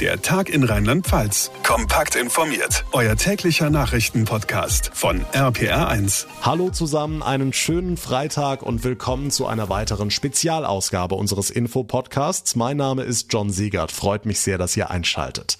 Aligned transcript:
Der 0.00 0.20
Tag 0.20 0.48
in 0.48 0.64
Rheinland-Pfalz. 0.64 1.52
Kompakt 1.62 2.16
informiert. 2.16 2.84
Euer 2.90 3.14
täglicher 3.14 3.70
Nachrichtenpodcast 3.70 4.90
von 4.92 5.24
RPR1. 5.26 6.26
Hallo 6.42 6.70
zusammen, 6.70 7.22
einen 7.22 7.52
schönen 7.52 7.96
Freitag 7.96 8.62
und 8.62 8.82
willkommen 8.82 9.30
zu 9.30 9.46
einer 9.46 9.68
weiteren 9.68 10.10
Spezialausgabe 10.10 11.14
unseres 11.14 11.50
Info-Podcasts. 11.50 12.56
Mein 12.56 12.76
Name 12.76 13.04
ist 13.04 13.32
John 13.32 13.50
Siegert. 13.50 13.92
Freut 13.92 14.26
mich 14.26 14.40
sehr, 14.40 14.58
dass 14.58 14.76
ihr 14.76 14.90
einschaltet. 14.90 15.58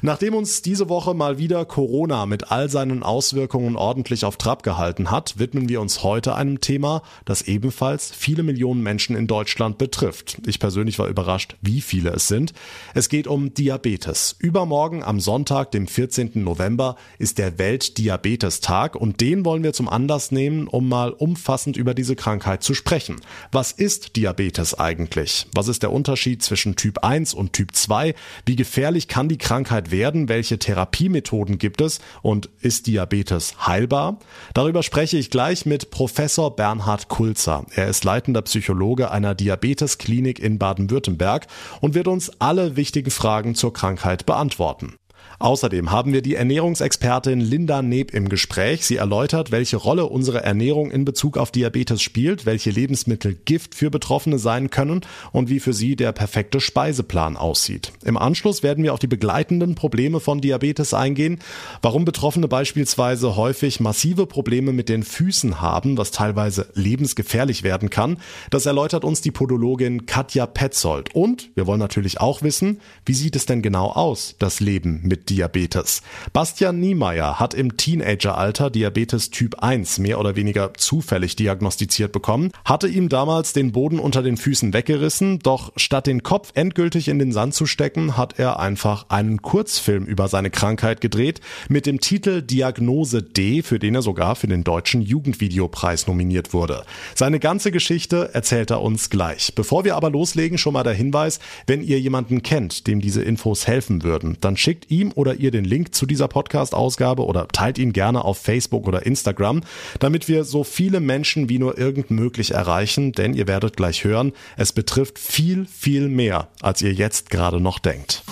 Nachdem 0.00 0.32
uns 0.32 0.62
diese 0.62 0.88
Woche 0.88 1.12
mal 1.12 1.36
wieder 1.36 1.66
Corona 1.66 2.24
mit 2.24 2.50
all 2.50 2.70
seinen 2.70 3.02
Auswirkungen 3.02 3.76
ordentlich 3.76 4.24
auf 4.24 4.38
Trab 4.38 4.62
gehalten 4.62 5.10
hat, 5.10 5.38
widmen 5.38 5.68
wir 5.68 5.82
uns 5.82 6.02
heute 6.02 6.34
einem 6.36 6.62
Thema, 6.62 7.02
das 7.26 7.42
ebenfalls 7.42 8.10
viele 8.10 8.44
Millionen 8.44 8.82
Menschen 8.82 9.14
in 9.14 9.26
Deutschland 9.26 9.76
betrifft. 9.76 10.38
Ich 10.46 10.58
persönlich 10.58 10.98
war 10.98 11.08
überrascht, 11.08 11.56
wie 11.60 11.82
viele 11.82 12.10
es 12.10 12.28
sind. 12.28 12.54
Es 12.94 13.10
geht 13.10 13.26
um 13.26 13.52
Diabetes 13.52 13.73
Diabetes. 13.74 14.36
Übermorgen 14.38 15.02
am 15.02 15.18
Sonntag, 15.18 15.72
dem 15.72 15.88
14. 15.88 16.30
November, 16.34 16.94
ist 17.18 17.38
der 17.38 17.58
Weltdiabetestag 17.58 18.94
und 18.94 19.20
den 19.20 19.44
wollen 19.44 19.64
wir 19.64 19.72
zum 19.72 19.88
Anlass 19.88 20.30
nehmen, 20.30 20.68
um 20.68 20.88
mal 20.88 21.10
umfassend 21.10 21.76
über 21.76 21.92
diese 21.92 22.14
Krankheit 22.14 22.62
zu 22.62 22.72
sprechen. 22.72 23.16
Was 23.50 23.72
ist 23.72 24.14
Diabetes 24.14 24.78
eigentlich? 24.78 25.48
Was 25.56 25.66
ist 25.66 25.82
der 25.82 25.90
Unterschied 25.90 26.40
zwischen 26.44 26.76
Typ 26.76 27.02
1 27.02 27.34
und 27.34 27.52
Typ 27.52 27.74
2? 27.74 28.14
Wie 28.46 28.54
gefährlich 28.54 29.08
kann 29.08 29.28
die 29.28 29.38
Krankheit 29.38 29.90
werden? 29.90 30.28
Welche 30.28 30.60
Therapiemethoden 30.60 31.58
gibt 31.58 31.80
es? 31.80 31.98
Und 32.22 32.50
ist 32.60 32.86
Diabetes 32.86 33.66
heilbar? 33.66 34.20
Darüber 34.54 34.84
spreche 34.84 35.18
ich 35.18 35.30
gleich 35.30 35.66
mit 35.66 35.90
Professor 35.90 36.54
Bernhard 36.54 37.08
Kulzer. 37.08 37.66
Er 37.74 37.88
ist 37.88 38.04
leitender 38.04 38.42
Psychologe 38.42 39.10
einer 39.10 39.34
Diabetesklinik 39.34 40.38
in 40.38 40.60
Baden-Württemberg 40.60 41.48
und 41.80 41.94
wird 41.94 42.06
uns 42.06 42.30
alle 42.40 42.76
wichtigen 42.76 43.10
Fragen 43.10 43.56
zur 43.64 43.72
Krankheit 43.72 44.26
beantworten. 44.26 44.96
Außerdem 45.38 45.90
haben 45.90 46.12
wir 46.12 46.22
die 46.22 46.34
Ernährungsexpertin 46.34 47.40
Linda 47.40 47.82
Neb 47.82 48.12
im 48.14 48.28
Gespräch. 48.28 48.86
Sie 48.86 48.96
erläutert, 48.96 49.50
welche 49.50 49.76
Rolle 49.76 50.06
unsere 50.06 50.42
Ernährung 50.42 50.90
in 50.90 51.04
Bezug 51.04 51.36
auf 51.36 51.50
Diabetes 51.50 52.02
spielt, 52.02 52.46
welche 52.46 52.70
Lebensmittel 52.70 53.36
Gift 53.44 53.74
für 53.74 53.90
Betroffene 53.90 54.38
sein 54.38 54.70
können 54.70 55.02
und 55.32 55.48
wie 55.48 55.60
für 55.60 55.72
sie 55.72 55.96
der 55.96 56.12
perfekte 56.12 56.60
Speiseplan 56.60 57.36
aussieht. 57.36 57.92
Im 58.04 58.16
Anschluss 58.16 58.62
werden 58.62 58.84
wir 58.84 58.92
auf 58.92 59.00
die 59.00 59.06
begleitenden 59.06 59.74
Probleme 59.74 60.20
von 60.20 60.40
Diabetes 60.40 60.94
eingehen, 60.94 61.38
warum 61.82 62.04
Betroffene 62.04 62.48
beispielsweise 62.48 63.36
häufig 63.36 63.80
massive 63.80 64.26
Probleme 64.26 64.72
mit 64.72 64.88
den 64.88 65.02
Füßen 65.02 65.60
haben, 65.60 65.98
was 65.98 66.10
teilweise 66.10 66.68
lebensgefährlich 66.74 67.62
werden 67.62 67.90
kann. 67.90 68.18
Das 68.50 68.66
erläutert 68.66 69.04
uns 69.04 69.20
die 69.20 69.30
Podologin 69.30 70.06
Katja 70.06 70.46
Petzold. 70.46 71.14
Und 71.14 71.50
wir 71.54 71.66
wollen 71.66 71.80
natürlich 71.80 72.20
auch 72.20 72.42
wissen, 72.42 72.80
wie 73.04 73.14
sieht 73.14 73.36
es 73.36 73.46
denn 73.46 73.62
genau 73.62 73.88
aus, 73.90 74.36
das 74.38 74.60
Leben 74.60 75.00
mit 75.02 75.23
Diabetes. 75.28 76.02
Bastian 76.32 76.80
Niemeyer 76.80 77.38
hat 77.40 77.54
im 77.54 77.76
Teenageralter 77.76 78.70
Diabetes 78.70 79.30
Typ 79.30 79.56
1 79.62 79.98
mehr 79.98 80.20
oder 80.20 80.36
weniger 80.36 80.74
zufällig 80.74 81.36
diagnostiziert 81.36 82.12
bekommen, 82.12 82.50
hatte 82.64 82.88
ihm 82.88 83.08
damals 83.08 83.52
den 83.52 83.72
Boden 83.72 83.98
unter 83.98 84.22
den 84.22 84.36
Füßen 84.36 84.72
weggerissen, 84.72 85.38
doch 85.40 85.72
statt 85.76 86.06
den 86.06 86.22
Kopf 86.22 86.52
endgültig 86.54 87.08
in 87.08 87.18
den 87.18 87.32
Sand 87.32 87.54
zu 87.54 87.66
stecken, 87.66 88.16
hat 88.16 88.38
er 88.38 88.60
einfach 88.60 89.06
einen 89.08 89.42
Kurzfilm 89.42 90.04
über 90.04 90.28
seine 90.28 90.50
Krankheit 90.50 91.00
gedreht 91.00 91.40
mit 91.68 91.86
dem 91.86 92.00
Titel 92.00 92.42
Diagnose 92.42 93.22
D, 93.22 93.62
für 93.62 93.78
den 93.78 93.94
er 93.94 94.02
sogar 94.02 94.36
für 94.36 94.48
den 94.48 94.64
deutschen 94.64 95.02
Jugendvideopreis 95.02 96.06
nominiert 96.06 96.52
wurde. 96.52 96.84
Seine 97.14 97.40
ganze 97.40 97.70
Geschichte 97.70 98.30
erzählt 98.32 98.70
er 98.70 98.82
uns 98.82 99.10
gleich. 99.10 99.54
Bevor 99.54 99.84
wir 99.84 99.96
aber 99.96 100.10
loslegen, 100.10 100.58
schon 100.58 100.74
mal 100.74 100.82
der 100.82 100.94
Hinweis, 100.94 101.40
wenn 101.66 101.82
ihr 101.82 102.00
jemanden 102.00 102.42
kennt, 102.42 102.86
dem 102.86 103.00
diese 103.00 103.22
Infos 103.22 103.66
helfen 103.66 104.02
würden, 104.02 104.36
dann 104.40 104.56
schickt 104.56 104.90
ihm 104.90 105.10
oder 105.14 105.34
ihr 105.34 105.50
den 105.50 105.64
Link 105.64 105.94
zu 105.94 106.06
dieser 106.06 106.28
Podcast-Ausgabe 106.28 107.24
oder 107.24 107.48
teilt 107.48 107.78
ihn 107.78 107.92
gerne 107.92 108.24
auf 108.24 108.38
Facebook 108.38 108.86
oder 108.86 109.06
Instagram, 109.06 109.62
damit 109.98 110.28
wir 110.28 110.44
so 110.44 110.64
viele 110.64 111.00
Menschen 111.00 111.48
wie 111.48 111.58
nur 111.58 111.78
irgend 111.78 112.10
möglich 112.10 112.52
erreichen, 112.52 113.12
denn 113.12 113.34
ihr 113.34 113.46
werdet 113.46 113.76
gleich 113.76 114.04
hören, 114.04 114.32
es 114.56 114.72
betrifft 114.72 115.18
viel, 115.18 115.66
viel 115.66 116.08
mehr, 116.08 116.48
als 116.60 116.82
ihr 116.82 116.92
jetzt 116.92 117.30
gerade 117.30 117.60
noch 117.60 117.78
denkt. 117.78 118.22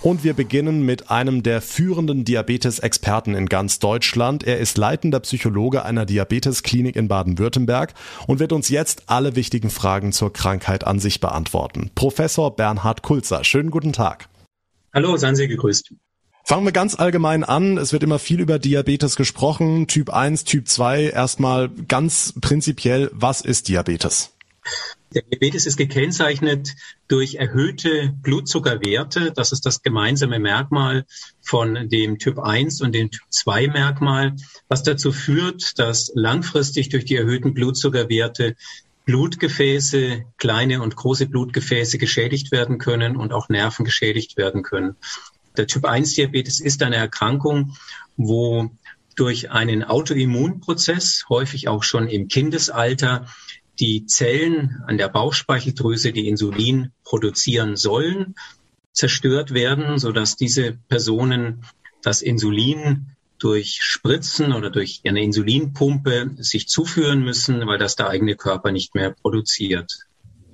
Und 0.00 0.22
wir 0.22 0.32
beginnen 0.32 0.86
mit 0.86 1.10
einem 1.10 1.42
der 1.42 1.60
führenden 1.60 2.24
Diabetes-Experten 2.24 3.34
in 3.34 3.46
ganz 3.46 3.80
Deutschland. 3.80 4.44
Er 4.44 4.58
ist 4.58 4.78
leitender 4.78 5.18
Psychologe 5.20 5.84
einer 5.84 6.06
Diabetesklinik 6.06 6.94
in 6.94 7.08
Baden-Württemberg 7.08 7.94
und 8.28 8.38
wird 8.38 8.52
uns 8.52 8.68
jetzt 8.68 9.02
alle 9.06 9.34
wichtigen 9.34 9.70
Fragen 9.70 10.12
zur 10.12 10.32
Krankheit 10.32 10.86
an 10.86 11.00
sich 11.00 11.20
beantworten. 11.20 11.90
Professor 11.96 12.54
Bernhard 12.54 13.02
Kulzer, 13.02 13.42
schönen 13.42 13.70
guten 13.70 13.92
Tag. 13.92 14.28
Hallo, 14.98 15.16
seien 15.16 15.36
Sie 15.36 15.46
gegrüßt. 15.46 15.94
Fangen 16.42 16.64
wir 16.64 16.72
ganz 16.72 16.98
allgemein 16.98 17.44
an. 17.44 17.78
Es 17.78 17.92
wird 17.92 18.02
immer 18.02 18.18
viel 18.18 18.40
über 18.40 18.58
Diabetes 18.58 19.14
gesprochen. 19.14 19.86
Typ 19.86 20.10
1, 20.10 20.42
Typ 20.42 20.66
2. 20.66 21.10
Erstmal 21.10 21.68
ganz 21.68 22.34
prinzipiell, 22.40 23.08
was 23.12 23.40
ist 23.40 23.68
Diabetes? 23.68 24.32
Der 25.14 25.22
Diabetes 25.22 25.66
ist 25.66 25.76
gekennzeichnet 25.76 26.74
durch 27.06 27.36
erhöhte 27.36 28.12
Blutzuckerwerte. 28.22 29.30
Das 29.30 29.52
ist 29.52 29.64
das 29.66 29.82
gemeinsame 29.82 30.40
Merkmal 30.40 31.06
von 31.42 31.88
dem 31.88 32.18
Typ 32.18 32.40
1 32.40 32.80
und 32.80 32.92
dem 32.92 33.12
Typ 33.12 33.22
2 33.30 33.68
Merkmal, 33.68 34.34
was 34.66 34.82
dazu 34.82 35.12
führt, 35.12 35.78
dass 35.78 36.10
langfristig 36.12 36.88
durch 36.88 37.04
die 37.04 37.14
erhöhten 37.14 37.54
Blutzuckerwerte 37.54 38.56
Blutgefäße, 39.08 40.26
kleine 40.36 40.82
und 40.82 40.94
große 40.94 41.28
Blutgefäße 41.28 41.96
geschädigt 41.96 42.52
werden 42.52 42.76
können 42.76 43.16
und 43.16 43.32
auch 43.32 43.48
Nerven 43.48 43.86
geschädigt 43.86 44.36
werden 44.36 44.62
können. 44.62 44.96
Der 45.56 45.66
Typ 45.66 45.86
1 45.86 46.12
Diabetes 46.12 46.60
ist 46.60 46.82
eine 46.82 46.96
Erkrankung, 46.96 47.74
wo 48.18 48.70
durch 49.16 49.50
einen 49.50 49.82
Autoimmunprozess, 49.82 51.24
häufig 51.30 51.68
auch 51.68 51.84
schon 51.84 52.06
im 52.06 52.28
Kindesalter, 52.28 53.26
die 53.80 54.04
Zellen 54.04 54.82
an 54.86 54.98
der 54.98 55.08
Bauchspeicheldrüse, 55.08 56.12
die 56.12 56.28
Insulin 56.28 56.92
produzieren 57.02 57.76
sollen, 57.76 58.34
zerstört 58.92 59.54
werden, 59.54 59.98
sodass 59.98 60.36
diese 60.36 60.74
Personen 60.86 61.64
das 62.02 62.20
Insulin 62.20 63.16
durch 63.38 63.78
Spritzen 63.82 64.52
oder 64.52 64.70
durch 64.70 65.02
eine 65.06 65.22
Insulinpumpe 65.22 66.36
sich 66.38 66.68
zuführen 66.68 67.22
müssen, 67.22 67.66
weil 67.66 67.78
das 67.78 67.96
der 67.96 68.08
eigene 68.08 68.36
Körper 68.36 68.72
nicht 68.72 68.94
mehr 68.94 69.10
produziert. 69.10 69.92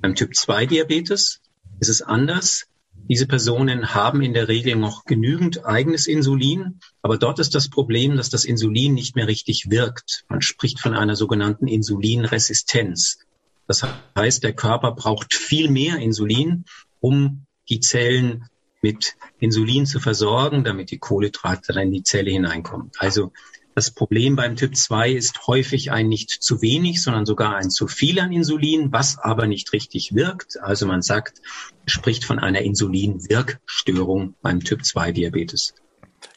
Beim 0.01 0.15
Typ 0.15 0.35
2 0.35 0.67
Diabetes 0.67 1.41
ist 1.81 1.89
es 1.89 2.03
anders. 2.03 2.67
Diese 3.09 3.27
Personen 3.27 3.95
haben 3.95 4.23
in 4.23 4.33
der 4.33 4.49
Regel 4.49 4.77
noch 4.77 5.05
genügend 5.05 5.67
eigenes 5.67 6.07
Insulin, 6.07 6.81
aber 7.03 7.19
dort 7.19 7.39
ist 7.39 7.55
das 7.55 7.69
Problem, 7.69 8.17
dass 8.17 8.31
das 8.31 8.45
Insulin 8.45 8.95
nicht 8.95 9.17
mehr 9.17 9.27
richtig 9.27 9.71
wirkt. 9.71 10.25
Man 10.29 10.41
spricht 10.41 10.81
von 10.81 10.95
einer 10.95 11.17
sogenannten 11.17 11.69
Insulinresistenz. 11.69 13.19
Das 13.67 13.83
heißt, 14.17 14.43
der 14.43 14.53
Körper 14.53 14.93
braucht 14.93 15.35
viel 15.35 15.71
mehr 15.71 15.99
Insulin, 15.99 16.65
um 17.01 17.47
die 17.69 17.81
Zellen 17.81 18.49
mit 18.85 19.17
Insulin 19.39 19.87
zu 19.87 19.99
versorgen, 19.99 20.63
damit 20.63 20.91
die 20.91 20.99
Kohlenhydrate 20.99 21.73
dann 21.73 21.85
in 21.85 21.93
die 21.93 22.03
Zelle 22.03 22.31
hineinkommen. 22.31 22.91
Also 22.99 23.33
das 23.75 23.91
Problem 23.91 24.37
beim 24.37 24.57
Typ 24.57 24.77
2 24.77 25.13
ist 25.13 25.47
häufig 25.47 25.91
ein 25.91 26.07
nicht 26.07 26.29
zu 26.29 26.61
wenig, 26.61 27.03
sondern 27.03 27.25
sogar 27.25 27.57
ein 27.57 27.71
zu 27.71 27.89
viel 27.89 28.21
an 28.21 28.31
Insulin, 28.31 28.93
was 28.93 29.17
aber 29.19 29.47
nicht 29.47 29.73
richtig 29.73 30.15
wirkt. 30.15 30.61
Also 30.61 30.87
man 30.87 31.01
sagt, 31.01 31.41
spricht 31.87 32.27
von 32.27 32.39
einer 32.39 32.61
Insulinwirkstörung 32.61 34.35
beim 34.43 34.61
Typ 34.61 34.85
2 34.85 35.13
Diabetes. 35.13 35.73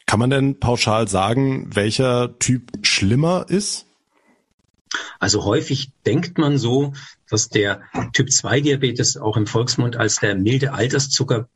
Kann 0.06 0.18
man 0.18 0.30
denn 0.30 0.58
pauschal 0.58 1.06
sagen, 1.06 1.68
welcher 1.76 2.38
Typ 2.38 2.72
schlimmer 2.80 3.44
ist? 3.46 3.84
Also 5.18 5.44
häufig 5.44 5.90
denkt 6.06 6.38
man 6.38 6.56
so, 6.56 6.94
dass 7.28 7.50
der 7.50 7.82
Typ 8.14 8.32
2 8.32 8.62
Diabetes 8.62 9.18
auch 9.18 9.36
im 9.36 9.46
Volksmund 9.46 9.96
als 9.96 10.16
der 10.16 10.34
milde 10.34 10.72
Alterszucker 10.72 11.46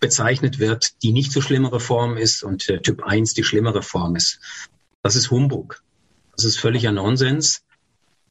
bezeichnet 0.00 0.58
wird, 0.58 1.02
die 1.02 1.12
nicht 1.12 1.32
so 1.32 1.40
schlimmere 1.40 1.80
Form 1.80 2.16
ist 2.16 2.42
und 2.42 2.68
der 2.68 2.82
Typ 2.82 3.04
1 3.04 3.34
die 3.34 3.44
schlimmere 3.44 3.82
Form 3.82 4.16
ist. 4.16 4.40
Das 5.02 5.14
ist 5.14 5.30
Humbug. 5.30 5.82
Das 6.36 6.44
ist 6.44 6.58
völliger 6.58 6.92
Nonsens. 6.92 7.62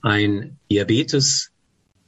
Ein 0.01 0.57
Diabetes 0.71 1.51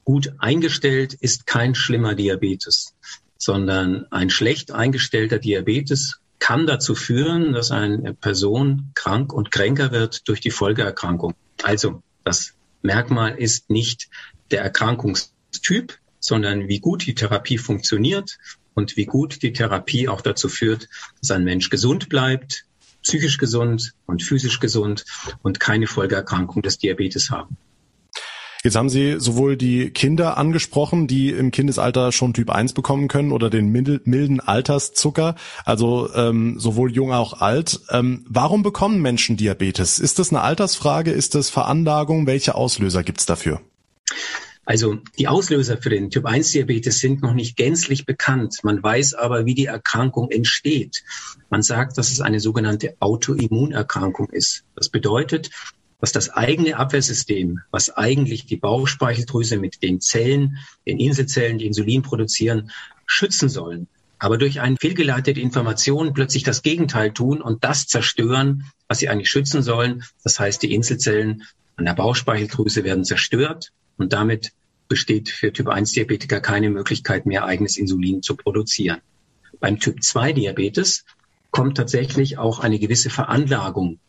gut 0.04 0.34
eingestellt 0.40 1.13
ist 1.13 1.46
kein 1.46 1.75
schlimmer 1.75 2.16
Diabetes, 2.16 2.96
sondern 3.38 4.08
ein 4.12 4.30
schlecht 4.30 4.72
eingestellter 4.72 5.40
Diabetes 5.40 6.19
kann 6.40 6.66
dazu 6.66 6.96
führen, 6.96 7.54
dass 7.54 7.69
eine 7.69 8.16
Person 8.16 8.92
krank 8.96 9.31
und 9.31 9.52
kränker 9.52 9.92
wird 9.92 10.28
durch 10.28 10.42
die 10.42 10.50
Folgeerkrankung. 10.50 11.36
Also 11.62 12.02
das 12.24 12.56
Merkmal 12.81 13.38
ist 13.38 13.69
nicht 13.69 14.10
der 14.50 14.62
Erkrankungstyp, 14.62 15.98
sondern 16.19 16.68
wie 16.68 16.80
gut 16.80 17.06
die 17.06 17.16
Therapie 17.16 17.60
funktioniert 17.60 18.38
und 18.73 18.97
wie 18.97 19.06
gut 19.06 19.41
die 19.44 19.53
Therapie 19.53 20.07
auch 20.07 20.21
dazu 20.21 20.50
führt, 20.50 20.89
dass 21.19 21.31
ein 21.31 21.44
Mensch 21.44 21.69
gesund 21.69 22.09
bleibt, 22.09 22.65
psychisch 23.03 23.38
gesund 23.38 23.94
und 24.06 24.23
physisch 24.23 24.59
gesund 24.59 25.06
und 25.41 25.59
keine 25.59 25.88
Folgeerkrankung 25.88 26.62
des 26.62 26.77
Diabetes 26.77 27.29
haben. 27.31 27.57
Jetzt 28.63 28.75
haben 28.75 28.89
Sie 28.89 29.19
sowohl 29.19 29.57
die 29.57 29.89
Kinder 29.89 30.38
angesprochen, 30.38 31.07
die 31.07 31.31
im 31.31 31.50
Kindesalter 31.50 32.12
schon 32.12 32.35
Typ 32.35 32.51
1 32.51 32.73
bekommen 32.73 33.07
können 33.07 33.31
oder 33.31 33.50
den 33.50 33.71
milden 33.71 34.39
Alterszucker, 34.39 35.33
also 35.65 36.13
ähm, 36.13 36.59
sowohl 36.59 36.91
jung 36.91 37.12
auch 37.12 37.41
alt. 37.41 37.79
Ähm, 37.89 38.24
warum 38.29 38.62
bekommen 38.62 39.01
Menschen 39.01 39.35
Diabetes? 39.35 39.97
Ist 39.97 40.19
das 40.19 40.29
eine 40.29 40.41
Altersfrage? 40.41 41.09
Ist 41.09 41.33
das 41.33 41.50
Veranlagung? 41.50 42.27
Welche 42.27 42.53
Auslöser 42.53 43.01
gibt's 43.01 43.25
dafür? 43.25 43.62
Also 44.63 45.00
die 45.18 45.28
Auslöser 45.28 45.78
für 45.78 45.90
den 45.90 46.12
Typ 46.12 46.25
1 46.25 46.52
Diabetes 46.52 47.00
sind 47.00 47.22
noch 47.22 47.34
nicht 47.34 47.58
gänzlich 47.58 48.06
bekannt. 48.06 48.60
Man 48.63 48.81
weiß 48.81 49.16
aber, 49.16 49.46
wie 49.46 49.56
die 49.56 49.66
Erkrankung 49.66 50.30
entsteht. 50.30 51.04
Man 51.50 51.63
sagt, 51.63 51.98
dass 51.98 52.12
es 52.12 52.22
eine 52.22 52.40
sogenannte 52.40 52.96
Autoimmunerkrankung 53.00 54.30
ist. 54.30 54.63
Das 54.75 54.90
bedeutet, 54.90 55.50
dass 56.00 56.12
das 56.12 56.30
eigene 56.30 56.78
Abwehrsystem, 56.78 57.60
was 57.72 57.90
eigentlich 57.90 58.46
die 58.46 58.58
Bauchspeicheldrüse 58.58 59.58
mit 59.58 59.81
den 59.84 60.00
Zellen, 60.00 60.58
den 60.88 61.00
Inselzellen, 61.00 61.58
die 61.58 61.68
Insulin 61.68 62.02
produzieren, 62.02 62.72
schützen 63.06 63.50
sollen, 63.50 63.88
aber 64.18 64.38
durch 64.38 64.62
eine 64.62 64.78
fehlgeleitete 64.80 65.40
Information 65.40 66.13
plötzlich 66.13 66.44
das 66.44 66.62
Gegenteil 66.62 67.12
tun 67.12 67.42
und 67.42 67.63
das 67.63 67.88
zerstören, 67.88 68.66
was 68.88 69.00
sie 69.00 69.10
eigentlich 69.10 69.30
schützen 69.30 69.63
sollen. 69.63 70.04
Das 70.24 70.40
heißt, 70.40 70.62
die 70.62 70.74
Inselzellen 70.74 71.44
an 71.75 71.86
der 71.86 71.94
Bauchspeicheldrüse 71.94 72.84
werden 72.84 73.04
zerstört 73.04 73.72
und 74.01 74.13
damit 74.13 74.51
besteht 74.88 75.30
für 75.30 75.53
Typ 75.53 75.69
1 75.69 75.92
Diabetiker 75.94 76.42
keine 76.42 76.69
Möglichkeit 76.69 77.25
mehr, 77.25 77.45
eigenes 77.45 77.77
Insulin 77.77 78.21
zu 78.21 78.36
produzieren. 78.36 79.00
Beim 79.59 79.80
Typ 79.80 80.03
2 80.03 80.33
Diabetes 80.33 81.06
kommt 81.51 81.77
tatsächlich 81.77 82.38
auch 82.38 82.59
eine 82.59 82.80
gewisse 82.80 83.09
Veranlagung 83.09 84.00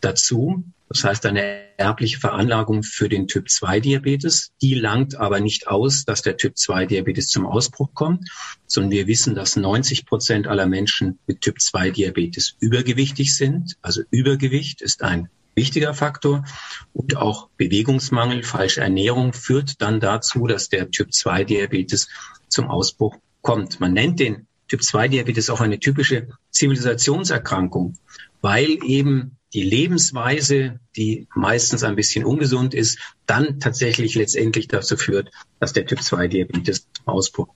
dazu. 0.00 0.64
Das 0.88 1.04
heißt, 1.04 1.26
eine 1.26 1.76
erbliche 1.78 2.18
Veranlagung 2.18 2.82
für 2.82 3.08
den 3.08 3.26
Typ 3.26 3.50
2 3.50 3.80
Diabetes. 3.80 4.52
Die 4.62 4.74
langt 4.74 5.16
aber 5.16 5.40
nicht 5.40 5.68
aus, 5.68 6.04
dass 6.04 6.22
der 6.22 6.36
Typ 6.36 6.56
2 6.56 6.86
Diabetes 6.86 7.28
zum 7.28 7.46
Ausbruch 7.46 7.90
kommt, 7.94 8.30
sondern 8.66 8.92
wir 8.92 9.06
wissen, 9.06 9.34
dass 9.34 9.56
90 9.56 10.06
Prozent 10.06 10.46
aller 10.46 10.66
Menschen 10.66 11.18
mit 11.26 11.40
Typ 11.40 11.60
2 11.60 11.90
Diabetes 11.90 12.56
übergewichtig 12.60 13.34
sind. 13.34 13.76
Also 13.82 14.02
Übergewicht 14.10 14.82
ist 14.82 15.02
ein 15.02 15.28
wichtiger 15.54 15.94
Faktor 15.94 16.44
und 16.92 17.16
auch 17.16 17.48
Bewegungsmangel, 17.56 18.42
falsche 18.42 18.80
Ernährung 18.80 19.32
führt 19.32 19.80
dann 19.80 20.00
dazu, 20.00 20.46
dass 20.46 20.68
der 20.68 20.90
Typ 20.90 21.12
2 21.12 21.44
Diabetes 21.44 22.08
zum 22.48 22.70
Ausbruch 22.70 23.16
kommt. 23.42 23.80
Man 23.80 23.92
nennt 23.92 24.20
den 24.20 24.46
Typ 24.68 24.82
2 24.82 25.08
Diabetes 25.08 25.50
auch 25.50 25.60
eine 25.60 25.78
typische 25.78 26.28
Zivilisationserkrankung, 26.50 27.98
weil 28.40 28.78
eben 28.84 29.36
die 29.52 29.62
Lebensweise, 29.62 30.80
die 30.96 31.28
meistens 31.34 31.82
ein 31.84 31.96
bisschen 31.96 32.24
ungesund 32.24 32.72
ist, 32.72 32.98
dann 33.26 33.60
tatsächlich 33.60 34.14
letztendlich 34.14 34.68
dazu 34.68 34.96
führt, 34.96 35.30
dass 35.60 35.74
der 35.74 35.84
Typ 35.84 36.02
2 36.02 36.28
Diabetes 36.28 36.86
Ausbruch 37.04 37.48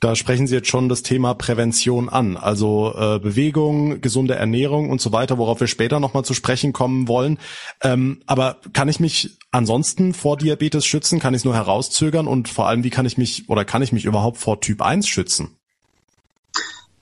da 0.00 0.14
sprechen 0.14 0.46
Sie 0.46 0.54
jetzt 0.54 0.68
schon 0.68 0.88
das 0.88 1.02
Thema 1.02 1.34
Prävention 1.34 2.08
an, 2.08 2.36
also 2.36 2.94
äh, 2.96 3.18
Bewegung, 3.18 4.00
gesunde 4.00 4.34
Ernährung 4.34 4.90
und 4.90 5.00
so 5.00 5.12
weiter, 5.12 5.38
worauf 5.38 5.60
wir 5.60 5.66
später 5.66 5.98
nochmal 5.98 6.24
zu 6.24 6.34
sprechen 6.34 6.72
kommen 6.72 7.08
wollen. 7.08 7.38
Ähm, 7.82 8.22
aber 8.26 8.58
kann 8.72 8.88
ich 8.88 9.00
mich 9.00 9.38
ansonsten 9.50 10.14
vor 10.14 10.36
Diabetes 10.36 10.86
schützen? 10.86 11.18
Kann 11.18 11.34
ich 11.34 11.40
es 11.40 11.44
nur 11.44 11.54
herauszögern? 11.54 12.28
Und 12.28 12.48
vor 12.48 12.68
allem, 12.68 12.84
wie 12.84 12.90
kann 12.90 13.06
ich 13.06 13.18
mich 13.18 13.48
oder 13.48 13.64
kann 13.64 13.82
ich 13.82 13.92
mich 13.92 14.04
überhaupt 14.04 14.38
vor 14.38 14.60
Typ 14.60 14.82
1 14.82 15.08
schützen? 15.08 15.56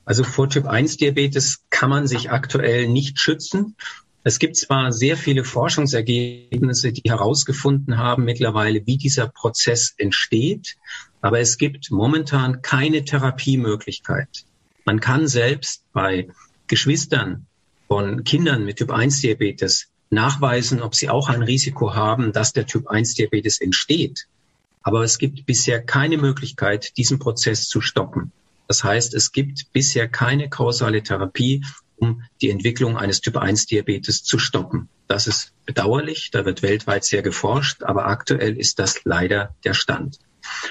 Also 0.07 0.25
vor 0.25 0.49
Typ 0.49 0.67
1 0.67 0.97
Diabetes 0.97 1.65
kann 1.69 1.91
man 1.91 2.07
sich 2.07 2.31
aktuell 2.31 2.89
nicht 2.89 3.21
schützen. 3.21 3.77
Es 4.23 4.39
gibt 4.39 4.57
zwar 4.57 4.91
sehr 4.93 5.17
viele 5.17 5.45
Forschungsergebnisse, 5.45 6.93
die 6.93 7.09
herausgefunden 7.09 7.99
haben 7.99 8.25
mittlerweile, 8.25 8.87
wie 8.87 8.97
dieser 8.97 9.29
Prozess 9.29 9.95
entsteht, 9.99 10.77
aber 11.27 11.41
es 11.41 11.59
gibt 11.59 11.91
momentan 11.91 12.63
keine 12.63 13.05
Therapiemöglichkeit. 13.05 14.45
Man 14.85 15.01
kann 15.01 15.27
selbst 15.27 15.83
bei 15.93 16.29
Geschwistern 16.69 17.47
von 17.89 18.23
Kindern 18.23 18.65
mit 18.65 18.77
Typ 18.77 18.93
1 18.93 19.23
Diabetes 19.23 19.89
nachweisen, 20.11 20.81
ob 20.81 20.95
sie 20.95 21.09
auch 21.09 21.29
ein 21.29 21.43
Risiko 21.43 21.97
haben, 21.97 22.31
dass 22.31 22.53
der 22.53 22.67
Typ 22.67 22.87
1 22.87 23.15
Diabetes 23.15 23.61
entsteht. 23.61 24.29
Aber 24.83 25.03
es 25.03 25.19
gibt 25.19 25.47
bisher 25.47 25.83
keine 25.83 26.17
Möglichkeit, 26.17 26.97
diesen 26.97 27.19
Prozess 27.19 27.67
zu 27.67 27.81
stoppen. 27.81 28.31
Das 28.69 28.85
heißt, 28.85 29.13
es 29.13 29.33
gibt 29.33 29.73
bisher 29.73 30.07
keine 30.07 30.49
kausale 30.49 31.03
Therapie, 31.03 31.65
um 31.97 32.23
die 32.41 32.51
Entwicklung 32.51 32.97
eines 32.97 33.21
Typ 33.21 33.37
1 33.37 33.67
Diabetes 33.67 34.23
zu 34.23 34.39
stoppen. 34.39 34.89
Das 35.09 35.27
ist 35.27 35.51
bedauerlich, 35.65 36.31
da 36.31 36.45
wird 36.45 36.63
weltweit 36.63 37.03
sehr 37.05 37.23
geforscht, 37.23 37.83
aber 37.83 38.07
aktuell 38.07 38.57
ist 38.57 38.79
das 38.79 39.01
leider 39.03 39.57
der 39.65 39.75
Stand. 39.75 40.21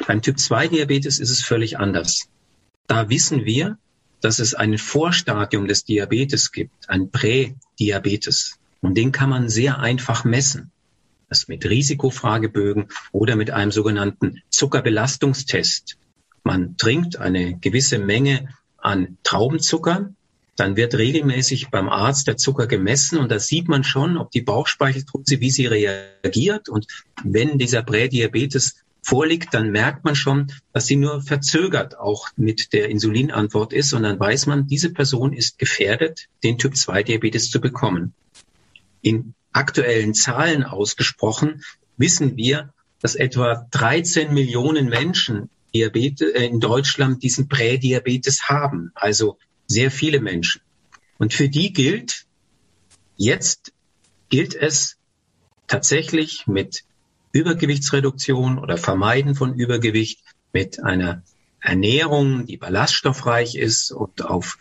Beim 0.07 0.21
Typ 0.21 0.39
2 0.39 0.67
Diabetes 0.69 1.19
ist 1.19 1.29
es 1.29 1.41
völlig 1.43 1.77
anders. 1.77 2.27
Da 2.87 3.09
wissen 3.09 3.45
wir, 3.45 3.77
dass 4.21 4.39
es 4.39 4.53
ein 4.53 4.77
Vorstadium 4.77 5.67
des 5.67 5.83
Diabetes 5.83 6.51
gibt, 6.51 6.89
ein 6.89 7.11
Prädiabetes. 7.11 8.57
Und 8.81 8.95
den 8.95 9.11
kann 9.11 9.29
man 9.29 9.49
sehr 9.49 9.79
einfach 9.79 10.23
messen. 10.23 10.71
Das 11.29 11.47
mit 11.47 11.65
Risikofragebögen 11.65 12.89
oder 13.11 13.35
mit 13.35 13.51
einem 13.51 13.71
sogenannten 13.71 14.41
Zuckerbelastungstest. 14.49 15.97
Man 16.43 16.77
trinkt 16.77 17.17
eine 17.17 17.57
gewisse 17.57 17.97
Menge 17.97 18.49
an 18.77 19.17
Traubenzucker, 19.23 20.11
dann 20.55 20.77
wird 20.77 20.95
regelmäßig 20.95 21.69
beim 21.69 21.89
Arzt 21.89 22.27
der 22.27 22.37
Zucker 22.37 22.67
gemessen 22.67 23.17
und 23.17 23.29
da 23.29 23.39
sieht 23.39 23.67
man 23.67 23.83
schon, 23.83 24.17
ob 24.17 24.31
die 24.31 24.41
Bauchspeicheldrüse, 24.41 25.41
wie 25.41 25.51
sie 25.51 25.65
reagiert. 25.65 26.69
Und 26.69 26.87
wenn 27.23 27.57
dieser 27.57 27.83
Prädiabetes 27.83 28.75
vorliegt, 29.05 29.53
dann 29.53 29.71
merkt 29.71 30.03
man 30.03 30.15
schon, 30.15 30.51
dass 30.73 30.87
sie 30.87 30.95
nur 30.95 31.21
verzögert 31.21 31.97
auch 31.97 32.27
mit 32.37 32.73
der 32.73 32.89
Insulinantwort 32.89 33.71
ist. 33.71 33.93
Und 33.93 34.01
dann 34.01 34.19
weiß 34.19 34.47
man, 34.47 34.67
diese 34.67 34.91
Person 34.91 35.31
ist 35.31 35.59
gefährdet, 35.59 36.27
den 36.43 36.57
Typ 36.57 36.75
2 36.75 37.03
Diabetes 37.03 37.51
zu 37.51 37.61
bekommen. 37.61 38.15
In 39.03 39.35
aktuellen 39.51 40.15
Zahlen 40.15 40.63
ausgesprochen 40.63 41.61
wissen 41.97 42.35
wir, 42.35 42.73
dass 42.99 43.13
etwa 43.13 43.67
13 43.69 44.33
Millionen 44.33 44.89
Menschen 44.89 45.51
Diabetes, 45.75 46.33
äh, 46.33 46.45
in 46.45 46.59
Deutschland 46.59 47.21
diesen 47.21 47.47
Prädiabetes 47.47 48.49
haben, 48.49 48.91
also 48.95 49.37
sehr 49.67 49.91
viele 49.91 50.19
Menschen. 50.19 50.61
Und 51.19 51.33
für 51.33 51.47
die 51.47 51.73
gilt, 51.73 52.25
jetzt 53.17 53.71
gilt 54.29 54.55
es 54.55 54.97
tatsächlich 55.67 56.47
mit 56.47 56.83
Übergewichtsreduktion 57.35 58.57
oder 58.57 58.77
Vermeiden 58.77 59.35
von 59.35 59.53
Übergewicht, 59.53 60.21
mit 60.55 60.81
einer 60.81 61.21
Ernährung, 61.59 62.45
die 62.45 62.55
ballaststoffreich 62.55 63.55
ist 63.55 63.91
und 63.91 64.23
auf 64.23 64.57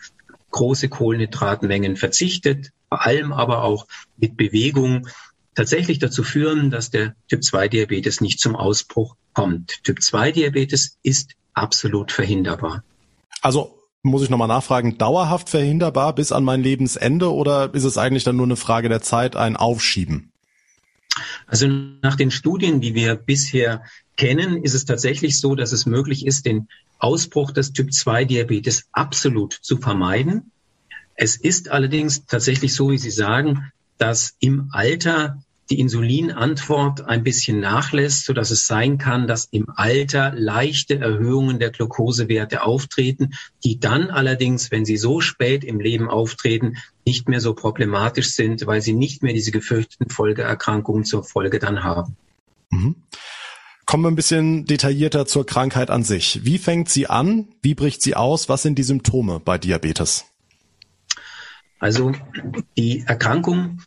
große 0.51 0.89
Kohlenhydratmengen 0.89 1.95
verzichtet, 1.95 2.71
vor 2.89 3.05
allem 3.05 3.31
aber 3.31 3.63
auch 3.63 3.87
mit 4.17 4.35
Bewegung 4.35 5.07
tatsächlich 5.55 5.99
dazu 5.99 6.23
führen, 6.23 6.69
dass 6.69 6.89
der 6.89 7.15
Typ 7.29 7.43
2 7.43 7.69
Diabetes 7.69 8.19
nicht 8.19 8.41
zum 8.41 8.57
Ausbruch 8.57 9.15
kommt. 9.33 9.83
Typ 9.83 10.01
2 10.01 10.33
Diabetes 10.33 10.97
ist 11.01 11.31
absolut 11.53 12.11
verhinderbar. 12.11 12.83
Also 13.41 13.79
muss 14.03 14.23
ich 14.23 14.29
nochmal 14.29 14.49
nachfragen, 14.49 14.97
dauerhaft 14.97 15.49
verhinderbar 15.49 16.13
bis 16.13 16.33
an 16.33 16.43
mein 16.43 16.61
Lebensende 16.61 17.33
oder 17.33 17.73
ist 17.73 17.85
es 17.85 17.97
eigentlich 17.97 18.25
dann 18.25 18.35
nur 18.35 18.45
eine 18.45 18.57
Frage 18.57 18.89
der 18.89 19.01
Zeit, 19.01 19.37
ein 19.37 19.55
Aufschieben? 19.55 20.31
Also 21.47 21.67
nach 21.67 22.15
den 22.15 22.31
Studien, 22.31 22.81
die 22.81 22.93
wir 22.93 23.15
bisher 23.15 23.83
kennen, 24.17 24.63
ist 24.63 24.73
es 24.73 24.85
tatsächlich 24.85 25.39
so, 25.39 25.55
dass 25.55 25.71
es 25.71 25.85
möglich 25.85 26.25
ist, 26.25 26.45
den 26.45 26.67
Ausbruch 26.99 27.51
des 27.51 27.73
Typ 27.73 27.93
2 27.93 28.25
Diabetes 28.25 28.87
absolut 28.91 29.53
zu 29.53 29.77
vermeiden. 29.77 30.51
Es 31.15 31.35
ist 31.35 31.69
allerdings 31.69 32.25
tatsächlich 32.25 32.73
so, 32.73 32.91
wie 32.91 32.97
Sie 32.97 33.11
sagen, 33.11 33.71
dass 33.97 34.35
im 34.39 34.69
Alter 34.71 35.41
die 35.69 35.79
Insulinantwort 35.79 37.05
ein 37.05 37.23
bisschen 37.23 37.59
nachlässt, 37.59 38.25
so 38.25 38.33
dass 38.33 38.51
es 38.51 38.67
sein 38.67 38.97
kann, 38.97 39.27
dass 39.27 39.45
im 39.51 39.67
Alter 39.75 40.33
leichte 40.35 40.99
Erhöhungen 40.99 41.59
der 41.59 41.71
Glukosewerte 41.71 42.63
auftreten, 42.63 43.33
die 43.63 43.79
dann 43.79 44.09
allerdings, 44.09 44.71
wenn 44.71 44.85
sie 44.85 44.97
so 44.97 45.21
spät 45.21 45.63
im 45.63 45.79
Leben 45.79 46.07
auftreten, 46.07 46.77
nicht 47.05 47.27
mehr 47.27 47.41
so 47.41 47.53
problematisch 47.53 48.29
sind, 48.29 48.67
weil 48.67 48.81
sie 48.81 48.93
nicht 48.93 49.23
mehr 49.23 49.33
diese 49.33 49.51
gefürchteten 49.51 50.09
Folgeerkrankungen 50.09 51.03
zur 51.03 51.23
Folge 51.23 51.59
dann 51.59 51.83
haben. 51.83 52.15
Mhm. 52.69 52.95
Kommen 53.85 54.03
wir 54.03 54.09
ein 54.09 54.15
bisschen 54.15 54.65
detaillierter 54.65 55.27
zur 55.27 55.45
Krankheit 55.45 55.91
an 55.91 56.03
sich. 56.03 56.43
Wie 56.43 56.57
fängt 56.57 56.89
sie 56.89 57.07
an? 57.07 57.49
Wie 57.61 57.75
bricht 57.75 58.01
sie 58.01 58.15
aus? 58.15 58.49
Was 58.49 58.63
sind 58.63 58.79
die 58.79 58.83
Symptome 58.83 59.39
bei 59.39 59.59
Diabetes? 59.59 60.25
Also 61.79 62.13
die 62.77 63.03
Erkrankung 63.05 63.81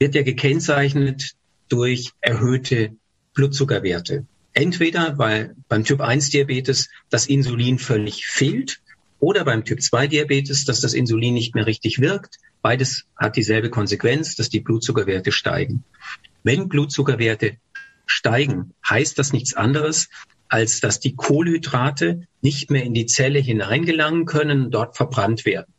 wird 0.00 0.14
ja 0.14 0.22
gekennzeichnet 0.22 1.34
durch 1.68 2.10
erhöhte 2.20 2.96
Blutzuckerwerte. 3.34 4.26
Entweder 4.52 5.18
weil 5.18 5.54
beim 5.68 5.84
Typ 5.84 6.00
1 6.00 6.30
Diabetes 6.30 6.88
das 7.10 7.26
Insulin 7.26 7.78
völlig 7.78 8.26
fehlt 8.26 8.80
oder 9.20 9.44
beim 9.44 9.64
Typ 9.64 9.80
2 9.80 10.08
Diabetes, 10.08 10.64
dass 10.64 10.80
das 10.80 10.94
Insulin 10.94 11.34
nicht 11.34 11.54
mehr 11.54 11.66
richtig 11.66 12.00
wirkt. 12.00 12.38
Beides 12.62 13.04
hat 13.16 13.36
dieselbe 13.36 13.70
Konsequenz, 13.70 14.34
dass 14.34 14.48
die 14.48 14.60
Blutzuckerwerte 14.60 15.30
steigen. 15.30 15.84
Wenn 16.42 16.68
Blutzuckerwerte 16.68 17.58
steigen, 18.06 18.74
heißt 18.88 19.18
das 19.18 19.32
nichts 19.32 19.54
anderes, 19.54 20.08
als 20.48 20.80
dass 20.80 20.98
die 20.98 21.14
Kohlenhydrate 21.14 22.26
nicht 22.40 22.70
mehr 22.70 22.82
in 22.82 22.94
die 22.94 23.06
Zelle 23.06 23.38
hineingelangen 23.38 24.24
können 24.24 24.70
dort 24.70 24.96
verbrannt 24.96 25.44
werden, 25.44 25.72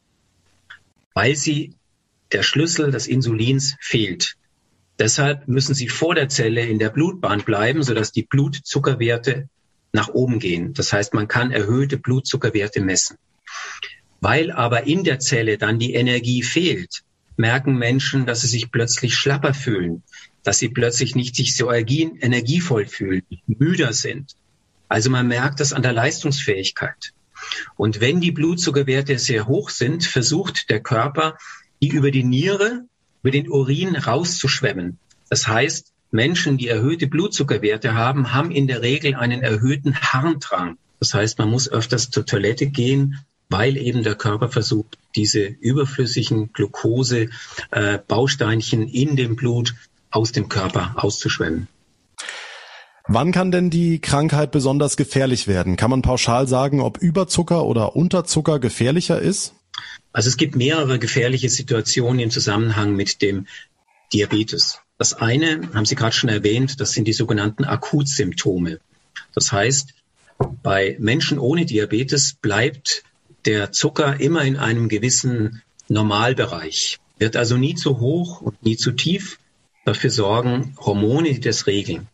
weil 1.14 1.36
sie 1.36 1.74
der 2.34 2.44
Schlüssel 2.44 2.92
des 2.92 3.08
Insulins 3.08 3.76
fehlt. 3.80 4.36
Deshalb 5.00 5.48
müssen 5.48 5.74
sie 5.74 5.90
vor 5.90 6.16
der 6.16 6.30
Zelle 6.30 6.66
in 6.66 6.80
der 6.80 6.90
Blutbahn 6.90 7.42
bleiben, 7.42 7.84
sodass 7.84 8.12
die 8.12 8.24
Blutzuckerwerte 8.24 9.50
nach 9.94 10.10
oben 10.10 10.40
gehen. 10.40 10.74
Das 10.74 10.94
heißt, 10.94 11.14
man 11.14 11.28
kann 11.28 11.52
erhöhte 11.52 11.98
Blutzuckerwerte 11.98 12.82
messen. 12.82 13.18
Weil 14.20 14.52
aber 14.52 14.86
in 14.86 15.04
der 15.04 15.20
Zelle 15.20 15.58
dann 15.58 15.80
die 15.80 15.94
Energie 15.94 16.44
fehlt, 16.44 17.02
merken 17.36 17.76
Menschen, 17.76 18.26
dass 18.26 18.42
sie 18.42 18.48
sich 18.48 18.72
plötzlich 18.72 19.16
schlapper 19.16 19.54
fühlen, 19.54 20.04
dass 20.44 20.60
sie 20.60 20.70
plötzlich 20.70 21.16
nicht 21.16 21.36
sich 21.36 21.56
so 21.56 21.72
energievoll 21.72 22.86
fühlen, 22.86 23.24
müder 23.48 23.94
sind. 23.94 24.36
Also 24.88 25.10
man 25.10 25.28
merkt 25.28 25.60
das 25.60 25.74
an 25.74 25.82
der 25.82 25.94
Leistungsfähigkeit. 25.94 27.14
Und 27.76 28.00
wenn 28.00 28.22
die 28.22 28.32
Blutzuckerwerte 28.32 29.18
sehr 29.18 29.48
hoch 29.48 29.70
sind, 29.70 30.06
versucht 30.06 30.70
der 30.70 30.82
Körper, 30.82 31.38
die 31.82 31.90
über 31.90 32.12
die 32.12 32.24
Niere, 32.24 32.86
über 33.22 33.32
den 33.32 33.50
Urin 33.50 33.96
rauszuschwemmen. 33.96 34.98
Das 35.30 35.48
heißt, 35.48 35.92
Menschen, 36.12 36.58
die 36.58 36.68
erhöhte 36.68 37.08
Blutzuckerwerte 37.08 37.96
haben, 37.96 38.34
haben 38.34 38.52
in 38.52 38.68
der 38.68 38.82
Regel 38.82 39.16
einen 39.16 39.42
erhöhten 39.42 39.96
Harndrang. 39.96 40.78
Das 41.00 41.14
heißt, 41.14 41.40
man 41.40 41.50
muss 41.50 41.72
öfters 41.72 42.10
zur 42.10 42.26
Toilette 42.26 42.68
gehen, 42.68 43.20
weil 43.50 43.78
eben 43.78 44.04
der 44.04 44.16
Körper 44.16 44.50
versucht, 44.50 44.98
diese 45.16 45.46
überflüssigen 45.46 46.52
Glucose-Bausteinchen 46.54 48.88
äh, 48.88 48.92
in 48.92 49.16
dem 49.16 49.36
Blut 49.36 49.76
aus 50.10 50.32
dem 50.32 50.50
Körper 50.50 50.96
auszuschwemmen. 50.98 51.68
Wann 53.08 53.32
kann 53.32 53.52
denn 53.52 53.70
die 53.70 54.00
Krankheit 54.00 54.52
besonders 54.52 54.96
gefährlich 54.96 55.48
werden? 55.48 55.76
Kann 55.76 55.90
man 55.90 56.02
pauschal 56.02 56.48
sagen, 56.48 56.82
ob 56.82 57.00
Überzucker 57.00 57.66
oder 57.66 57.96
Unterzucker 57.96 58.60
gefährlicher 58.60 59.20
ist? 59.20 59.54
Also 60.14 60.30
es 60.30 60.38
gibt 60.38 60.56
mehrere 60.56 61.00
gefährliche 61.00 61.50
Situationen 61.50 62.20
im 62.20 62.32
Zusammenhang 62.32 62.96
mit 62.96 63.22
dem 63.22 63.48
Diabetes. 64.14 64.80
Das 64.98 65.14
eine, 65.14 65.70
haben 65.74 65.86
Sie 65.86 65.96
gerade 65.96 66.16
schon 66.16 66.30
erwähnt, 66.30 66.80
das 66.80 66.92
sind 66.92 67.08
die 67.08 67.14
sogenannten 67.14 67.64
Akutsymptome. 67.64 68.80
Das 69.34 69.52
heißt, 69.52 69.94
bei 70.64 70.96
Menschen 71.00 71.40
ohne 71.40 71.66
Diabetes 71.66 72.34
bleibt 72.34 73.04
der 73.46 73.72
Zucker 73.72 74.20
immer 74.20 74.44
in 74.44 74.58
einem 74.58 74.90
gewissen 74.90 75.62
Normalbereich, 75.88 77.00
wird 77.18 77.36
also 77.36 77.58
nie 77.58 77.76
zu 77.76 78.00
hoch 78.00 78.42
und 78.42 78.62
nie 78.64 78.78
zu 78.78 78.92
tief. 78.92 79.40
Dafür 79.86 80.12
sorgen 80.12 80.76
Hormone, 80.80 81.34
die 81.34 81.40
das 81.40 81.66
regeln. 81.66 82.08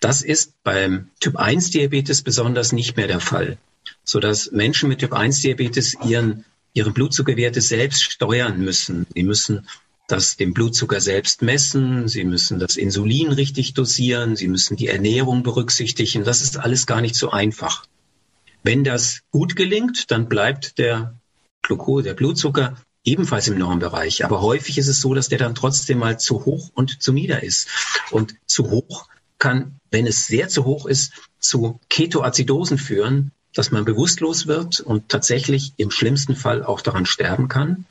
Das 0.00 0.20
ist 0.20 0.52
beim 0.62 1.08
Typ 1.20 1.36
1 1.36 1.70
Diabetes 1.70 2.20
besonders 2.20 2.72
nicht 2.72 2.96
mehr 2.96 3.06
der 3.06 3.20
Fall, 3.20 3.56
sodass 4.04 4.50
Menschen 4.52 4.90
mit 4.90 4.98
Typ 4.98 5.14
1 5.14 5.40
Diabetes 5.40 5.96
ihren, 6.04 6.44
ihre 6.74 6.90
Blutzuckerwerte 6.90 7.60
selbst 7.60 8.02
steuern 8.02 8.58
müssen. 8.58 9.06
Sie 9.14 9.22
müssen 9.22 9.66
das, 10.08 10.36
den 10.36 10.52
Blutzucker 10.52 11.00
selbst 11.00 11.40
messen, 11.40 12.08
sie 12.08 12.24
müssen 12.24 12.58
das 12.58 12.76
Insulin 12.76 13.32
richtig 13.32 13.72
dosieren, 13.72 14.36
sie 14.36 14.48
müssen 14.48 14.76
die 14.76 14.88
Ernährung 14.88 15.42
berücksichtigen. 15.42 16.24
Das 16.24 16.42
ist 16.42 16.58
alles 16.58 16.86
gar 16.86 17.00
nicht 17.00 17.14
so 17.14 17.30
einfach. 17.30 17.86
Wenn 18.62 18.84
das 18.84 19.20
gut 19.30 19.56
gelingt, 19.56 20.10
dann 20.10 20.28
bleibt 20.28 20.78
der 20.78 21.14
Glucose, 21.62 22.04
der 22.04 22.14
Blutzucker 22.14 22.76
ebenfalls 23.04 23.48
im 23.48 23.58
Normbereich. 23.58 24.24
Aber 24.24 24.42
häufig 24.42 24.78
ist 24.78 24.88
es 24.88 25.00
so, 25.00 25.14
dass 25.14 25.28
der 25.28 25.38
dann 25.38 25.54
trotzdem 25.54 25.98
mal 25.98 26.18
zu 26.18 26.44
hoch 26.44 26.70
und 26.74 27.02
zu 27.02 27.12
nieder 27.12 27.42
ist. 27.42 27.68
Und 28.10 28.34
zu 28.46 28.70
hoch 28.70 29.08
kann, 29.38 29.78
wenn 29.90 30.06
es 30.06 30.26
sehr 30.26 30.48
zu 30.48 30.64
hoch 30.64 30.86
ist, 30.86 31.12
zu 31.38 31.80
Ketoazidosen 31.88 32.78
führen, 32.78 33.32
dass 33.54 33.70
man 33.70 33.84
bewusstlos 33.84 34.46
wird 34.46 34.80
und 34.80 35.08
tatsächlich 35.08 35.72
im 35.76 35.90
schlimmsten 35.90 36.36
Fall 36.36 36.62
auch 36.62 36.80
daran 36.80 37.06
sterben 37.06 37.48
kann. 37.48 37.86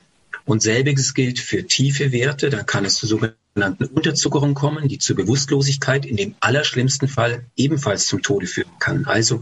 Und 0.45 0.61
selbiges 0.61 1.13
gilt 1.13 1.39
für 1.39 1.65
tiefe 1.65 2.11
Werte. 2.11 2.49
Da 2.49 2.63
kann 2.63 2.85
es 2.85 2.95
zu 2.95 3.07
sogenannten 3.07 3.85
Unterzuckerungen 3.85 4.55
kommen, 4.55 4.89
die 4.89 4.99
zur 4.99 5.15
Bewusstlosigkeit 5.15 6.05
in 6.05 6.17
dem 6.17 6.35
allerschlimmsten 6.41 7.07
Fall 7.07 7.45
ebenfalls 7.55 8.07
zum 8.07 8.21
Tode 8.21 8.47
führen 8.47 8.71
kann. 8.79 9.05
Also 9.05 9.39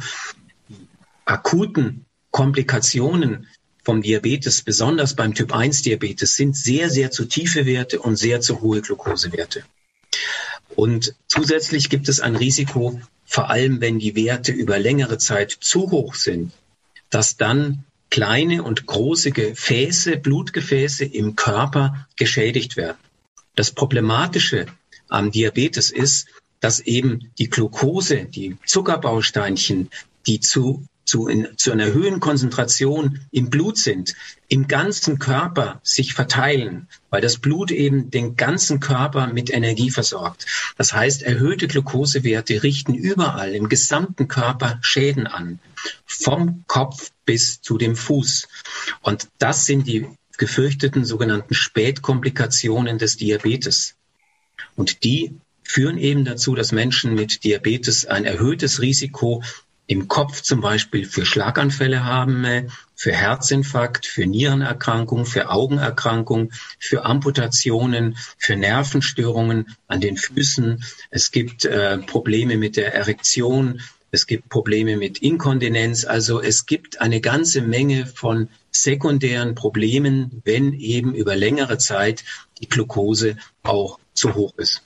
akuten 1.26 2.06
Komplikationen 2.30 3.48
vom 3.84 4.04
Diabetes, 4.04 4.62
besonders 4.62 5.16
beim 5.16 5.34
Typ 5.34 5.54
1 5.54 5.82
Diabetes, 5.82 6.36
sind 6.36 6.56
sehr, 6.56 6.90
sehr 6.90 7.10
zu 7.10 7.26
tiefe 7.26 7.66
Werte 7.66 8.00
und 8.00 8.16
sehr 8.16 8.42
zu 8.42 8.62
hohe 8.62 8.82
Glukosewerte. 8.82 9.64
Und 10.76 11.16
zusätzlich 11.28 11.90
gibt 11.90 12.10
es 12.10 12.20
ein 12.20 12.36
Risiko, 12.36 13.00
vor 13.26 13.50
allem 13.50 13.82
wenn 13.82 14.00
die 14.00 14.16
Werte 14.16 14.52
über 14.52 14.80
längere 14.80 15.18
Zeit 15.18 15.52
zu 15.52 15.92
hoch 15.92 16.16
sind, 16.16 16.52
dass 17.10 17.38
dann 17.38 17.84
kleine 18.10 18.64
und 18.64 18.86
große 18.86 19.32
Gefäße, 19.32 20.18
Blutgefäße 20.18 21.06
im 21.06 21.36
Körper 21.36 22.08
geschädigt 22.18 22.76
werden. 22.78 22.98
Das 23.56 23.72
Problematische 23.72 24.66
am 25.08 25.32
Diabetes 25.32 25.92
ist, 25.92 26.28
dass 26.60 26.80
eben 26.80 27.32
die 27.38 27.50
Glucose, 27.50 28.26
die 28.26 28.58
Zuckerbausteinchen, 28.66 29.90
die 30.28 30.40
zu 30.40 30.86
zu, 31.12 31.28
in, 31.28 31.50
zu 31.58 31.74
einer 31.74 31.92
höheren 31.92 32.22
Konzentration 32.22 33.20
im 33.32 33.50
Blut 33.50 33.78
sind, 33.78 34.16
im 34.48 34.70
ganzen 34.70 35.20
Körper 35.20 35.82
sich 35.84 36.14
verteilen, 36.14 36.88
weil 37.10 37.20
das 37.20 37.38
Blut 37.38 37.70
eben 37.70 38.10
den 38.10 38.38
ganzen 38.38 38.80
Körper 38.80 39.28
mit 39.28 39.50
Energie 39.50 39.92
versorgt. 39.92 40.46
Das 40.78 40.94
heißt, 40.94 41.24
erhöhte 41.24 41.68
Glukosewerte 41.68 42.64
richten 42.64 42.94
überall 42.94 43.54
im 43.54 43.68
gesamten 43.68 44.30
Körper 44.30 44.80
Schäden 44.82 45.28
an, 45.28 45.60
vom 46.06 46.64
Kopf 46.68 47.12
bis 47.26 47.62
zu 47.62 47.78
dem 47.78 47.98
Fuß. 47.98 48.48
Und 49.02 49.28
das 49.38 49.66
sind 49.66 49.88
die 49.88 50.08
gefürchteten 50.38 51.04
sogenannten 51.04 51.56
Spätkomplikationen 51.56 53.00
des 53.00 53.18
Diabetes. 53.18 53.96
Und 54.78 55.04
die 55.04 55.36
führen 55.62 55.98
eben 55.98 56.24
dazu, 56.24 56.56
dass 56.56 56.72
Menschen 56.72 57.16
mit 57.16 57.44
Diabetes 57.44 58.06
ein 58.06 58.24
erhöhtes 58.24 58.82
Risiko 58.82 59.44
im 59.92 60.08
Kopf 60.08 60.42
zum 60.42 60.62
Beispiel 60.62 61.06
für 61.06 61.26
Schlaganfälle 61.26 62.06
haben, 62.06 62.46
äh, 62.46 62.68
für 62.96 63.12
Herzinfarkt, 63.12 64.06
für 64.06 64.26
Nierenerkrankungen, 64.26 65.26
für 65.26 65.50
Augenerkrankungen, 65.50 66.54
für 66.80 67.04
Amputationen, 67.04 68.18
für 68.38 68.56
Nervenstörungen 68.56 69.76
an 69.88 70.00
den 70.00 70.16
Füßen. 70.16 70.82
Es 71.10 71.32
gibt 71.32 71.66
äh, 71.66 71.98
Probleme 71.98 72.56
mit 72.56 72.78
der 72.78 72.96
Erektion. 72.96 73.82
Es 74.12 74.28
gibt 74.28 74.48
Probleme 74.48 74.96
mit 74.96 75.18
Inkontinenz. 75.18 76.06
Also 76.06 76.42
es 76.42 76.66
gibt 76.66 77.02
eine 77.02 77.20
ganze 77.20 77.62
Menge 77.62 78.06
von 78.06 78.48
sekundären 78.72 79.56
Problemen, 79.56 80.42
wenn 80.46 80.72
eben 80.72 81.14
über 81.14 81.36
längere 81.36 81.78
Zeit 81.78 82.24
die 82.62 82.70
Glucose 82.70 83.36
auch 83.62 84.00
zu 84.14 84.36
hoch 84.36 84.54
ist. 84.58 84.84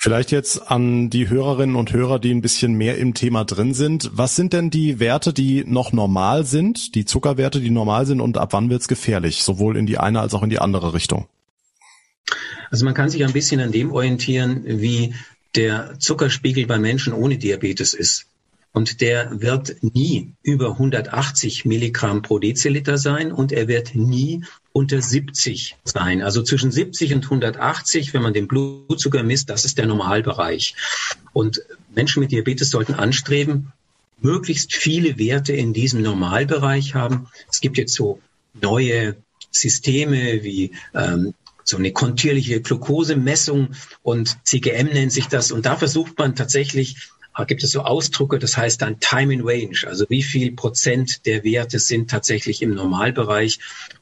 Vielleicht 0.00 0.30
jetzt 0.30 0.70
an 0.70 1.10
die 1.10 1.28
Hörerinnen 1.28 1.74
und 1.74 1.92
Hörer, 1.92 2.20
die 2.20 2.30
ein 2.30 2.40
bisschen 2.40 2.74
mehr 2.74 2.98
im 2.98 3.14
Thema 3.14 3.44
drin 3.44 3.74
sind. 3.74 4.08
Was 4.12 4.36
sind 4.36 4.52
denn 4.52 4.70
die 4.70 5.00
Werte, 5.00 5.32
die 5.32 5.64
noch 5.66 5.92
normal 5.92 6.46
sind, 6.46 6.94
die 6.94 7.04
Zuckerwerte, 7.04 7.60
die 7.60 7.70
normal 7.70 8.06
sind 8.06 8.20
und 8.20 8.38
ab 8.38 8.52
wann 8.52 8.70
wird 8.70 8.80
es 8.80 8.86
gefährlich, 8.86 9.42
sowohl 9.42 9.76
in 9.76 9.86
die 9.86 9.98
eine 9.98 10.20
als 10.20 10.34
auch 10.34 10.44
in 10.44 10.50
die 10.50 10.60
andere 10.60 10.94
Richtung? 10.94 11.26
Also 12.70 12.84
man 12.84 12.94
kann 12.94 13.10
sich 13.10 13.24
ein 13.24 13.32
bisschen 13.32 13.60
an 13.60 13.72
dem 13.72 13.90
orientieren, 13.90 14.62
wie 14.64 15.14
der 15.56 15.98
Zuckerspiegel 15.98 16.66
bei 16.66 16.78
Menschen 16.78 17.12
ohne 17.12 17.36
Diabetes 17.36 17.92
ist. 17.92 18.26
Und 18.72 19.00
der 19.00 19.40
wird 19.40 19.76
nie 19.82 20.34
über 20.42 20.72
180 20.72 21.64
Milligramm 21.64 22.22
pro 22.22 22.38
Deziliter 22.38 22.98
sein 22.98 23.32
und 23.32 23.50
er 23.50 23.66
wird 23.66 23.94
nie 23.94 24.44
unter 24.72 25.02
70 25.02 25.76
sein. 25.84 26.22
Also 26.22 26.42
zwischen 26.42 26.70
70 26.70 27.14
und 27.14 27.24
180, 27.24 28.14
wenn 28.14 28.22
man 28.22 28.34
den 28.34 28.46
Blutzucker 28.46 29.22
misst, 29.22 29.50
das 29.50 29.64
ist 29.64 29.78
der 29.78 29.86
Normalbereich. 29.86 30.74
Und 31.32 31.62
Menschen 31.94 32.20
mit 32.20 32.30
Diabetes 32.30 32.70
sollten 32.70 32.94
anstreben, 32.94 33.72
möglichst 34.20 34.74
viele 34.74 35.18
Werte 35.18 35.52
in 35.52 35.72
diesem 35.72 36.02
Normalbereich 36.02 36.94
haben. 36.94 37.28
Es 37.50 37.60
gibt 37.60 37.78
jetzt 37.78 37.94
so 37.94 38.20
neue 38.60 39.16
Systeme 39.50 40.42
wie 40.42 40.72
ähm, 40.94 41.34
so 41.64 41.76
eine 41.76 41.92
kontierliche 41.92 42.60
Glukosemessung 42.60 43.70
und 44.02 44.38
CGM 44.46 44.86
nennt 44.86 45.12
sich 45.12 45.26
das. 45.26 45.52
Und 45.52 45.66
da 45.66 45.76
versucht 45.76 46.18
man 46.18 46.34
tatsächlich 46.34 47.10
gibt 47.44 47.62
es 47.62 47.72
so 47.72 47.82
Ausdrücke, 47.82 48.38
das 48.38 48.56
heißt 48.56 48.82
dann 48.82 49.00
Time 49.00 49.32
in 49.32 49.40
Range, 49.42 49.76
also 49.86 50.06
wie 50.08 50.22
viel 50.22 50.52
Prozent 50.52 51.26
der 51.26 51.44
Werte 51.44 51.78
sind 51.78 52.10
tatsächlich 52.10 52.62
im 52.62 52.74
Normalbereich. 52.74 53.58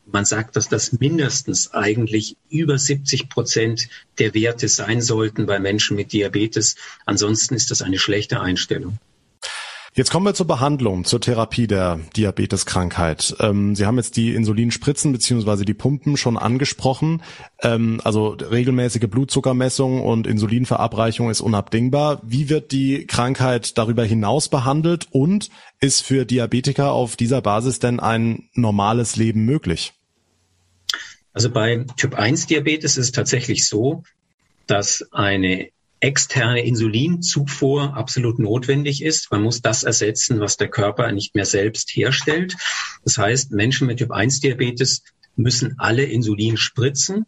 Man 0.06 0.24
sagt, 0.24 0.56
dass 0.56 0.68
das 0.68 0.92
mindestens 0.92 1.72
eigentlich 1.74 2.36
über 2.48 2.78
70 2.78 3.28
Prozent 3.28 3.88
der 4.18 4.34
Werte 4.34 4.68
sein 4.68 5.02
sollten 5.02 5.46
bei 5.46 5.58
Menschen 5.58 5.96
mit 5.96 6.12
Diabetes. 6.12 6.76
Ansonsten 7.04 7.54
ist 7.54 7.70
das 7.70 7.82
eine 7.82 7.98
schlechte 7.98 8.40
Einstellung. 8.40 8.98
Jetzt 9.96 10.10
kommen 10.10 10.26
wir 10.26 10.34
zur 10.34 10.46
Behandlung, 10.46 11.06
zur 11.06 11.22
Therapie 11.22 11.66
der 11.66 11.98
Diabeteskrankheit. 12.14 13.34
Ähm, 13.40 13.74
Sie 13.74 13.86
haben 13.86 13.96
jetzt 13.96 14.18
die 14.18 14.34
Insulinspritzen 14.34 15.10
beziehungsweise 15.10 15.64
die 15.64 15.72
Pumpen 15.72 16.18
schon 16.18 16.36
angesprochen. 16.36 17.22
Ähm, 17.62 18.02
also 18.04 18.36
regelmäßige 18.38 19.08
Blutzuckermessung 19.08 20.02
und 20.02 20.26
Insulinverabreichung 20.26 21.30
ist 21.30 21.40
unabdingbar. 21.40 22.20
Wie 22.22 22.50
wird 22.50 22.72
die 22.72 23.06
Krankheit 23.06 23.78
darüber 23.78 24.04
hinaus 24.04 24.50
behandelt 24.50 25.08
und 25.12 25.48
ist 25.80 26.02
für 26.02 26.26
Diabetiker 26.26 26.92
auf 26.92 27.16
dieser 27.16 27.40
Basis 27.40 27.78
denn 27.78 27.98
ein 27.98 28.50
normales 28.52 29.16
Leben 29.16 29.46
möglich? 29.46 29.94
Also 31.32 31.48
bei 31.48 31.86
Typ 31.96 32.16
1 32.16 32.48
Diabetes 32.48 32.98
ist 32.98 33.06
es 33.06 33.12
tatsächlich 33.12 33.66
so, 33.66 34.02
dass 34.66 35.08
eine 35.10 35.70
externe 36.06 36.64
Insulinzufuhr 36.64 37.96
absolut 37.96 38.38
notwendig 38.38 39.02
ist. 39.02 39.32
Man 39.32 39.42
muss 39.42 39.60
das 39.60 39.82
ersetzen, 39.82 40.38
was 40.38 40.56
der 40.56 40.68
Körper 40.68 41.10
nicht 41.10 41.34
mehr 41.34 41.44
selbst 41.44 41.90
herstellt. 41.90 42.56
Das 43.04 43.18
heißt, 43.18 43.50
Menschen 43.50 43.88
mit 43.88 43.98
Typ 43.98 44.12
1 44.12 44.38
Diabetes 44.38 45.02
müssen 45.34 45.74
alle 45.78 46.04
Insulin 46.04 46.56
spritzen. 46.56 47.26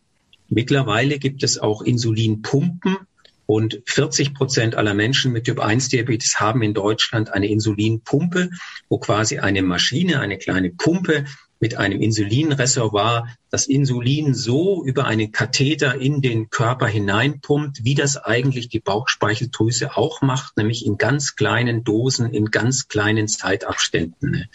Mittlerweile 0.48 1.18
gibt 1.18 1.42
es 1.42 1.58
auch 1.58 1.82
Insulinpumpen 1.82 2.98
und 3.46 3.82
40 3.86 4.32
Prozent 4.34 4.76
aller 4.76 4.94
Menschen 4.94 5.32
mit 5.32 5.44
Typ 5.44 5.58
1 5.58 5.88
Diabetes 5.88 6.38
haben 6.38 6.62
in 6.62 6.72
Deutschland 6.72 7.32
eine 7.32 7.48
Insulinpumpe, 7.48 8.50
wo 8.88 8.98
quasi 8.98 9.38
eine 9.40 9.62
Maschine, 9.62 10.20
eine 10.20 10.38
kleine 10.38 10.70
Pumpe 10.70 11.24
mit 11.60 11.76
einem 11.76 12.00
Insulinreservoir 12.00 13.28
das 13.50 13.66
Insulin 13.66 14.34
so 14.34 14.84
über 14.84 15.06
einen 15.06 15.32
Katheter 15.32 16.00
in 16.00 16.20
den 16.20 16.50
Körper 16.50 16.86
hineinpumpt, 16.86 17.84
wie 17.84 17.94
das 17.94 18.16
eigentlich 18.16 18.68
die 18.68 18.80
Bauchspeicheldrüse 18.80 19.96
auch 19.96 20.22
macht, 20.22 20.56
nämlich 20.56 20.86
in 20.86 20.98
ganz 20.98 21.36
kleinen 21.36 21.84
Dosen, 21.84 22.32
in 22.32 22.50
ganz 22.50 22.88
kleinen 22.88 23.28
Zeitabständen. 23.28 24.48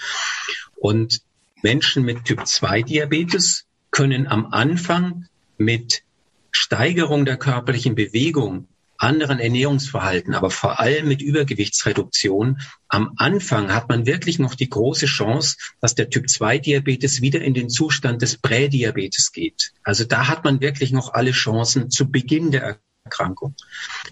Und 0.75 1.21
Menschen 1.61 2.03
mit 2.03 2.25
Typ 2.25 2.45
2 2.45 2.83
Diabetes 2.83 3.65
können 3.91 4.27
am 4.27 4.47
Anfang 4.47 5.27
mit 5.57 6.03
Steigerung 6.51 7.25
der 7.25 7.37
körperlichen 7.37 7.95
Bewegung 7.95 8.67
anderen 9.03 9.39
Ernährungsverhalten, 9.39 10.33
aber 10.33 10.49
vor 10.49 10.79
allem 10.79 11.07
mit 11.07 11.21
Übergewichtsreduktion. 11.21 12.61
Am 12.87 13.13
Anfang 13.17 13.73
hat 13.73 13.89
man 13.89 14.05
wirklich 14.05 14.39
noch 14.39 14.55
die 14.55 14.69
große 14.69 15.05
Chance, 15.05 15.57
dass 15.81 15.95
der 15.95 16.09
Typ-2-Diabetes 16.09 17.21
wieder 17.21 17.41
in 17.41 17.53
den 17.53 17.69
Zustand 17.69 18.21
des 18.21 18.37
Prädiabetes 18.37 19.31
geht. 19.31 19.73
Also 19.83 20.05
da 20.05 20.27
hat 20.27 20.43
man 20.43 20.61
wirklich 20.61 20.91
noch 20.91 21.13
alle 21.13 21.31
Chancen 21.31 21.91
zu 21.91 22.09
Beginn 22.09 22.51
der 22.51 22.79
Erkrankung. 23.03 23.55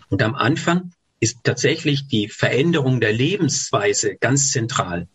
Und 0.09 0.21
am 0.21 0.35
Anfang 0.35 0.91
ist 1.19 1.39
tatsächlich 1.43 2.07
die 2.07 2.27
Veränderung 2.27 2.99
der 2.99 3.13
Lebensweise 3.13 4.15
ganz 4.15 4.51
zentral. 4.51 5.07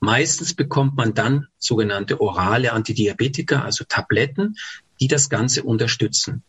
Meistens 0.00 0.52
bekommt 0.52 0.96
man 0.96 1.14
dann 1.14 1.46
sogenannte 1.58 2.20
orale 2.20 2.72
Antidiabetika, 2.72 3.62
also 3.62 3.84
Tabletten, 3.88 4.56
die 5.00 5.08
das 5.08 5.30
Ganze 5.30 5.62
unterstützen. 5.62 6.42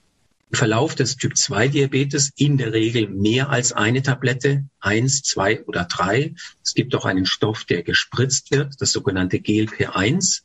Verlauf 0.51 0.95
des 0.95 1.17
Typ-2-Diabetes 1.17 2.31
in 2.35 2.57
der 2.57 2.71
Regel 2.71 3.09
mehr 3.09 3.49
als 3.49 3.73
eine 3.73 4.01
Tablette, 4.01 4.65
eins, 4.79 5.21
zwei 5.23 5.63
oder 5.65 5.85
drei. 5.85 6.33
Es 6.63 6.73
gibt 6.73 6.95
auch 6.95 7.05
einen 7.05 7.25
Stoff, 7.25 7.65
der 7.65 7.83
gespritzt 7.83 8.51
wird, 8.51 8.75
das 8.79 8.91
sogenannte 8.91 9.37
GLP-1. 9.37 10.41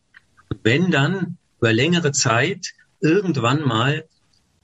Wenn 0.62 0.90
dann 0.90 1.36
über 1.58 1.72
längere 1.72 2.12
Zeit 2.12 2.72
irgendwann 3.00 3.62
mal 3.62 4.06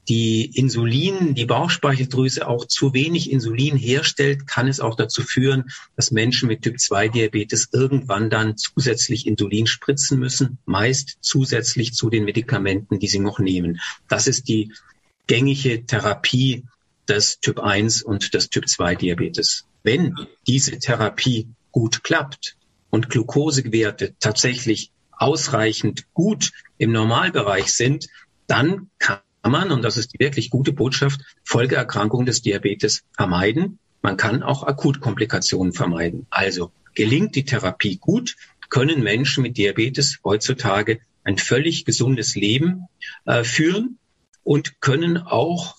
die 0.09 0.45
Insulin, 0.57 1.35
die 1.35 1.45
Bauchspeicheldrüse 1.45 2.47
auch 2.47 2.65
zu 2.65 2.93
wenig 2.93 3.29
Insulin 3.29 3.75
herstellt, 3.75 4.47
kann 4.47 4.67
es 4.67 4.79
auch 4.79 4.95
dazu 4.95 5.21
führen, 5.21 5.65
dass 5.95 6.11
Menschen 6.11 6.47
mit 6.47 6.61
Typ-2-Diabetes 6.61 7.69
irgendwann 7.73 8.29
dann 8.29 8.55
zusätzlich 8.57 9.27
Insulin 9.27 9.67
spritzen 9.67 10.17
müssen, 10.17 10.59
meist 10.65 11.17
zusätzlich 11.21 11.93
zu 11.93 12.09
den 12.09 12.23
Medikamenten, 12.23 12.99
die 12.99 13.07
sie 13.07 13.19
noch 13.19 13.39
nehmen. 13.39 13.81
Das 14.07 14.27
ist 14.27 14.47
die 14.47 14.71
gängige 15.27 15.85
Therapie 15.85 16.65
des 17.07 17.39
Typ 17.39 17.59
1 17.59 18.01
und 18.01 18.33
des 18.33 18.49
Typ 18.49 18.67
2 18.67 18.95
Diabetes. 18.95 19.65
Wenn 19.83 20.15
diese 20.47 20.79
Therapie 20.79 21.47
gut 21.71 22.03
klappt 22.03 22.57
und 22.89 23.09
Glukosewerte 23.09 24.15
tatsächlich 24.19 24.91
ausreichend 25.11 26.05
gut 26.13 26.51
im 26.77 26.91
Normalbereich 26.91 27.73
sind, 27.73 28.07
dann 28.47 28.89
kann 28.99 29.19
man, 29.43 29.71
und 29.71 29.81
das 29.81 29.97
ist 29.97 30.13
die 30.13 30.19
wirklich 30.19 30.49
gute 30.49 30.73
Botschaft, 30.73 31.21
Folgeerkrankungen 31.43 32.25
des 32.25 32.41
Diabetes 32.41 33.03
vermeiden. 33.13 33.79
Man 34.01 34.17
kann 34.17 34.43
auch 34.43 34.63
Akutkomplikationen 34.63 35.73
vermeiden. 35.73 36.27
Also 36.29 36.71
gelingt 36.95 37.35
die 37.35 37.45
Therapie 37.45 37.97
gut, 37.97 38.35
können 38.69 39.01
Menschen 39.01 39.43
mit 39.43 39.57
Diabetes 39.57 40.19
heutzutage 40.23 40.99
ein 41.23 41.37
völlig 41.37 41.85
gesundes 41.85 42.35
Leben 42.35 42.87
äh, 43.25 43.43
führen 43.43 43.97
und 44.47 44.79
können 44.79 45.17
auch 45.17 45.75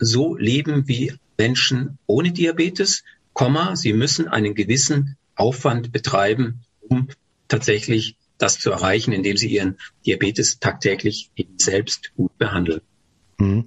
so 0.00 0.34
leben 0.34 0.88
wie 0.88 1.12
Menschen 1.38 1.98
ohne 2.08 2.32
Diabetes, 2.32 3.04
Komma, 3.32 3.76
sie 3.76 3.92
müssen 3.92 4.26
einen 4.26 4.56
gewissen 4.56 5.16
Aufwand 5.36 5.92
betreiben, 5.92 6.62
um 6.80 7.06
tatsächlich 7.46 8.16
das 8.36 8.58
zu 8.58 8.72
erreichen, 8.72 9.12
indem 9.12 9.36
sie 9.36 9.46
ihren 9.46 9.78
Diabetes 10.04 10.58
tagtäglich 10.58 11.30
selbst 11.58 12.12
gut 12.16 12.36
behandeln. 12.38 12.80
Mhm. 13.38 13.66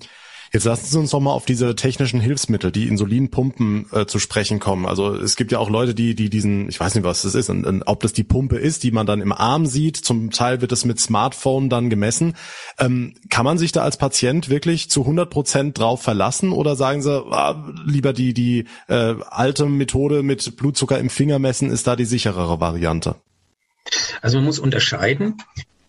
Jetzt 0.53 0.65
lassen 0.65 0.85
Sie 0.85 0.99
uns 0.99 1.11
doch 1.11 1.21
mal 1.21 1.31
auf 1.31 1.45
diese 1.45 1.75
technischen 1.77 2.19
Hilfsmittel, 2.19 2.71
die 2.71 2.89
Insulinpumpen 2.89 3.85
äh, 3.93 4.05
zu 4.05 4.19
sprechen 4.19 4.59
kommen. 4.59 4.85
Also 4.85 5.15
es 5.15 5.37
gibt 5.37 5.53
ja 5.53 5.59
auch 5.59 5.69
Leute, 5.69 5.95
die, 5.95 6.13
die 6.13 6.29
diesen, 6.29 6.67
ich 6.67 6.77
weiß 6.77 6.93
nicht, 6.95 7.05
was 7.05 7.21
das 7.21 7.35
ist, 7.35 7.49
und, 7.49 7.65
und, 7.65 7.83
ob 7.83 8.01
das 8.01 8.11
die 8.11 8.25
Pumpe 8.25 8.57
ist, 8.57 8.83
die 8.83 8.91
man 8.91 9.05
dann 9.05 9.21
im 9.21 9.31
Arm 9.31 9.65
sieht. 9.65 9.95
Zum 9.95 10.29
Teil 10.29 10.59
wird 10.59 10.73
es 10.73 10.83
mit 10.83 10.99
Smartphone 10.99 11.69
dann 11.69 11.89
gemessen. 11.89 12.35
Ähm, 12.79 13.13
kann 13.29 13.45
man 13.45 13.57
sich 13.57 13.71
da 13.71 13.83
als 13.83 13.95
Patient 13.95 14.49
wirklich 14.49 14.89
zu 14.89 15.01
100 15.01 15.29
Prozent 15.29 15.77
drauf 15.79 16.01
verlassen 16.01 16.51
oder 16.51 16.75
sagen 16.75 17.01
Sie, 17.01 17.23
ah, 17.31 17.73
lieber 17.85 18.11
die, 18.11 18.33
die 18.33 18.65
äh, 18.89 19.15
alte 19.29 19.65
Methode 19.67 20.21
mit 20.21 20.57
Blutzucker 20.57 20.99
im 20.99 21.09
Finger 21.09 21.39
messen 21.39 21.71
ist 21.71 21.87
da 21.87 21.95
die 21.95 22.05
sicherere 22.05 22.59
Variante? 22.59 23.15
Also 24.21 24.37
man 24.37 24.45
muss 24.45 24.59
unterscheiden. 24.59 25.37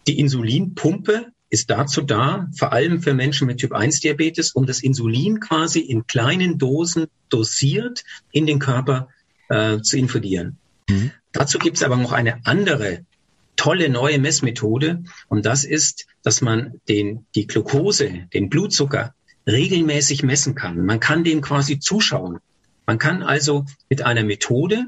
Die 0.06 0.20
Insulinpumpe 0.20 1.32
ist 1.52 1.68
dazu 1.68 2.00
da, 2.00 2.48
vor 2.56 2.72
allem 2.72 3.02
für 3.02 3.12
Menschen 3.12 3.46
mit 3.46 3.58
Typ-1-Diabetes, 3.58 4.52
um 4.52 4.64
das 4.64 4.82
Insulin 4.82 5.38
quasi 5.38 5.80
in 5.80 6.06
kleinen 6.06 6.56
Dosen 6.56 7.08
dosiert 7.28 8.04
in 8.32 8.46
den 8.46 8.58
Körper 8.58 9.08
äh, 9.50 9.78
zu 9.82 9.98
infundieren. 9.98 10.56
Mhm. 10.88 11.10
Dazu 11.30 11.58
gibt 11.58 11.76
es 11.76 11.82
aber 11.82 11.96
noch 11.96 12.12
eine 12.12 12.46
andere 12.46 13.04
tolle 13.56 13.90
neue 13.90 14.18
Messmethode 14.18 15.04
und 15.28 15.44
das 15.44 15.64
ist, 15.64 16.06
dass 16.22 16.40
man 16.40 16.80
den, 16.88 17.26
die 17.34 17.46
Glucose, 17.46 18.28
den 18.32 18.48
Blutzucker 18.48 19.14
regelmäßig 19.46 20.22
messen 20.22 20.54
kann. 20.54 20.86
Man 20.86 21.00
kann 21.00 21.22
dem 21.22 21.42
quasi 21.42 21.78
zuschauen. 21.78 22.38
Man 22.86 22.98
kann 22.98 23.22
also 23.22 23.66
mit 23.90 24.00
einer 24.00 24.24
Methode 24.24 24.86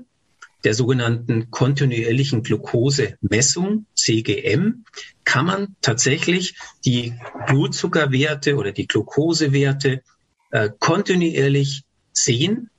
der 0.64 0.74
sogenannten 0.74 1.50
kontinuierlichen 1.50 2.42
Glukosemessung, 2.42 3.86
CGM, 3.94 4.84
kann 5.24 5.46
man 5.46 5.76
tatsächlich 5.82 6.56
die 6.84 7.14
Blutzuckerwerte 7.46 8.56
oder 8.56 8.72
die 8.72 8.86
Glukosewerte 8.86 10.02
äh, 10.50 10.70
kontinuierlich 10.78 11.84
sehen 12.12 12.70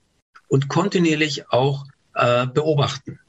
und 0.48 0.68
kontinuierlich 0.68 1.50
auch 1.50 1.86
äh, 2.16 2.48
beobachten. 2.48 3.20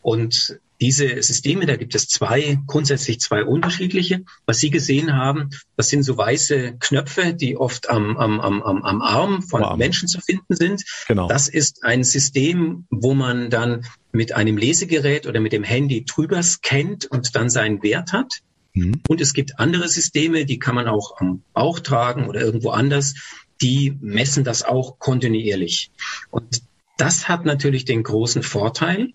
Und 0.00 0.60
diese 0.82 1.22
Systeme, 1.22 1.64
da 1.64 1.76
gibt 1.76 1.94
es 1.94 2.08
zwei, 2.08 2.58
grundsätzlich 2.66 3.20
zwei 3.20 3.44
unterschiedliche. 3.44 4.24
Was 4.46 4.58
Sie 4.58 4.70
gesehen 4.70 5.14
haben, 5.14 5.50
das 5.76 5.88
sind 5.88 6.02
so 6.02 6.18
weiße 6.18 6.76
Knöpfe, 6.80 7.34
die 7.34 7.56
oft 7.56 7.88
am, 7.88 8.16
am, 8.16 8.40
am, 8.40 8.62
am 8.62 9.00
Arm 9.00 9.42
von 9.42 9.62
wow. 9.62 9.76
Menschen 9.76 10.08
zu 10.08 10.20
finden 10.20 10.56
sind. 10.56 10.82
Genau. 11.06 11.28
Das 11.28 11.46
ist 11.46 11.84
ein 11.84 12.02
System, 12.02 12.86
wo 12.90 13.14
man 13.14 13.48
dann 13.48 13.84
mit 14.10 14.34
einem 14.34 14.56
Lesegerät 14.56 15.28
oder 15.28 15.38
mit 15.38 15.52
dem 15.52 15.62
Handy 15.62 16.04
drüber 16.04 16.42
scannt 16.42 17.06
und 17.06 17.36
dann 17.36 17.48
seinen 17.48 17.80
Wert 17.84 18.12
hat. 18.12 18.40
Mhm. 18.74 19.02
Und 19.08 19.20
es 19.20 19.34
gibt 19.34 19.60
andere 19.60 19.86
Systeme, 19.86 20.46
die 20.46 20.58
kann 20.58 20.74
man 20.74 20.88
auch 20.88 21.20
am 21.20 21.44
Bauch 21.52 21.78
tragen 21.78 22.26
oder 22.26 22.40
irgendwo 22.40 22.70
anders. 22.70 23.14
Die 23.60 23.96
messen 24.00 24.42
das 24.42 24.64
auch 24.64 24.98
kontinuierlich. 24.98 25.92
Und 26.32 26.62
das 26.96 27.28
hat 27.28 27.44
natürlich 27.44 27.84
den 27.84 28.02
großen 28.02 28.42
Vorteil, 28.42 29.12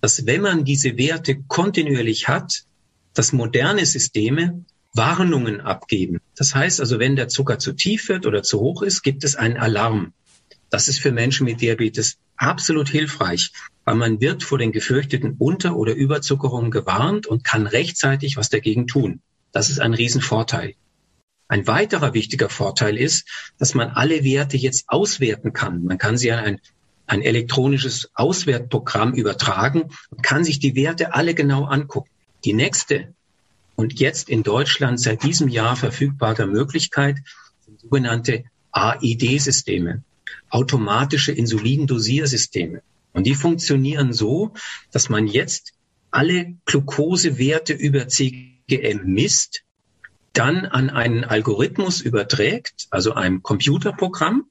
dass 0.00 0.26
wenn 0.26 0.40
man 0.40 0.64
diese 0.64 0.96
Werte 0.96 1.42
kontinuierlich 1.46 2.28
hat, 2.28 2.64
dass 3.14 3.32
moderne 3.32 3.84
Systeme 3.84 4.64
Warnungen 4.92 5.60
abgeben. 5.60 6.18
Das 6.34 6.54
heißt 6.54 6.80
also, 6.80 6.98
wenn 6.98 7.16
der 7.16 7.28
Zucker 7.28 7.58
zu 7.58 7.72
tief 7.72 8.08
wird 8.08 8.26
oder 8.26 8.42
zu 8.42 8.60
hoch 8.60 8.82
ist, 8.82 9.02
gibt 9.02 9.24
es 9.24 9.36
einen 9.36 9.56
Alarm. 9.56 10.12
Das 10.68 10.88
ist 10.88 11.00
für 11.00 11.12
Menschen 11.12 11.44
mit 11.44 11.60
Diabetes 11.60 12.18
absolut 12.36 12.88
hilfreich, 12.88 13.52
weil 13.84 13.96
man 13.96 14.20
wird 14.20 14.42
vor 14.42 14.58
den 14.58 14.72
gefürchteten 14.72 15.36
Unter- 15.38 15.76
oder 15.76 15.94
Überzuckerungen 15.94 16.70
gewarnt 16.70 17.26
und 17.26 17.44
kann 17.44 17.66
rechtzeitig 17.66 18.36
was 18.36 18.48
dagegen 18.48 18.86
tun. 18.86 19.20
Das 19.52 19.68
ist 19.68 19.80
ein 19.80 19.94
Riesenvorteil. 19.94 20.74
Ein 21.48 21.66
weiterer 21.66 22.14
wichtiger 22.14 22.48
Vorteil 22.48 22.96
ist, 22.96 23.28
dass 23.58 23.74
man 23.74 23.90
alle 23.90 24.22
Werte 24.22 24.56
jetzt 24.56 24.84
auswerten 24.88 25.52
kann. 25.52 25.82
Man 25.82 25.98
kann 25.98 26.16
sie 26.16 26.30
an 26.30 26.44
ein 26.44 26.60
ein 27.10 27.22
elektronisches 27.22 28.08
Auswertprogramm 28.14 29.14
übertragen 29.14 29.90
und 30.10 30.22
kann 30.22 30.44
sich 30.44 30.60
die 30.60 30.76
Werte 30.76 31.12
alle 31.12 31.34
genau 31.34 31.64
angucken. 31.64 32.08
Die 32.44 32.52
nächste 32.52 33.12
und 33.74 33.98
jetzt 33.98 34.28
in 34.28 34.44
Deutschland 34.44 35.00
seit 35.00 35.24
diesem 35.24 35.48
Jahr 35.48 35.74
verfügbare 35.74 36.46
Möglichkeit 36.46 37.16
sind 37.66 37.80
sogenannte 37.80 38.44
AID-Systeme, 38.70 40.04
automatische 40.50 41.32
Insulindosiersysteme. 41.32 42.80
Und 43.12 43.26
die 43.26 43.34
funktionieren 43.34 44.12
so, 44.12 44.52
dass 44.92 45.08
man 45.08 45.26
jetzt 45.26 45.72
alle 46.12 46.54
Glukosewerte 46.64 47.72
über 47.72 48.06
CGM 48.06 49.02
misst, 49.02 49.64
dann 50.32 50.64
an 50.64 50.90
einen 50.90 51.24
Algorithmus 51.24 52.00
überträgt, 52.02 52.86
also 52.90 53.14
ein 53.14 53.42
Computerprogramm, 53.42 54.44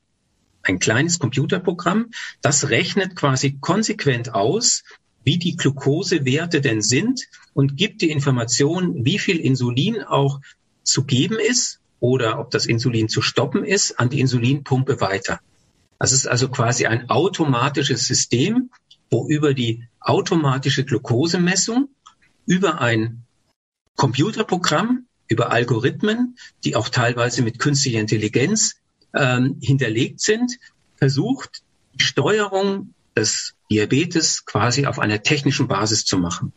ein 0.69 0.79
kleines 0.79 1.19
Computerprogramm, 1.19 2.11
das 2.41 2.69
rechnet 2.69 3.15
quasi 3.15 3.57
konsequent 3.59 4.33
aus, 4.33 4.83
wie 5.23 5.37
die 5.37 5.57
Glukosewerte 5.57 6.61
denn 6.61 6.81
sind 6.81 7.27
und 7.53 7.75
gibt 7.75 8.01
die 8.01 8.11
Information, 8.11 9.03
wie 9.03 9.19
viel 9.19 9.37
Insulin 9.37 10.01
auch 10.03 10.39
zu 10.83 11.03
geben 11.03 11.37
ist 11.39 11.81
oder 11.99 12.39
ob 12.39 12.51
das 12.51 12.65
Insulin 12.65 13.09
zu 13.09 13.21
stoppen 13.21 13.65
ist, 13.65 13.99
an 13.99 14.09
die 14.09 14.21
Insulinpumpe 14.21 15.01
weiter. 15.01 15.41
Das 15.97 16.13
ist 16.13 16.27
also 16.27 16.47
quasi 16.47 16.85
ein 16.85 17.09
automatisches 17.09 18.05
System, 18.05 18.69
wo 19.11 19.27
über 19.27 19.53
die 19.53 19.83
automatische 19.99 20.85
Glukosemessung, 20.85 21.89
über 22.45 22.79
ein 22.79 23.23
Computerprogramm, 23.95 25.07
über 25.27 25.51
Algorithmen, 25.51 26.37
die 26.63 26.75
auch 26.75 26.89
teilweise 26.89 27.41
mit 27.41 27.59
künstlicher 27.59 27.99
Intelligenz 27.99 28.78
ähm, 29.13 29.57
hinterlegt 29.61 30.19
sind, 30.21 30.57
versucht, 30.95 31.61
die 31.93 32.03
Steuerung 32.03 32.93
des 33.15 33.55
Diabetes 33.71 34.45
quasi 34.45 34.85
auf 34.85 34.99
einer 34.99 35.21
technischen 35.23 35.67
Basis 35.67 36.05
zu 36.05 36.17
machen. 36.17 36.53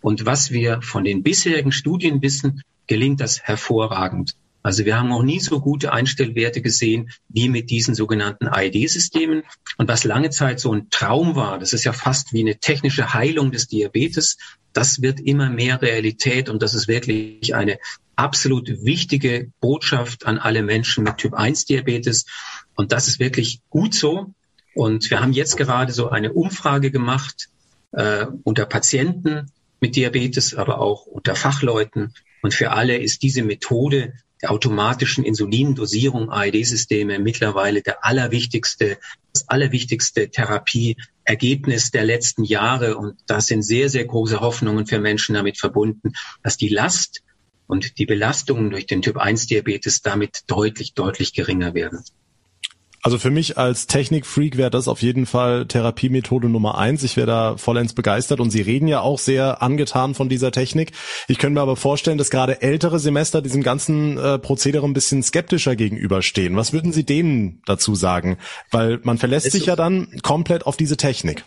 Und 0.00 0.26
was 0.26 0.50
wir 0.50 0.82
von 0.82 1.04
den 1.04 1.22
bisherigen 1.22 1.72
Studien 1.72 2.22
wissen, 2.22 2.62
gelingt 2.86 3.20
das 3.20 3.42
hervorragend. 3.42 4.34
Also 4.62 4.84
wir 4.84 4.98
haben 4.98 5.08
noch 5.08 5.22
nie 5.22 5.38
so 5.38 5.60
gute 5.60 5.92
Einstellwerte 5.92 6.60
gesehen 6.60 7.10
wie 7.28 7.48
mit 7.48 7.70
diesen 7.70 7.94
sogenannten 7.94 8.48
AED-Systemen. 8.48 9.44
Und 9.78 9.88
was 9.88 10.02
lange 10.02 10.30
Zeit 10.30 10.58
so 10.58 10.72
ein 10.72 10.90
Traum 10.90 11.36
war, 11.36 11.60
das 11.60 11.72
ist 11.72 11.84
ja 11.84 11.92
fast 11.92 12.32
wie 12.32 12.40
eine 12.40 12.58
technische 12.58 13.14
Heilung 13.14 13.52
des 13.52 13.68
Diabetes, 13.68 14.38
das 14.72 15.02
wird 15.02 15.20
immer 15.20 15.50
mehr 15.50 15.80
Realität 15.80 16.48
und 16.48 16.62
das 16.62 16.74
ist 16.74 16.88
wirklich 16.88 17.54
eine 17.54 17.78
absolut 18.16 18.84
wichtige 18.84 19.52
Botschaft 19.60 20.26
an 20.26 20.38
alle 20.38 20.62
Menschen 20.62 21.04
mit 21.04 21.18
Typ 21.18 21.34
1 21.34 21.66
Diabetes. 21.66 22.26
Und 22.74 22.92
das 22.92 23.08
ist 23.08 23.20
wirklich 23.20 23.60
gut 23.70 23.94
so. 23.94 24.34
Und 24.74 25.10
wir 25.10 25.20
haben 25.20 25.32
jetzt 25.32 25.56
gerade 25.56 25.92
so 25.92 26.10
eine 26.10 26.32
Umfrage 26.32 26.90
gemacht 26.90 27.48
äh, 27.92 28.26
unter 28.42 28.66
Patienten 28.66 29.50
mit 29.80 29.96
Diabetes, 29.96 30.54
aber 30.54 30.80
auch 30.80 31.06
unter 31.06 31.34
Fachleuten. 31.34 32.14
Und 32.42 32.54
für 32.54 32.72
alle 32.72 32.96
ist 32.96 33.22
diese 33.22 33.42
Methode 33.42 34.14
der 34.42 34.50
automatischen 34.50 35.24
Insulindosierung 35.24 36.30
AED-Systeme 36.30 37.18
mittlerweile 37.18 37.80
der 37.80 38.04
allerwichtigste, 38.04 38.98
das 39.32 39.48
allerwichtigste 39.48 40.28
Therapieergebnis 40.28 41.90
der 41.90 42.04
letzten 42.04 42.44
Jahre. 42.44 42.98
Und 42.98 43.16
da 43.26 43.40
sind 43.40 43.62
sehr, 43.62 43.88
sehr 43.88 44.04
große 44.04 44.40
Hoffnungen 44.40 44.86
für 44.86 44.98
Menschen 44.98 45.34
damit 45.34 45.58
verbunden, 45.58 46.12
dass 46.42 46.58
die 46.58 46.68
Last 46.68 47.22
und 47.66 47.98
die 47.98 48.06
Belastungen 48.06 48.70
durch 48.70 48.86
den 48.86 49.02
Typ 49.02 49.16
1 49.16 49.46
Diabetes 49.46 50.02
damit 50.02 50.44
deutlich, 50.46 50.94
deutlich 50.94 51.32
geringer 51.34 51.74
werden. 51.74 52.04
Also 53.06 53.18
für 53.18 53.30
mich 53.30 53.56
als 53.56 53.86
Technikfreak 53.86 54.56
wäre 54.56 54.68
das 54.68 54.88
auf 54.88 55.00
jeden 55.00 55.26
Fall 55.26 55.66
Therapiemethode 55.66 56.48
Nummer 56.48 56.76
eins. 56.76 57.04
Ich 57.04 57.16
wäre 57.16 57.28
da 57.28 57.56
vollends 57.56 57.92
begeistert 57.92 58.40
und 58.40 58.50
Sie 58.50 58.62
reden 58.62 58.88
ja 58.88 59.00
auch 59.00 59.20
sehr 59.20 59.62
angetan 59.62 60.16
von 60.16 60.28
dieser 60.28 60.50
Technik. 60.50 60.90
Ich 61.28 61.38
könnte 61.38 61.54
mir 61.54 61.60
aber 61.60 61.76
vorstellen, 61.76 62.18
dass 62.18 62.30
gerade 62.30 62.62
ältere 62.62 62.98
Semester 62.98 63.42
diesem 63.42 63.62
ganzen 63.62 64.18
äh, 64.18 64.40
Prozedere 64.40 64.84
ein 64.84 64.92
bisschen 64.92 65.22
skeptischer 65.22 65.76
gegenüberstehen. 65.76 66.56
Was 66.56 66.72
würden 66.72 66.92
Sie 66.92 67.04
denen 67.04 67.62
dazu 67.64 67.94
sagen? 67.94 68.38
Weil 68.72 68.98
man 69.04 69.18
verlässt 69.18 69.52
sich 69.52 69.66
ja 69.66 69.76
dann 69.76 70.08
komplett 70.24 70.66
auf 70.66 70.76
diese 70.76 70.96
Technik. 70.96 71.44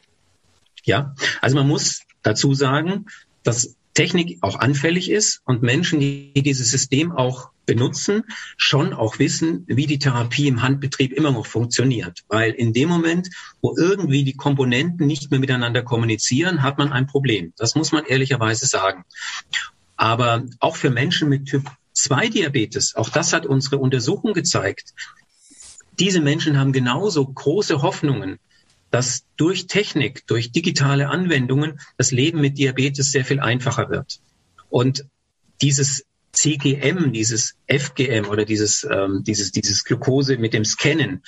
Ja, 0.86 1.14
also 1.42 1.58
man 1.58 1.68
muss 1.68 2.04
dazu 2.24 2.54
sagen, 2.54 3.08
dass 3.44 3.76
Technik 4.00 4.38
auch 4.40 4.58
anfällig 4.58 5.12
ist 5.12 5.42
und 5.44 5.62
Menschen, 5.62 6.00
die 6.00 6.32
dieses 6.34 6.72
System 6.72 7.12
auch 7.12 7.50
benutzen, 7.66 8.24
schon 8.56 8.94
auch 8.94 9.20
wissen, 9.20 9.66
wie 9.68 9.88
die 9.88 10.00
Therapie 10.00 10.48
im 10.48 10.62
Handbetrieb 10.62 11.12
immer 11.12 11.34
noch 11.34 11.46
funktioniert. 11.46 12.22
Weil 12.30 12.52
in 12.52 12.72
dem 12.72 12.88
Moment, 12.88 13.28
wo 13.62 13.76
irgendwie 13.76 14.24
die 14.24 14.38
Komponenten 14.38 15.06
nicht 15.06 15.32
mehr 15.32 15.40
miteinander 15.42 15.84
kommunizieren, 15.84 16.64
hat 16.64 16.78
man 16.78 16.94
ein 16.94 17.08
Problem. 17.08 17.52
Das 17.58 17.76
muss 17.76 17.92
man 17.92 18.06
ehrlicherweise 18.06 18.68
sagen. 18.68 19.04
Aber 19.98 20.46
auch 20.62 20.78
für 20.78 20.92
Menschen 20.92 21.28
mit 21.28 21.48
Typ 21.48 21.70
2 21.92 22.30
Diabetes, 22.30 22.96
auch 22.96 23.10
das 23.10 23.34
hat 23.34 23.46
unsere 23.46 23.80
Untersuchung 23.80 24.32
gezeigt, 24.32 24.94
diese 26.00 26.22
Menschen 26.22 26.58
haben 26.58 26.72
genauso 26.72 27.28
große 27.28 27.82
Hoffnungen 27.82 28.40
dass 28.92 29.26
durch 29.38 29.68
Technik, 29.68 30.26
durch 30.28 30.52
digitale 30.52 31.10
Anwendungen 31.10 31.80
das 31.98 32.12
Leben 32.12 32.42
mit 32.42 32.58
Diabetes 32.58 33.12
sehr 33.12 33.26
viel 33.26 33.40
einfacher 33.40 33.90
wird. 33.90 34.20
Und 34.70 35.06
dieses 35.62 36.06
CGM, 36.32 37.12
dieses 37.12 37.56
FGM 37.68 38.28
oder 38.28 38.46
dieses, 38.46 38.88
ähm, 38.90 39.24
dieses, 39.26 39.52
dieses 39.52 39.84
Glucose 39.84 40.38
mit 40.38 40.54
dem 40.54 40.64
Scannen, 40.64 41.24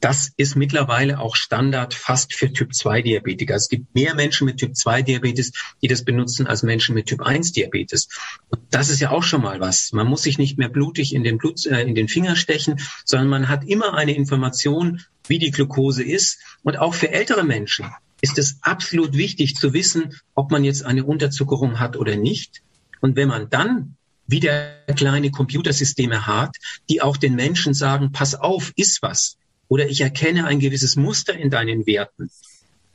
das 0.00 0.32
ist 0.36 0.56
mittlerweile 0.56 1.20
auch 1.20 1.36
Standard 1.36 1.92
fast 1.92 2.34
für 2.34 2.52
Typ 2.52 2.74
2 2.74 3.02
Diabetiker. 3.02 3.54
Es 3.54 3.68
gibt 3.68 3.94
mehr 3.94 4.14
Menschen 4.14 4.46
mit 4.46 4.56
Typ 4.56 4.74
2 4.74 5.02
Diabetes, 5.02 5.52
die 5.82 5.88
das 5.88 6.04
benutzen, 6.04 6.46
als 6.46 6.62
Menschen 6.62 6.94
mit 6.94 7.06
Typ 7.06 7.20
1 7.20 7.52
Diabetes. 7.52 8.08
Und 8.48 8.62
das 8.70 8.88
ist 8.88 9.00
ja 9.00 9.10
auch 9.10 9.22
schon 9.22 9.42
mal 9.42 9.60
was. 9.60 9.92
Man 9.92 10.06
muss 10.06 10.22
sich 10.22 10.38
nicht 10.38 10.58
mehr 10.58 10.70
blutig 10.70 11.14
in 11.14 11.22
den, 11.22 11.36
Blut, 11.36 11.66
äh, 11.66 11.82
in 11.82 11.94
den 11.94 12.08
Finger 12.08 12.34
stechen, 12.34 12.80
sondern 13.04 13.28
man 13.28 13.48
hat 13.48 13.64
immer 13.64 13.94
eine 13.94 14.14
Information, 14.14 15.02
wie 15.30 15.38
die 15.38 15.50
Glucose 15.50 16.02
ist. 16.02 16.38
Und 16.62 16.78
auch 16.78 16.92
für 16.92 17.10
ältere 17.10 17.44
Menschen 17.44 17.86
ist 18.20 18.36
es 18.36 18.58
absolut 18.60 19.14
wichtig 19.14 19.56
zu 19.56 19.72
wissen, 19.72 20.20
ob 20.34 20.50
man 20.50 20.64
jetzt 20.64 20.84
eine 20.84 21.04
Unterzuckerung 21.04 21.80
hat 21.80 21.96
oder 21.96 22.16
nicht. 22.16 22.62
Und 23.00 23.16
wenn 23.16 23.28
man 23.28 23.48
dann 23.48 23.96
wieder 24.26 24.76
kleine 24.94 25.30
Computersysteme 25.30 26.26
hat, 26.26 26.56
die 26.90 27.00
auch 27.00 27.16
den 27.16 27.34
Menschen 27.34 27.72
sagen, 27.72 28.12
pass 28.12 28.34
auf, 28.34 28.72
ist 28.76 29.00
was 29.02 29.38
oder 29.70 29.88
ich 29.88 30.00
erkenne 30.00 30.46
ein 30.46 30.58
gewisses 30.58 30.96
Muster 30.96 31.32
in 31.32 31.48
deinen 31.48 31.86
Werten. 31.86 32.28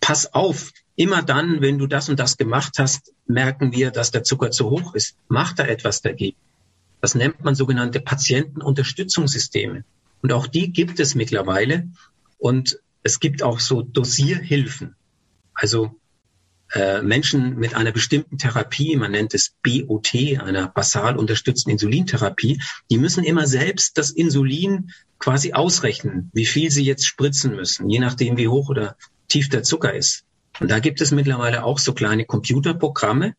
Pass 0.02 0.34
auf, 0.34 0.72
immer 0.98 1.24
dann, 1.24 1.62
wenn 1.62 1.80
du 1.80 1.88
das 1.88 2.10
und 2.10 2.20
das 2.20 2.38
gemacht 2.38 2.74
hast, 2.78 3.14
merken 3.28 3.72
wir, 3.72 3.92
dass 3.92 4.12
der 4.12 4.24
Zucker 4.24 4.52
zu 4.52 4.70
hoch 4.70 4.94
ist. 4.94 5.16
Mach 5.30 5.54
da 5.54 5.66
etwas 5.66 6.02
dagegen. 6.02 6.38
Das 7.00 7.16
nennt 7.16 7.44
man 7.44 7.56
sogenannte 7.56 8.02
Patientenunterstützungssysteme. 8.02 9.86
Und 10.22 10.34
auch 10.34 10.48
die 10.48 10.74
gibt 10.74 11.00
es 11.00 11.16
mittlerweile. 11.16 11.88
Und 12.46 12.78
es 13.02 13.20
gibt 13.20 13.42
auch 13.42 13.60
so 13.60 13.82
Dosierhilfen. 13.82 14.96
Also 15.56 15.96
äh, 16.74 17.02
Menschen 17.02 17.58
mit 17.58 17.74
einer 17.74 17.92
bestimmten 17.92 18.38
Therapie, 18.38 18.96
man 18.98 19.14
nennt 19.14 19.34
es 19.34 19.56
BOT, 19.64 20.14
einer 20.14 20.68
basal 20.68 21.18
unterstützten 21.18 21.72
Insulintherapie, 21.72 22.62
die 22.92 23.00
müssen 23.00 23.24
immer 23.24 23.48
selbst 23.48 23.98
das 23.98 24.12
Insulin 24.12 24.92
quasi 25.18 25.54
ausrechnen, 25.54 26.30
wie 26.34 26.46
viel 26.46 26.70
sie 26.70 26.86
jetzt 26.86 27.08
spritzen 27.08 27.56
müssen, 27.56 27.90
je 27.90 27.98
nachdem, 27.98 28.38
wie 28.38 28.48
hoch 28.48 28.70
oder 28.70 28.96
tief 29.28 29.50
der 29.50 29.64
Zucker 29.64 29.96
ist. 29.96 30.24
Und 30.60 30.70
da 30.70 30.78
gibt 30.78 31.02
es 31.02 31.10
mittlerweile 31.10 31.64
auch 31.64 31.80
so 31.80 31.96
kleine 31.96 32.26
Computerprogramme, 32.26 33.34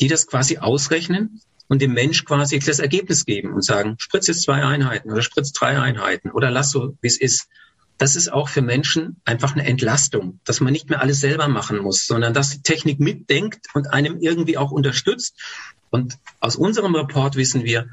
die 0.00 0.08
das 0.08 0.26
quasi 0.26 0.56
ausrechnen 0.56 1.42
und 1.68 1.82
dem 1.82 1.92
Mensch 1.92 2.24
quasi 2.24 2.58
das 2.60 2.78
Ergebnis 2.78 3.26
geben 3.26 3.52
und 3.52 3.62
sagen, 3.62 3.96
spritz 3.98 4.26
jetzt 4.26 4.40
zwei 4.40 4.64
Einheiten 4.64 5.10
oder 5.12 5.20
spritz 5.20 5.52
drei 5.52 5.78
Einheiten 5.78 6.30
oder 6.30 6.50
lass 6.50 6.70
so, 6.70 6.96
wie 7.02 7.08
es 7.08 7.20
ist. 7.20 7.48
Das 7.98 8.14
ist 8.14 8.32
auch 8.32 8.48
für 8.48 8.62
Menschen 8.62 9.16
einfach 9.24 9.54
eine 9.54 9.66
Entlastung, 9.66 10.38
dass 10.44 10.60
man 10.60 10.72
nicht 10.72 10.88
mehr 10.88 11.02
alles 11.02 11.20
selber 11.20 11.48
machen 11.48 11.78
muss, 11.78 12.06
sondern 12.06 12.32
dass 12.32 12.50
die 12.50 12.62
Technik 12.62 13.00
mitdenkt 13.00 13.66
und 13.74 13.92
einem 13.92 14.18
irgendwie 14.20 14.56
auch 14.56 14.70
unterstützt. 14.70 15.34
Und 15.90 16.16
aus 16.38 16.54
unserem 16.56 16.94
Report 16.94 17.34
wissen 17.36 17.64
wir, 17.64 17.88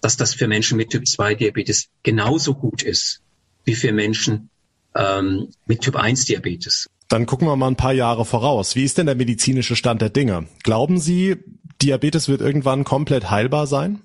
dass 0.00 0.16
das 0.16 0.34
für 0.34 0.48
Menschen 0.48 0.76
mit 0.76 0.90
Typ 0.90 1.06
2 1.06 1.34
Diabetes 1.34 1.88
genauso 2.02 2.54
gut 2.54 2.82
ist 2.82 3.20
wie 3.64 3.74
für 3.74 3.92
Menschen 3.92 4.50
ähm, 4.94 5.48
mit 5.66 5.80
Typ 5.80 5.96
1 5.96 6.26
Diabetes. 6.26 6.88
Dann 7.08 7.26
gucken 7.26 7.46
wir 7.46 7.56
mal 7.56 7.68
ein 7.68 7.76
paar 7.76 7.92
Jahre 7.92 8.24
voraus. 8.24 8.76
Wie 8.76 8.84
ist 8.84 8.98
denn 8.98 9.06
der 9.06 9.14
medizinische 9.14 9.76
Stand 9.76 10.02
der 10.02 10.10
Dinge? 10.10 10.46
Glauben 10.62 10.98
Sie, 10.98 11.36
Diabetes 11.82 12.28
wird 12.28 12.40
irgendwann 12.40 12.84
komplett 12.84 13.30
heilbar 13.30 13.66
sein? 13.66 14.00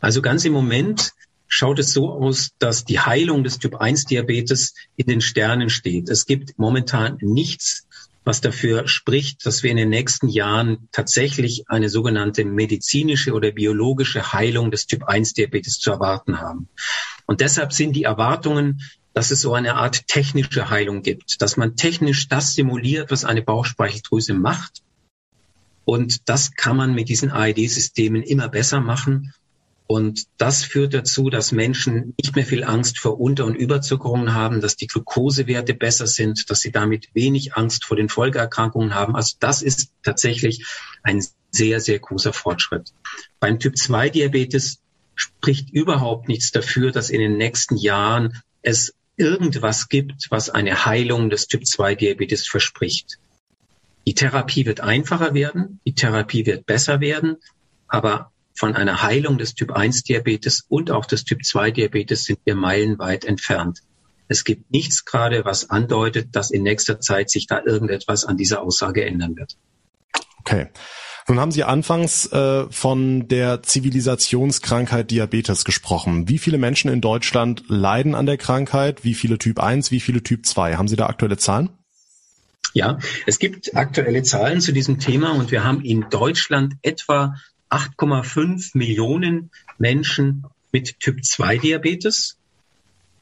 Also 0.00 0.22
ganz 0.22 0.44
im 0.44 0.52
Moment 0.52 1.12
schaut 1.50 1.78
es 1.78 1.92
so 1.92 2.10
aus, 2.10 2.52
dass 2.58 2.86
die 2.86 3.00
Heilung 3.00 3.44
des 3.44 3.58
Typ 3.58 3.76
1 3.76 4.06
Diabetes 4.06 4.74
in 4.96 5.06
den 5.06 5.20
Sternen 5.20 5.68
steht. 5.68 6.08
Es 6.08 6.24
gibt 6.24 6.58
momentan 6.58 7.18
nichts, 7.20 7.86
was 8.24 8.40
dafür 8.40 8.86
spricht, 8.88 9.44
dass 9.44 9.62
wir 9.62 9.70
in 9.70 9.76
den 9.76 9.90
nächsten 9.90 10.28
Jahren 10.28 10.88
tatsächlich 10.92 11.64
eine 11.68 11.88
sogenannte 11.88 12.44
medizinische 12.44 13.32
oder 13.32 13.50
biologische 13.50 14.32
Heilung 14.32 14.70
des 14.70 14.86
Typ 14.86 15.04
1 15.04 15.34
Diabetes 15.34 15.78
zu 15.78 15.90
erwarten 15.90 16.40
haben. 16.40 16.68
Und 17.26 17.40
deshalb 17.40 17.72
sind 17.72 17.94
die 17.94 18.04
Erwartungen 18.04 18.80
dass 19.12 19.30
es 19.30 19.40
so 19.40 19.54
eine 19.54 19.74
Art 19.74 20.06
technische 20.06 20.70
Heilung 20.70 21.02
gibt, 21.02 21.42
dass 21.42 21.56
man 21.56 21.76
technisch 21.76 22.28
das 22.28 22.54
simuliert, 22.54 23.10
was 23.10 23.24
eine 23.24 23.42
Bauchspeicheldrüse 23.42 24.34
macht. 24.34 24.82
Und 25.84 26.28
das 26.28 26.52
kann 26.54 26.76
man 26.76 26.94
mit 26.94 27.08
diesen 27.08 27.30
AED-Systemen 27.30 28.22
immer 28.22 28.48
besser 28.48 28.80
machen. 28.80 29.34
Und 29.90 30.28
das 30.36 30.62
führt 30.62 30.94
dazu, 30.94 31.30
dass 31.30 31.50
Menschen 31.50 32.14
nicht 32.16 32.36
mehr 32.36 32.46
viel 32.46 32.62
Angst 32.62 33.00
vor 33.00 33.18
Unter- 33.18 33.44
und 33.44 33.56
Überzuckerungen 33.56 34.34
haben, 34.34 34.60
dass 34.60 34.76
die 34.76 34.86
Glukosewerte 34.86 35.74
besser 35.74 36.06
sind, 36.06 36.48
dass 36.48 36.60
sie 36.60 36.70
damit 36.70 37.08
wenig 37.12 37.54
Angst 37.54 37.84
vor 37.86 37.96
den 37.96 38.08
Folgeerkrankungen 38.08 38.94
haben. 38.94 39.16
Also 39.16 39.34
das 39.40 39.62
ist 39.62 39.90
tatsächlich 40.04 40.64
ein 41.02 41.24
sehr, 41.50 41.80
sehr 41.80 41.98
großer 41.98 42.32
Fortschritt. 42.32 42.92
Beim 43.40 43.58
Typ-2-Diabetes 43.58 44.78
spricht 45.16 45.70
überhaupt 45.70 46.28
nichts 46.28 46.52
dafür, 46.52 46.92
dass 46.92 47.10
in 47.10 47.18
den 47.18 47.36
nächsten 47.36 47.76
Jahren 47.76 48.40
es 48.62 48.94
irgendwas 49.16 49.88
gibt, 49.88 50.28
was 50.30 50.50
eine 50.50 50.86
Heilung 50.86 51.30
des 51.30 51.48
Typ-2-Diabetes 51.48 52.46
verspricht. 52.46 53.18
Die 54.06 54.14
Therapie 54.14 54.66
wird 54.66 54.82
einfacher 54.82 55.34
werden, 55.34 55.80
die 55.84 55.94
Therapie 55.94 56.46
wird 56.46 56.64
besser 56.64 57.00
werden, 57.00 57.38
aber 57.88 58.30
von 58.60 58.76
einer 58.76 59.02
Heilung 59.02 59.38
des 59.38 59.54
Typ-1-Diabetes 59.54 60.66
und 60.68 60.90
auch 60.90 61.06
des 61.06 61.24
Typ-2-Diabetes 61.24 62.24
sind 62.24 62.40
wir 62.44 62.54
meilenweit 62.54 63.24
entfernt. 63.24 63.80
Es 64.28 64.44
gibt 64.44 64.70
nichts 64.70 65.06
gerade, 65.06 65.46
was 65.46 65.70
andeutet, 65.70 66.36
dass 66.36 66.50
in 66.50 66.62
nächster 66.62 67.00
Zeit 67.00 67.30
sich 67.30 67.46
da 67.46 67.62
irgendetwas 67.64 68.26
an 68.26 68.36
dieser 68.36 68.60
Aussage 68.60 69.02
ändern 69.02 69.34
wird. 69.34 69.56
Okay. 70.40 70.68
Nun 71.26 71.40
haben 71.40 71.52
Sie 71.52 71.64
anfangs 71.64 72.26
äh, 72.32 72.66
von 72.70 73.28
der 73.28 73.62
Zivilisationskrankheit 73.62 75.10
Diabetes 75.10 75.64
gesprochen. 75.64 76.28
Wie 76.28 76.38
viele 76.38 76.58
Menschen 76.58 76.90
in 76.90 77.00
Deutschland 77.00 77.64
leiden 77.68 78.14
an 78.14 78.26
der 78.26 78.36
Krankheit? 78.36 79.04
Wie 79.04 79.14
viele 79.14 79.38
Typ 79.38 79.58
1, 79.58 79.90
wie 79.90 80.00
viele 80.00 80.22
Typ 80.22 80.44
2? 80.44 80.76
Haben 80.76 80.88
Sie 80.88 80.96
da 80.96 81.06
aktuelle 81.06 81.38
Zahlen? 81.38 81.70
Ja, 82.74 82.98
es 83.26 83.38
gibt 83.38 83.74
aktuelle 83.74 84.22
Zahlen 84.22 84.60
zu 84.60 84.72
diesem 84.72 84.98
Thema 84.98 85.32
und 85.32 85.50
wir 85.50 85.64
haben 85.64 85.80
in 85.80 86.06
Deutschland 86.10 86.74
etwa 86.82 87.34
8,5 87.70 88.76
Millionen 88.76 89.50
Menschen 89.78 90.44
mit 90.72 91.00
Typ 91.00 91.24
2 91.24 91.58
Diabetes. 91.58 92.36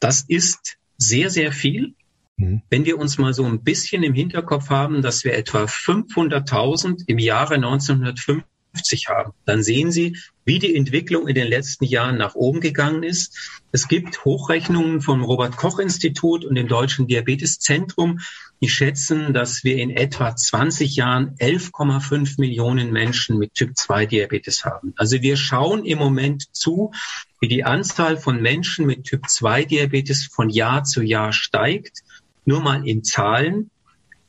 Das 0.00 0.22
ist 0.22 0.78
sehr, 0.96 1.30
sehr 1.30 1.52
viel. 1.52 1.94
Mhm. 2.36 2.62
Wenn 2.70 2.84
wir 2.84 2.98
uns 2.98 3.18
mal 3.18 3.34
so 3.34 3.44
ein 3.44 3.62
bisschen 3.62 4.02
im 4.02 4.14
Hinterkopf 4.14 4.70
haben, 4.70 5.02
dass 5.02 5.24
wir 5.24 5.34
etwa 5.34 5.64
500.000 5.64 7.04
im 7.06 7.18
Jahre 7.18 7.54
1950 7.54 8.44
haben, 9.08 9.32
dann 9.44 9.62
sehen 9.62 9.90
Sie, 9.90 10.16
wie 10.44 10.58
die 10.58 10.74
Entwicklung 10.74 11.28
in 11.28 11.34
den 11.34 11.48
letzten 11.48 11.84
Jahren 11.84 12.16
nach 12.16 12.34
oben 12.34 12.60
gegangen 12.60 13.02
ist. 13.02 13.60
Es 13.70 13.86
gibt 13.86 14.24
Hochrechnungen 14.24 15.00
vom 15.00 15.22
Robert 15.22 15.56
Koch 15.56 15.78
Institut 15.78 16.44
und 16.44 16.54
dem 16.54 16.68
Deutschen 16.68 17.06
Diabeteszentrum, 17.06 18.20
die 18.60 18.68
schätzen, 18.68 19.34
dass 19.34 19.62
wir 19.62 19.76
in 19.76 19.90
etwa 19.90 20.34
20 20.34 20.96
Jahren 20.96 21.36
11,5 21.36 22.40
Millionen 22.40 22.92
Menschen 22.92 23.38
mit 23.38 23.54
Typ 23.54 23.76
2 23.76 24.06
Diabetes 24.06 24.64
haben. 24.64 24.94
Also 24.96 25.22
wir 25.22 25.36
schauen 25.36 25.84
im 25.84 25.98
Moment 25.98 26.44
zu, 26.52 26.92
wie 27.40 27.48
die 27.48 27.64
Anzahl 27.64 28.16
von 28.16 28.40
Menschen 28.40 28.86
mit 28.86 29.04
Typ 29.04 29.28
2 29.28 29.64
Diabetes 29.64 30.26
von 30.26 30.48
Jahr 30.48 30.84
zu 30.84 31.02
Jahr 31.02 31.32
steigt. 31.32 32.02
Nur 32.44 32.60
mal 32.60 32.86
in 32.86 33.04
Zahlen. 33.04 33.70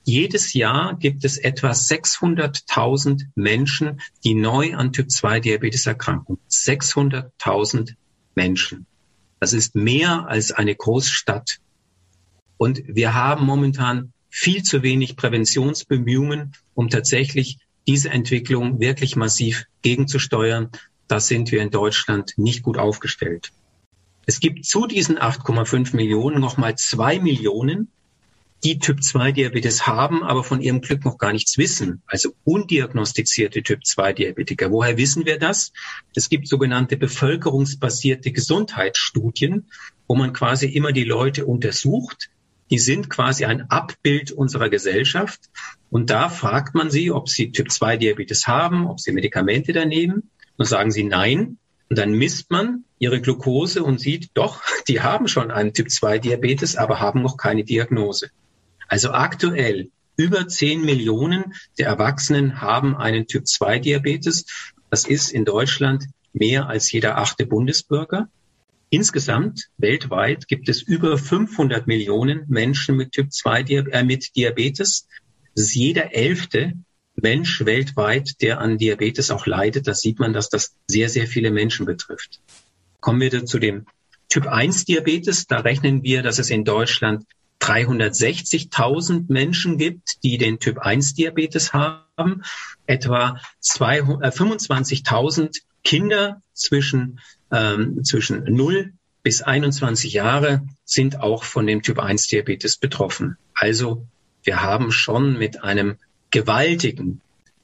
Jedes 0.10 0.54
Jahr 0.54 0.96
gibt 0.98 1.24
es 1.24 1.38
etwa 1.38 1.70
600.000 1.70 3.26
Menschen, 3.36 4.02
die 4.24 4.34
neu 4.34 4.74
an 4.74 4.92
Typ 4.92 5.12
2 5.12 5.40
Diabetes 5.40 5.86
erkranken. 5.86 6.40
600.000 6.50 7.94
Menschen. 8.34 8.88
Das 9.40 9.54
ist 9.54 9.76
mehr 9.76 10.28
als 10.28 10.52
eine 10.52 10.74
Großstadt. 10.74 11.60
Und 12.58 12.82
wir 12.88 13.14
haben 13.14 13.46
momentan 13.46 14.12
viel 14.32 14.64
zu 14.64 14.82
wenig 14.82 15.16
Präventionsbemühungen, 15.16 16.54
um 16.74 16.90
tatsächlich 16.90 17.60
diese 17.86 18.10
Entwicklung 18.10 18.80
wirklich 18.80 19.16
massiv 19.16 19.66
gegenzusteuern. 19.84 20.72
Da 21.08 21.20
sind 21.20 21.52
wir 21.52 21.62
in 21.62 21.70
Deutschland 21.70 22.34
nicht 22.36 22.64
gut 22.64 22.80
aufgestellt. 22.80 23.52
Es 24.26 24.40
gibt 24.40 24.66
zu 24.66 24.88
diesen 24.88 25.20
8,5 25.20 25.96
Millionen 25.96 26.42
nochmal 26.42 26.76
zwei 26.80 27.20
Millionen, 27.20 27.92
die 28.64 28.80
Typ-2-Diabetes 28.80 29.88
haben, 29.88 30.24
aber 30.24 30.44
von 30.44 30.62
ihrem 30.62 30.82
Glück 30.82 31.06
noch 31.06 31.18
gar 31.18 31.32
nichts 31.32 31.58
wissen. 31.58 32.02
Also 32.08 32.34
undiagnostizierte 32.44 33.64
Typ-2-Diabetiker. 33.64 34.70
Woher 34.72 34.98
wissen 34.98 35.26
wir 35.26 35.40
das? 35.40 35.72
Es 36.14 36.30
gibt 36.30 36.48
sogenannte 36.48 36.98
bevölkerungsbasierte 36.98 38.32
Gesundheitsstudien, 38.32 39.70
wo 40.08 40.16
man 40.16 40.34
quasi 40.34 40.68
immer 40.68 40.92
die 40.92 41.06
Leute 41.06 41.46
untersucht. 41.46 42.30
Die 42.70 42.80
sind 42.80 43.10
quasi 43.10 43.46
ein 43.46 43.70
Abbild 43.70 44.32
unserer 44.32 44.70
Gesellschaft. 44.70 45.40
Und 45.90 46.10
da 46.10 46.28
fragt 46.30 46.76
man 46.76 46.92
sie, 46.92 47.12
ob 47.12 47.30
sie 47.30 47.52
Typ-2-Diabetes 47.52 48.46
haben, 48.46 48.88
ob 48.88 49.00
sie 49.00 49.14
Medikamente 49.14 49.72
da 49.72 49.86
nehmen. 49.86 50.30
Und 50.58 50.66
sagen 50.66 50.92
sie 50.92 51.06
nein. 51.06 51.58
Und 51.90 51.98
dann 51.98 52.12
misst 52.12 52.52
man 52.52 52.84
ihre 53.00 53.22
Glucose 53.22 53.82
und 53.84 54.00
sieht, 54.00 54.32
doch, 54.34 54.62
die 54.90 55.02
haben 55.02 55.30
schon 55.30 55.50
einen 55.50 55.74
Typ-2-Diabetes, 55.74 56.76
aber 56.76 57.00
haben 57.00 57.22
noch 57.22 57.38
keine 57.38 57.64
Diagnose. 57.64 58.30
Also 58.90 59.12
aktuell 59.12 59.92
über 60.18 60.48
10 60.48 60.84
Millionen 60.84 61.54
der 61.78 61.88
Erwachsenen 61.88 62.60
haben 62.60 62.98
einen 62.98 63.28
Typ-2-Diabetes. 63.28 64.46
Das 64.90 65.06
ist 65.08 65.32
in 65.32 65.46
Deutschland 65.46 66.08
mehr 66.34 66.68
als 66.68 66.92
jeder 66.92 67.18
achte 67.18 67.46
Bundesbürger. 67.46 68.28
Insgesamt 68.90 69.70
weltweit 69.78 70.48
gibt 70.48 70.68
es 70.68 70.82
über 70.82 71.18
500 71.18 71.86
Millionen 71.86 72.46
Menschen 72.48 72.98
mit 72.98 73.12
Typ 73.12 73.32
2 73.32 73.62
äh, 73.62 74.04
mit 74.04 74.36
Diabetes. 74.36 75.08
Das 75.56 75.66
ist 75.66 75.76
jeder 75.76 76.16
elfte 76.16 76.74
Mensch 77.16 77.64
weltweit, 77.66 78.42
der 78.42 78.60
an 78.60 78.80
Diabetes 78.80 79.30
auch 79.30 79.46
leidet. 79.46 79.88
Da 79.88 79.94
sieht 79.94 80.20
man, 80.20 80.34
dass 80.34 80.50
das 80.50 80.76
sehr, 80.88 81.10
sehr 81.10 81.28
viele 81.28 81.52
Menschen 81.52 81.86
betrifft. 81.86 82.42
Kommen 83.00 83.22
wir 83.22 83.46
zu 83.46 83.60
dem 83.60 83.86
Typ 84.28 84.48
1 84.48 84.86
Diabetes. 84.86 85.46
Da 85.46 85.60
rechnen 85.60 86.02
wir, 86.02 86.24
dass 86.24 86.40
es 86.40 86.50
in 86.50 86.66
Deutschland 86.66 87.26
360.000 87.62 89.26
Menschen 89.28 89.78
gibt, 89.78 90.24
die 90.24 90.38
den 90.38 90.60
Typ 90.60 90.80
1 90.80 91.16
Diabetes 91.16 91.74
haben, 91.74 92.44
etwa 92.86 93.40
25.000 93.62 95.46
äh, 95.46 95.50
Kinder 95.84 96.42
zwischen, 96.54 97.20
ähm, 97.52 98.04
zwischen 98.04 98.44
0 98.44 98.94
bis 99.24 99.42
21 99.42 100.14
Jahre 100.14 100.66
sind 100.86 101.20
auch 101.20 101.44
von 101.44 101.68
dem 101.68 101.82
Typ 101.82 102.00
1 102.00 102.28
Diabetes 102.28 102.78
betroffen. 102.78 103.38
Also 103.54 104.06
wir 104.44 104.62
haben 104.62 104.92
schon 104.92 105.38
mit 105.38 105.64
einem 105.64 105.98
gewaltigen, 106.32 107.22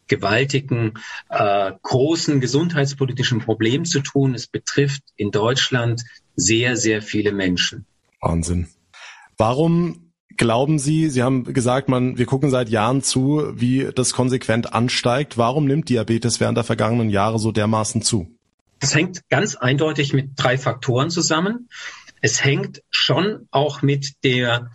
gewaltigen, 0.07 0.93
äh, 1.29 1.71
großen 1.81 2.41
gesundheitspolitischen 2.41 3.39
Problem 3.39 3.85
zu 3.85 4.01
tun. 4.01 4.35
Es 4.35 4.47
betrifft 4.47 5.03
in 5.15 5.31
Deutschland 5.31 6.03
sehr, 6.35 6.77
sehr 6.77 7.01
viele 7.01 7.31
Menschen. 7.31 7.85
Wahnsinn. 8.21 8.67
Warum 9.37 10.11
glauben 10.37 10.79
Sie, 10.79 11.09
Sie 11.09 11.23
haben 11.23 11.43
gesagt, 11.53 11.89
man, 11.89 12.17
wir 12.17 12.25
gucken 12.25 12.49
seit 12.49 12.69
Jahren 12.69 13.01
zu, 13.01 13.51
wie 13.53 13.89
das 13.95 14.13
konsequent 14.13 14.73
ansteigt. 14.73 15.37
Warum 15.37 15.65
nimmt 15.65 15.89
Diabetes 15.89 16.39
während 16.39 16.57
der 16.57 16.63
vergangenen 16.63 17.09
Jahre 17.09 17.39
so 17.39 17.51
dermaßen 17.51 18.01
zu? 18.01 18.27
Das 18.79 18.93
hängt 18.93 19.21
ganz 19.29 19.55
eindeutig 19.55 20.13
mit 20.13 20.31
drei 20.35 20.57
Faktoren 20.57 21.09
zusammen. 21.09 21.69
Es 22.21 22.43
hängt 22.43 22.81
schon 22.89 23.47
auch 23.51 23.81
mit 23.81 24.13
der 24.23 24.71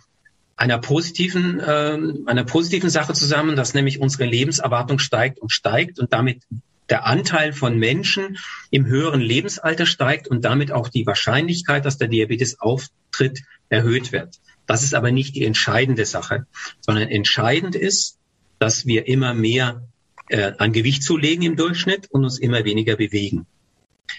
einer 0.55 0.77
positiven, 0.77 1.59
äh, 1.59 1.97
einer 2.25 2.43
positiven 2.43 2.89
Sache 2.89 3.13
zusammen, 3.13 3.55
dass 3.55 3.73
nämlich 3.73 3.99
unsere 3.99 4.25
Lebenserwartung 4.25 4.99
steigt 4.99 5.39
und 5.39 5.51
steigt 5.51 5.99
und 5.99 6.13
damit 6.13 6.43
der 6.89 7.07
Anteil 7.07 7.53
von 7.53 7.79
Menschen 7.79 8.37
im 8.69 8.85
höheren 8.85 9.21
Lebensalter 9.21 9.85
steigt 9.85 10.27
und 10.27 10.45
damit 10.45 10.71
auch 10.71 10.89
die 10.89 11.05
Wahrscheinlichkeit, 11.05 11.85
dass 11.85 11.97
der 11.97 12.09
Diabetes 12.09 12.59
auftritt, 12.59 13.43
erhöht 13.69 14.11
wird. 14.11 14.39
Das 14.71 14.83
ist 14.83 14.93
aber 14.93 15.11
nicht 15.11 15.35
die 15.35 15.43
entscheidende 15.43 16.05
Sache, 16.05 16.45
sondern 16.79 17.09
entscheidend 17.09 17.75
ist, 17.75 18.17
dass 18.57 18.85
wir 18.85 19.05
immer 19.05 19.33
mehr 19.33 19.85
äh, 20.29 20.53
an 20.59 20.71
Gewicht 20.71 21.03
zulegen 21.03 21.43
im 21.43 21.57
Durchschnitt 21.57 22.09
und 22.09 22.23
uns 22.23 22.39
immer 22.39 22.63
weniger 22.63 22.95
bewegen. 22.95 23.47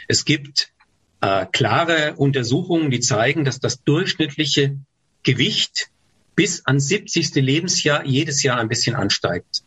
Es 0.08 0.26
gibt 0.26 0.70
äh, 1.22 1.46
klare 1.50 2.16
Untersuchungen, 2.16 2.90
die 2.90 3.00
zeigen, 3.00 3.46
dass 3.46 3.60
das 3.60 3.82
durchschnittliche 3.82 4.76
Gewicht 5.22 5.88
bis 6.34 6.66
ans 6.66 6.86
70. 6.86 7.34
Lebensjahr 7.36 8.04
jedes 8.04 8.42
Jahr 8.42 8.58
ein 8.58 8.68
bisschen 8.68 8.94
ansteigt. 8.94 9.62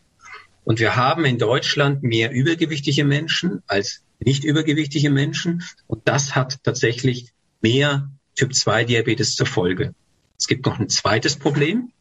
Und 0.65 0.80
wir 0.80 0.95
haben 0.95 1.26
in 1.26 1.39
Deutschland 1.39 2.04
mehr 2.04 2.30
übergewichtige 2.30 3.06
Menschen 3.06 3.63
als 3.65 4.04
nicht 4.19 4.43
übergewichtige 4.43 5.10
Menschen. 5.10 5.63
Und 5.88 6.08
das 6.08 6.36
hat 6.36 6.63
tatsächlich 6.63 7.34
mehr 7.60 8.12
Typ-2-Diabetes 8.36 9.36
zur 9.36 9.48
Folge. 9.48 9.95
Es 10.38 10.48
gibt 10.48 10.65
noch 10.65 10.80
ein 10.80 10.89
zweites 10.89 11.38
Problem, 11.38 11.91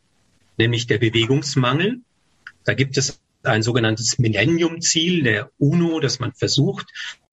nämlich 0.57 0.87
der 0.87 0.99
Bewegungsmangel. 0.99 2.01
Da 2.64 2.75
gibt 2.75 2.97
es 2.97 3.20
ein 3.42 3.62
sogenanntes 3.62 4.18
Millennium-Ziel 4.18 5.23
der 5.23 5.51
UNO, 5.59 6.01
dass 6.01 6.18
man 6.18 6.33
versucht, 6.33 6.87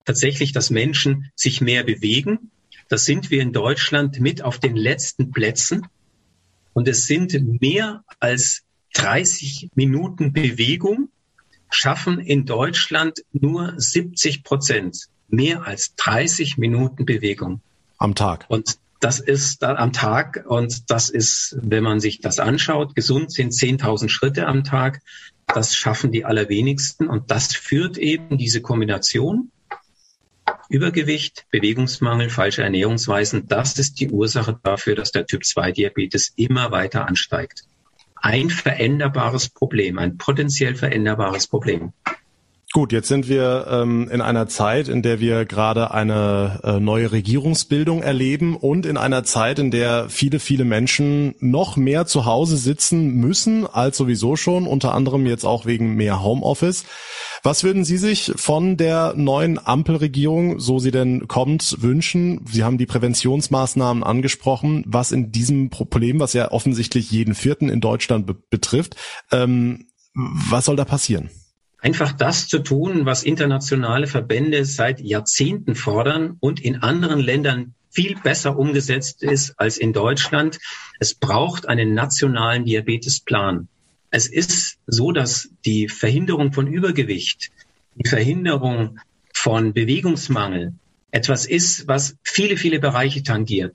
tatsächlich, 0.04 0.52
dass 0.52 0.70
Menschen 0.70 1.30
sich 1.34 1.60
mehr 1.60 1.84
bewegen. 1.84 2.50
das 2.88 3.04
sind 3.06 3.30
wir 3.30 3.40
in 3.40 3.52
Deutschland 3.52 4.20
mit 4.20 4.42
auf 4.42 4.58
den 4.58 4.76
letzten 4.76 5.30
Plätzen. 5.30 5.86
Und 6.74 6.88
es 6.88 7.06
sind 7.06 7.60
mehr 7.60 8.04
als 8.20 8.64
30 8.94 9.70
Minuten 9.74 10.32
Bewegung 10.32 11.08
schaffen 11.70 12.20
in 12.20 12.44
Deutschland 12.44 13.24
nur 13.32 13.74
70 13.76 14.44
Prozent. 14.44 15.08
Mehr 15.28 15.66
als 15.66 15.94
30 15.96 16.58
Minuten 16.58 17.06
Bewegung. 17.06 17.62
Am 17.96 18.14
Tag. 18.14 18.44
Und 18.48 18.78
das 19.02 19.18
ist 19.18 19.62
da 19.62 19.74
am 19.74 19.92
Tag 19.92 20.44
und 20.46 20.90
das 20.90 21.10
ist, 21.10 21.56
wenn 21.60 21.82
man 21.82 22.00
sich 22.00 22.20
das 22.20 22.38
anschaut, 22.38 22.94
gesund 22.94 23.32
sind 23.32 23.52
10.000 23.52 24.08
Schritte 24.08 24.46
am 24.46 24.64
Tag. 24.64 25.00
Das 25.46 25.74
schaffen 25.74 26.12
die 26.12 26.24
allerwenigsten 26.24 27.08
und 27.08 27.30
das 27.30 27.54
führt 27.54 27.98
eben 27.98 28.38
diese 28.38 28.62
Kombination 28.62 29.50
Übergewicht, 30.68 31.46
Bewegungsmangel, 31.50 32.30
falsche 32.30 32.62
Ernährungsweisen, 32.62 33.46
das 33.46 33.78
ist 33.78 34.00
die 34.00 34.08
Ursache 34.08 34.58
dafür, 34.62 34.94
dass 34.94 35.12
der 35.12 35.26
Typ 35.26 35.44
2 35.44 35.72
Diabetes 35.72 36.32
immer 36.36 36.70
weiter 36.70 37.06
ansteigt. 37.06 37.64
Ein 38.14 38.50
veränderbares 38.50 39.50
Problem, 39.50 39.98
ein 39.98 40.16
potenziell 40.16 40.74
veränderbares 40.74 41.46
Problem. 41.46 41.92
Gut, 42.74 42.90
jetzt 42.90 43.08
sind 43.08 43.28
wir 43.28 43.66
ähm, 43.68 44.08
in 44.10 44.22
einer 44.22 44.46
Zeit, 44.46 44.88
in 44.88 45.02
der 45.02 45.20
wir 45.20 45.44
gerade 45.44 45.90
eine 45.90 46.58
äh, 46.64 46.80
neue 46.80 47.12
Regierungsbildung 47.12 48.02
erleben 48.02 48.56
und 48.56 48.86
in 48.86 48.96
einer 48.96 49.24
Zeit, 49.24 49.58
in 49.58 49.70
der 49.70 50.08
viele, 50.08 50.38
viele 50.38 50.64
Menschen 50.64 51.34
noch 51.38 51.76
mehr 51.76 52.06
zu 52.06 52.24
Hause 52.24 52.56
sitzen 52.56 53.16
müssen 53.16 53.66
als 53.66 53.98
sowieso 53.98 54.36
schon, 54.36 54.66
unter 54.66 54.94
anderem 54.94 55.26
jetzt 55.26 55.44
auch 55.44 55.66
wegen 55.66 55.96
mehr 55.96 56.22
Homeoffice. 56.22 56.86
Was 57.42 57.62
würden 57.62 57.84
Sie 57.84 57.98
sich 57.98 58.32
von 58.36 58.78
der 58.78 59.12
neuen 59.18 59.58
Ampelregierung, 59.62 60.58
so 60.58 60.78
sie 60.78 60.92
denn 60.92 61.28
kommt, 61.28 61.76
wünschen? 61.82 62.40
Sie 62.50 62.64
haben 62.64 62.78
die 62.78 62.86
Präventionsmaßnahmen 62.86 64.02
angesprochen, 64.02 64.82
was 64.86 65.12
in 65.12 65.30
diesem 65.30 65.68
Problem, 65.68 66.20
was 66.20 66.32
ja 66.32 66.50
offensichtlich 66.50 67.10
jeden 67.10 67.34
Vierten 67.34 67.68
in 67.68 67.82
Deutschland 67.82 68.26
be 68.26 68.34
betrifft, 68.48 68.96
ähm, 69.30 69.88
was 70.14 70.64
soll 70.64 70.76
da 70.76 70.86
passieren? 70.86 71.28
Einfach 71.82 72.12
das 72.12 72.48
zu 72.48 72.60
tun, 72.60 73.04
was 73.04 73.24
internationale 73.24 74.06
Verbände 74.06 74.64
seit 74.64 75.00
Jahrzehnten 75.00 75.74
fordern 75.74 76.36
und 76.40 76.60
in 76.60 76.76
anderen 76.76 77.20
Ländern 77.20 77.74
viel 77.90 78.14
besser 78.14 78.56
umgesetzt 78.56 79.22
ist 79.22 79.58
als 79.58 79.76
in 79.76 79.92
Deutschland. 79.92 80.58
Es 80.98 81.14
braucht 81.14 81.68
einen 81.68 81.92
nationalen 81.92 82.64
Diabetesplan. 82.64 83.68
Es 84.10 84.28
ist 84.28 84.78
so, 84.86 85.12
dass 85.12 85.50
die 85.66 85.88
Verhinderung 85.88 86.52
von 86.52 86.66
Übergewicht, 86.66 87.50
die 87.96 88.08
Verhinderung 88.08 88.98
von 89.34 89.72
Bewegungsmangel 89.72 90.74
etwas 91.10 91.46
ist, 91.46 91.88
was 91.88 92.16
viele, 92.22 92.56
viele 92.56 92.78
Bereiche 92.78 93.22
tangiert. 93.22 93.74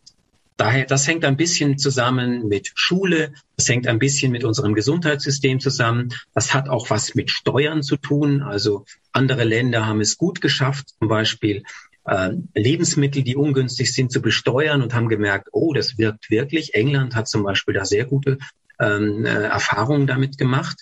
Daher, 0.57 0.85
das 0.85 1.07
hängt 1.07 1.23
ein 1.23 1.37
bisschen 1.37 1.77
zusammen 1.77 2.47
mit 2.47 2.71
Schule, 2.73 3.33
das 3.55 3.69
hängt 3.69 3.87
ein 3.87 3.99
bisschen 3.99 4.31
mit 4.31 4.43
unserem 4.43 4.73
Gesundheitssystem 4.73 5.59
zusammen. 5.59 6.09
Das 6.33 6.53
hat 6.55 6.67
auch 6.67 6.89
was 6.89 7.13
mit 7.13 7.29
Steuern 7.29 7.83
zu 7.83 7.95
tun. 7.95 8.41
Also 8.41 8.85
andere 9.11 9.43
Länder 9.43 9.85
haben 9.85 10.01
es 10.01 10.17
gut 10.17 10.41
geschafft, 10.41 10.95
zum 10.97 11.09
Beispiel 11.09 11.63
äh, 12.05 12.31
Lebensmittel, 12.55 13.21
die 13.21 13.35
ungünstig 13.35 13.93
sind, 13.93 14.11
zu 14.11 14.19
besteuern 14.19 14.81
und 14.81 14.95
haben 14.95 15.09
gemerkt, 15.09 15.49
oh, 15.51 15.73
das 15.73 15.99
wirkt 15.99 16.31
wirklich. 16.31 16.73
England 16.73 17.15
hat 17.15 17.27
zum 17.27 17.43
Beispiel 17.43 17.75
da 17.75 17.85
sehr 17.85 18.05
gute 18.05 18.39
ähm, 18.79 19.25
äh, 19.25 19.29
Erfahrungen 19.29 20.07
damit 20.07 20.39
gemacht. 20.39 20.81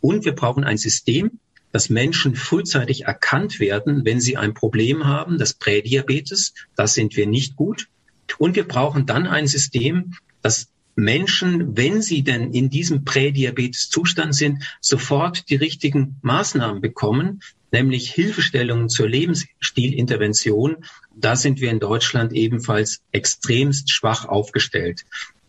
Und 0.00 0.24
wir 0.24 0.34
brauchen 0.34 0.64
ein 0.64 0.78
System, 0.78 1.38
dass 1.70 1.90
Menschen 1.90 2.34
frühzeitig 2.34 3.04
erkannt 3.04 3.60
werden, 3.60 4.04
wenn 4.04 4.20
sie 4.20 4.36
ein 4.36 4.54
Problem 4.54 5.06
haben, 5.06 5.36
das 5.36 5.54
Prädiabetes. 5.54 6.54
Das 6.76 6.94
sind 6.94 7.16
wir 7.16 7.26
nicht 7.26 7.56
gut. 7.56 7.88
Und 8.38 8.56
wir 8.56 8.66
brauchen 8.66 9.06
dann 9.06 9.26
ein 9.26 9.46
System, 9.46 10.14
das 10.42 10.68
Menschen, 10.94 11.76
wenn 11.76 12.02
sie 12.02 12.22
denn 12.22 12.52
in 12.52 12.68
diesem 12.68 13.04
Prädiabetes-Zustand 13.04 14.34
sind, 14.34 14.64
sofort 14.80 15.48
die 15.48 15.56
richtigen 15.56 16.16
Maßnahmen 16.22 16.80
bekommen, 16.80 17.40
nämlich 17.70 18.10
Hilfestellungen 18.10 18.88
zur 18.88 19.08
Lebensstilintervention. 19.08 20.84
Da 21.16 21.36
sind 21.36 21.60
wir 21.60 21.70
in 21.70 21.80
Deutschland 21.80 22.32
ebenfalls 22.32 23.00
extremst 23.10 23.90
schwach 23.90 24.26
aufgestellt. 24.26 25.04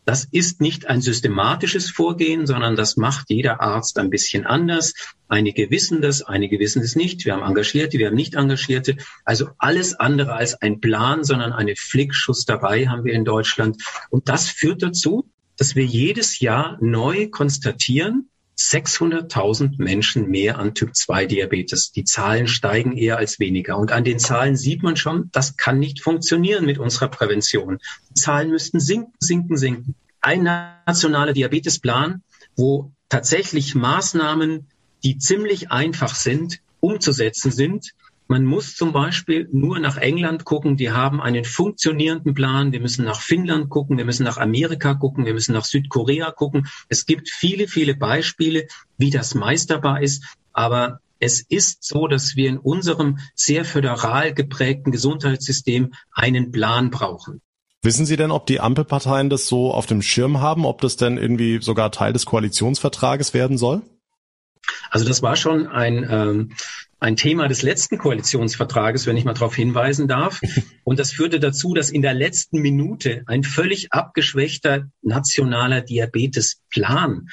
Das 0.05 0.25
ist 0.29 0.59
nicht 0.59 0.87
ein 0.87 1.01
systematisches 1.01 1.89
Vorgehen, 1.89 2.45
sondern 2.45 2.75
das 2.75 2.97
macht 2.97 3.29
jeder 3.29 3.61
Arzt 3.61 3.97
ein 3.97 4.09
bisschen 4.09 4.45
anders. 4.45 4.93
Einige 5.27 5.69
wissen 5.71 6.01
das, 6.01 6.21
einige 6.21 6.59
wissen 6.59 6.81
es 6.81 6.95
nicht. 6.95 7.25
Wir 7.25 7.33
haben 7.33 7.43
Engagierte, 7.43 7.97
wir 7.97 8.07
haben 8.07 8.15
nicht 8.15 8.35
Engagierte. 8.35 8.97
Also 9.23 9.49
alles 9.57 9.93
andere 9.93 10.33
als 10.33 10.55
ein 10.61 10.81
Plan, 10.81 11.23
sondern 11.23 11.53
eine 11.53 11.75
Flickschusterei 11.75 12.85
haben 12.85 13.05
wir 13.05 13.13
in 13.13 13.25
Deutschland. 13.25 13.81
Und 14.09 14.27
das 14.27 14.49
führt 14.49 14.83
dazu, 14.83 15.29
dass 15.57 15.75
wir 15.75 15.85
jedes 15.85 16.39
Jahr 16.39 16.77
neu 16.81 17.29
konstatieren, 17.29 18.29
600.000 18.57 19.75
Menschen 19.77 20.29
mehr 20.29 20.59
an 20.59 20.73
Typ 20.73 20.95
2 20.95 21.25
Diabetes. 21.25 21.91
Die 21.91 22.03
Zahlen 22.03 22.47
steigen 22.47 22.95
eher 22.97 23.17
als 23.17 23.39
weniger. 23.39 23.77
Und 23.77 23.91
an 23.91 24.03
den 24.03 24.19
Zahlen 24.19 24.55
sieht 24.55 24.83
man 24.83 24.95
schon, 24.95 25.29
das 25.31 25.57
kann 25.57 25.79
nicht 25.79 26.01
funktionieren 26.01 26.65
mit 26.65 26.77
unserer 26.77 27.07
Prävention. 27.07 27.79
Die 28.09 28.13
Zahlen 28.13 28.49
müssten 28.49 28.79
sinken, 28.79 29.13
sinken, 29.19 29.57
sinken. 29.57 29.95
Ein 30.21 30.43
nationaler 30.43 31.33
Diabetesplan, 31.33 32.21
wo 32.55 32.91
tatsächlich 33.09 33.75
Maßnahmen, 33.75 34.67
die 35.03 35.17
ziemlich 35.17 35.71
einfach 35.71 36.15
sind, 36.15 36.59
umzusetzen 36.79 37.51
sind, 37.51 37.93
man 38.27 38.45
muss 38.45 38.75
zum 38.75 38.93
Beispiel 38.93 39.47
nur 39.51 39.79
nach 39.79 39.97
England 39.97 40.45
gucken, 40.45 40.77
die 40.77 40.91
haben 40.91 41.21
einen 41.21 41.45
funktionierenden 41.45 42.33
Plan. 42.33 42.71
Wir 42.71 42.79
müssen 42.79 43.05
nach 43.05 43.21
Finnland 43.21 43.69
gucken, 43.69 43.97
wir 43.97 44.05
müssen 44.05 44.23
nach 44.23 44.37
Amerika 44.37 44.93
gucken, 44.93 45.25
wir 45.25 45.33
müssen 45.33 45.53
nach 45.53 45.65
Südkorea 45.65 46.31
gucken. 46.31 46.67
Es 46.89 47.05
gibt 47.05 47.29
viele, 47.29 47.67
viele 47.67 47.95
Beispiele, 47.95 48.67
wie 48.97 49.09
das 49.09 49.35
meisterbar 49.35 50.01
ist. 50.01 50.23
Aber 50.53 50.99
es 51.19 51.41
ist 51.41 51.83
so, 51.83 52.07
dass 52.07 52.35
wir 52.35 52.49
in 52.49 52.57
unserem 52.57 53.19
sehr 53.35 53.65
föderal 53.65 54.33
geprägten 54.33 54.91
Gesundheitssystem 54.91 55.93
einen 56.13 56.51
Plan 56.51 56.89
brauchen. 56.89 57.41
Wissen 57.81 58.05
Sie 58.05 58.15
denn, 58.15 58.31
ob 58.31 58.45
die 58.45 58.61
Ampelparteien 58.61 59.29
das 59.29 59.47
so 59.47 59.73
auf 59.73 59.85
dem 59.85 60.01
Schirm 60.01 60.39
haben, 60.39 60.65
ob 60.65 60.79
das 60.79 60.95
denn 60.95 61.17
irgendwie 61.17 61.61
sogar 61.61 61.91
Teil 61.91 62.13
des 62.13 62.25
Koalitionsvertrages 62.25 63.33
werden 63.33 63.57
soll? 63.57 63.81
Also 64.89 65.05
das 65.05 65.21
war 65.21 65.35
schon 65.35 65.67
ein, 65.67 66.07
ähm, 66.09 66.51
ein 67.03 67.17
Thema 67.17 67.49
des 67.49 67.63
letzten 67.63 67.97
Koalitionsvertrages, 67.97 69.05
wenn 69.05 69.17
ich 69.17 69.25
mal 69.25 69.33
darauf 69.33 69.55
hinweisen 69.55 70.07
darf. 70.07 70.39
Und 70.85 70.99
das 70.99 71.11
führte 71.11 71.41
dazu, 71.41 71.73
dass 71.73 71.89
in 71.89 72.01
der 72.01 72.13
letzten 72.13 72.61
Minute 72.61 73.23
ein 73.25 73.43
völlig 73.43 73.91
abgeschwächter 73.91 74.87
nationaler 75.01 75.81
Diabetesplan 75.81 77.27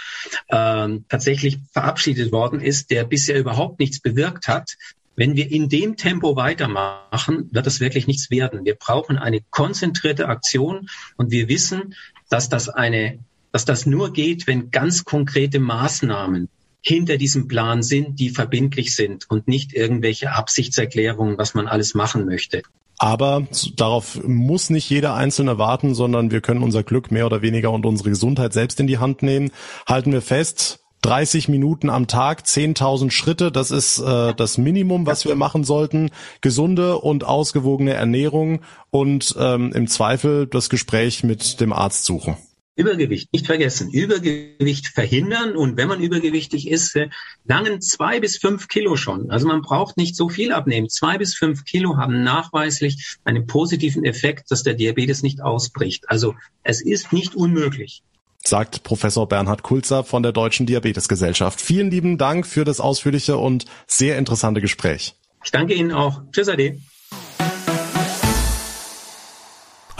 ähm, 0.48 1.04
tatsächlich 1.08 1.58
verabschiedet 1.72 2.32
worden 2.32 2.60
ist, 2.60 2.90
der 2.90 3.04
bisher 3.04 3.38
überhaupt 3.38 3.78
nichts 3.78 4.00
bewirkt 4.00 4.48
hat. 4.48 4.74
Wenn 5.14 5.36
wir 5.36 5.50
in 5.50 5.68
dem 5.68 5.96
Tempo 5.96 6.34
weitermachen, 6.34 7.48
wird 7.52 7.66
das 7.66 7.78
wirklich 7.78 8.08
nichts 8.08 8.28
werden. 8.30 8.64
Wir 8.64 8.74
brauchen 8.74 9.18
eine 9.18 9.40
konzentrierte 9.50 10.28
Aktion 10.28 10.88
und 11.16 11.30
wir 11.30 11.48
wissen, 11.48 11.94
dass 12.28 12.48
das 12.48 12.68
eine, 12.68 13.20
dass 13.52 13.66
das 13.66 13.86
nur 13.86 14.12
geht, 14.12 14.48
wenn 14.48 14.72
ganz 14.72 15.04
konkrete 15.04 15.60
Maßnahmen 15.60 16.48
hinter 16.82 17.16
diesem 17.16 17.48
Plan 17.48 17.82
sind, 17.82 18.18
die 18.18 18.30
verbindlich 18.30 18.94
sind 18.94 19.28
und 19.28 19.48
nicht 19.48 19.72
irgendwelche 19.72 20.32
Absichtserklärungen, 20.32 21.38
was 21.38 21.54
man 21.54 21.66
alles 21.66 21.94
machen 21.94 22.24
möchte. 22.24 22.62
Aber 22.98 23.46
darauf 23.76 24.22
muss 24.24 24.68
nicht 24.68 24.90
jeder 24.90 25.14
Einzelne 25.14 25.56
warten, 25.56 25.94
sondern 25.94 26.30
wir 26.30 26.42
können 26.42 26.62
unser 26.62 26.82
Glück 26.82 27.10
mehr 27.10 27.24
oder 27.24 27.40
weniger 27.40 27.70
und 27.70 27.86
unsere 27.86 28.10
Gesundheit 28.10 28.52
selbst 28.52 28.78
in 28.78 28.86
die 28.86 28.98
Hand 28.98 29.22
nehmen. 29.22 29.50
Halten 29.86 30.12
wir 30.12 30.20
fest, 30.20 30.80
30 31.02 31.48
Minuten 31.48 31.88
am 31.88 32.08
Tag, 32.08 32.42
10.000 32.42 33.10
Schritte, 33.10 33.50
das 33.50 33.70
ist 33.70 34.00
äh, 34.00 34.34
das 34.34 34.58
Minimum, 34.58 35.06
was 35.06 35.24
wir 35.24 35.34
machen 35.34 35.64
sollten. 35.64 36.10
Gesunde 36.42 36.98
und 36.98 37.24
ausgewogene 37.24 37.94
Ernährung 37.94 38.60
und 38.90 39.34
ähm, 39.38 39.72
im 39.72 39.86
Zweifel 39.86 40.46
das 40.46 40.68
Gespräch 40.68 41.24
mit 41.24 41.60
dem 41.60 41.72
Arzt 41.72 42.04
suchen. 42.04 42.36
Übergewicht, 42.80 43.32
nicht 43.32 43.46
vergessen, 43.46 43.90
Übergewicht 43.90 44.86
verhindern 44.88 45.54
und 45.54 45.76
wenn 45.76 45.88
man 45.88 46.00
übergewichtig 46.00 46.68
ist, 46.68 46.96
äh, 46.96 47.10
langen 47.44 47.80
zwei 47.80 48.20
bis 48.20 48.38
fünf 48.38 48.68
Kilo 48.68 48.96
schon. 48.96 49.30
Also 49.30 49.46
man 49.46 49.60
braucht 49.62 49.96
nicht 49.96 50.16
so 50.16 50.28
viel 50.28 50.52
abnehmen. 50.52 50.88
Zwei 50.88 51.18
bis 51.18 51.34
fünf 51.34 51.64
Kilo 51.64 51.96
haben 51.96 52.22
nachweislich 52.22 53.18
einen 53.24 53.46
positiven 53.46 54.04
Effekt, 54.04 54.50
dass 54.50 54.62
der 54.62 54.74
Diabetes 54.74 55.22
nicht 55.22 55.42
ausbricht. 55.42 56.08
Also 56.08 56.34
es 56.62 56.80
ist 56.80 57.12
nicht 57.12 57.34
unmöglich 57.34 58.02
sagt 58.42 58.82
Professor 58.84 59.28
Bernhard 59.28 59.62
Kulzer 59.62 60.02
von 60.02 60.22
der 60.22 60.32
Deutschen 60.32 60.64
Diabetesgesellschaft. 60.64 61.60
Vielen 61.60 61.90
lieben 61.90 62.16
Dank 62.16 62.46
für 62.46 62.64
das 62.64 62.80
ausführliche 62.80 63.36
und 63.36 63.66
sehr 63.86 64.16
interessante 64.16 64.62
Gespräch. 64.62 65.14
Ich 65.44 65.50
danke 65.50 65.74
Ihnen 65.74 65.92
auch. 65.92 66.22
Tschüss, 66.32 66.48
Ade. 66.48 66.80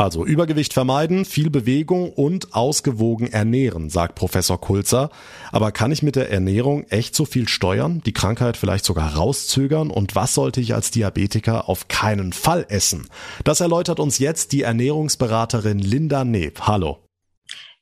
Also 0.00 0.24
Übergewicht 0.24 0.72
vermeiden, 0.72 1.26
viel 1.26 1.50
Bewegung 1.50 2.10
und 2.10 2.54
ausgewogen 2.54 3.30
ernähren, 3.30 3.90
sagt 3.90 4.14
Professor 4.14 4.58
Kulzer. 4.58 5.10
Aber 5.52 5.72
kann 5.72 5.92
ich 5.92 6.02
mit 6.02 6.16
der 6.16 6.30
Ernährung 6.30 6.84
echt 6.84 7.14
so 7.14 7.26
viel 7.26 7.46
steuern, 7.48 8.00
die 8.06 8.14
Krankheit 8.14 8.56
vielleicht 8.56 8.86
sogar 8.86 9.16
rauszögern? 9.16 9.90
Und 9.90 10.14
was 10.14 10.32
sollte 10.32 10.62
ich 10.62 10.72
als 10.74 10.90
Diabetiker 10.90 11.68
auf 11.68 11.88
keinen 11.88 12.32
Fall 12.32 12.64
essen? 12.70 13.08
Das 13.44 13.60
erläutert 13.60 14.00
uns 14.00 14.18
jetzt 14.18 14.52
die 14.52 14.62
Ernährungsberaterin 14.62 15.78
Linda 15.78 16.24
Neb. 16.24 16.62
Hallo. 16.62 17.04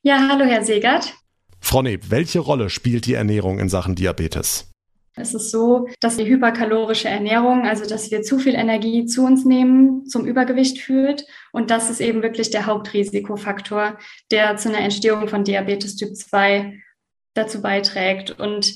Ja, 0.03 0.27
hallo 0.29 0.45
Herr 0.45 0.65
Segert. 0.65 1.15
Frau 1.61 1.83
Neb, 1.83 2.11
welche 2.11 2.41
Rolle 2.41 2.69
spielt 2.69 3.07
die 3.07 3.15
Ernährung 3.15 3.61
in 3.61 3.69
Sachen 3.69 3.95
Diabetes? 3.95 4.69
Es 5.21 5.35
ist 5.35 5.51
so, 5.51 5.89
dass 6.01 6.17
die 6.17 6.27
hyperkalorische 6.27 7.09
Ernährung, 7.09 7.67
also 7.67 7.87
dass 7.87 8.11
wir 8.11 8.23
zu 8.23 8.39
viel 8.39 8.55
Energie 8.55 9.07
zu 9.07 9.25
uns 9.25 9.45
nehmen, 9.45 10.07
zum 10.07 10.27
Übergewicht 10.27 10.81
führt. 10.81 11.25
Und 11.53 11.71
das 11.71 11.91
ist 11.91 12.01
eben 12.01 12.23
wirklich 12.23 12.51
der 12.51 12.67
Hauptrisikofaktor, 12.67 13.99
der 14.31 14.57
zu 14.57 14.69
einer 14.69 14.81
Entstehung 14.81 15.29
von 15.29 15.45
Diabetes 15.45 15.97
Typ 15.97 16.17
2 16.17 16.81
dazu 17.35 17.61
beiträgt. 17.63 18.39
Und 18.39 18.75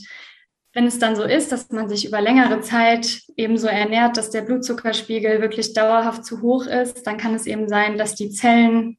wenn 0.74 0.86
es 0.86 0.98
dann 0.98 1.16
so 1.16 1.22
ist, 1.22 1.52
dass 1.52 1.70
man 1.70 1.88
sich 1.88 2.06
über 2.06 2.20
längere 2.20 2.60
Zeit 2.60 3.22
eben 3.36 3.58
so 3.58 3.66
ernährt, 3.66 4.16
dass 4.16 4.30
der 4.30 4.42
Blutzuckerspiegel 4.42 5.40
wirklich 5.40 5.74
dauerhaft 5.74 6.24
zu 6.24 6.40
hoch 6.40 6.66
ist, 6.66 7.06
dann 7.06 7.18
kann 7.18 7.34
es 7.34 7.46
eben 7.46 7.68
sein, 7.68 7.98
dass 7.98 8.14
die 8.14 8.30
Zellen, 8.30 8.96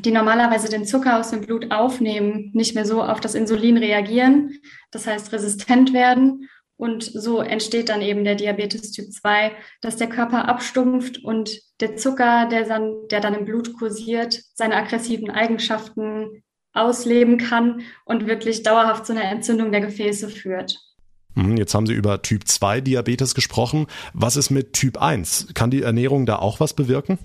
die 0.00 0.10
normalerweise 0.10 0.68
den 0.68 0.84
Zucker 0.84 1.20
aus 1.20 1.30
dem 1.30 1.42
Blut 1.42 1.70
aufnehmen, 1.70 2.50
nicht 2.54 2.74
mehr 2.74 2.84
so 2.84 3.02
auf 3.02 3.20
das 3.20 3.34
Insulin 3.34 3.76
reagieren, 3.76 4.60
das 4.90 5.06
heißt 5.06 5.32
resistent 5.32 5.92
werden 5.92 6.48
und 6.76 7.04
so 7.04 7.40
entsteht 7.40 7.88
dann 7.88 8.02
eben 8.02 8.24
der 8.24 8.34
Diabetes 8.34 8.92
Typ 8.92 9.10
2, 9.10 9.52
dass 9.80 9.96
der 9.96 10.08
Körper 10.08 10.48
abstumpft 10.48 11.22
und 11.24 11.58
der 11.80 11.96
Zucker, 11.96 12.48
der 12.50 12.64
dann, 12.64 12.94
der 13.10 13.20
dann 13.20 13.34
im 13.34 13.44
Blut 13.44 13.72
kursiert, 13.78 14.40
seine 14.54 14.76
aggressiven 14.76 15.30
Eigenschaften 15.30 16.42
ausleben 16.72 17.38
kann 17.38 17.80
und 18.04 18.26
wirklich 18.26 18.62
dauerhaft 18.62 19.06
zu 19.06 19.12
einer 19.12 19.24
Entzündung 19.24 19.72
der 19.72 19.80
Gefäße 19.80 20.28
führt. 20.28 20.78
Mhm, 21.34 21.56
jetzt 21.56 21.74
haben 21.74 21.86
Sie 21.86 21.94
über 21.94 22.20
Typ 22.22 22.46
2 22.46 22.82
Diabetes 22.82 23.34
gesprochen. 23.34 23.86
Was 24.12 24.36
ist 24.36 24.50
mit 24.50 24.74
Typ 24.74 25.00
1? 25.00 25.48
Kann 25.54 25.70
die 25.70 25.82
Ernährung 25.82 26.26
da 26.26 26.36
auch 26.36 26.60
was 26.60 26.74
bewirken? 26.74 27.18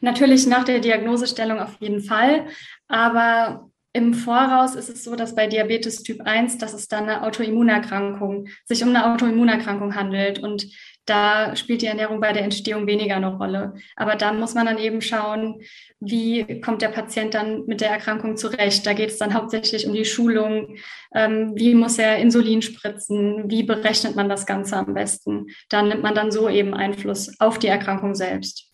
Natürlich 0.00 0.46
nach 0.46 0.64
der 0.64 0.80
Diagnosestellung 0.80 1.58
auf 1.58 1.76
jeden 1.80 2.02
Fall. 2.02 2.46
Aber 2.88 3.70
im 3.96 4.12
Voraus 4.12 4.74
ist 4.74 4.90
es 4.90 5.04
so, 5.04 5.16
dass 5.16 5.34
bei 5.34 5.46
Diabetes 5.46 6.02
Typ 6.02 6.20
1, 6.20 6.58
dass 6.58 6.74
es 6.74 6.86
dann 6.86 7.04
eine 7.04 7.22
Autoimmunerkrankung, 7.22 8.48
sich 8.66 8.82
um 8.82 8.90
eine 8.90 9.10
Autoimmunerkrankung 9.10 9.94
handelt. 9.94 10.38
Und 10.38 10.68
da 11.06 11.56
spielt 11.56 11.80
die 11.80 11.86
Ernährung 11.86 12.20
bei 12.20 12.34
der 12.34 12.42
Entstehung 12.42 12.86
weniger 12.86 13.16
eine 13.16 13.34
Rolle. 13.34 13.72
Aber 13.96 14.16
dann 14.16 14.38
muss 14.38 14.54
man 14.54 14.66
dann 14.66 14.76
eben 14.76 15.00
schauen, 15.00 15.62
wie 15.98 16.60
kommt 16.60 16.82
der 16.82 16.88
Patient 16.88 17.32
dann 17.32 17.64
mit 17.64 17.80
der 17.80 17.88
Erkrankung 17.88 18.36
zurecht. 18.36 18.84
Da 18.84 18.92
geht 18.92 19.10
es 19.10 19.18
dann 19.18 19.32
hauptsächlich 19.32 19.86
um 19.86 19.94
die 19.94 20.04
Schulung. 20.04 20.76
Ähm, 21.14 21.52
wie 21.54 21.74
muss 21.74 21.98
er 21.98 22.18
Insulin 22.18 22.60
spritzen? 22.60 23.50
Wie 23.50 23.62
berechnet 23.62 24.14
man 24.14 24.28
das 24.28 24.44
Ganze 24.44 24.76
am 24.76 24.92
besten? 24.92 25.46
Da 25.70 25.80
nimmt 25.80 26.02
man 26.02 26.14
dann 26.14 26.30
so 26.30 26.50
eben 26.50 26.74
Einfluss 26.74 27.40
auf 27.40 27.58
die 27.58 27.68
Erkrankung 27.68 28.14
selbst. 28.14 28.65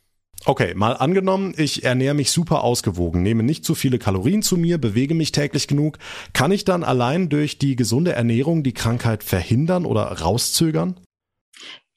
Okay, 0.44 0.74
mal 0.74 0.94
angenommen, 0.94 1.54
ich 1.56 1.84
ernähre 1.84 2.14
mich 2.14 2.32
super 2.32 2.64
ausgewogen, 2.64 3.22
nehme 3.22 3.44
nicht 3.44 3.64
zu 3.64 3.76
viele 3.76 4.00
Kalorien 4.00 4.42
zu 4.42 4.56
mir, 4.56 4.78
bewege 4.78 5.14
mich 5.14 5.30
täglich 5.30 5.68
genug. 5.68 5.98
Kann 6.32 6.50
ich 6.50 6.64
dann 6.64 6.82
allein 6.82 7.28
durch 7.28 7.58
die 7.58 7.76
gesunde 7.76 8.12
Ernährung 8.12 8.64
die 8.64 8.74
Krankheit 8.74 9.22
verhindern 9.22 9.86
oder 9.86 10.02
rauszögern? 10.02 10.98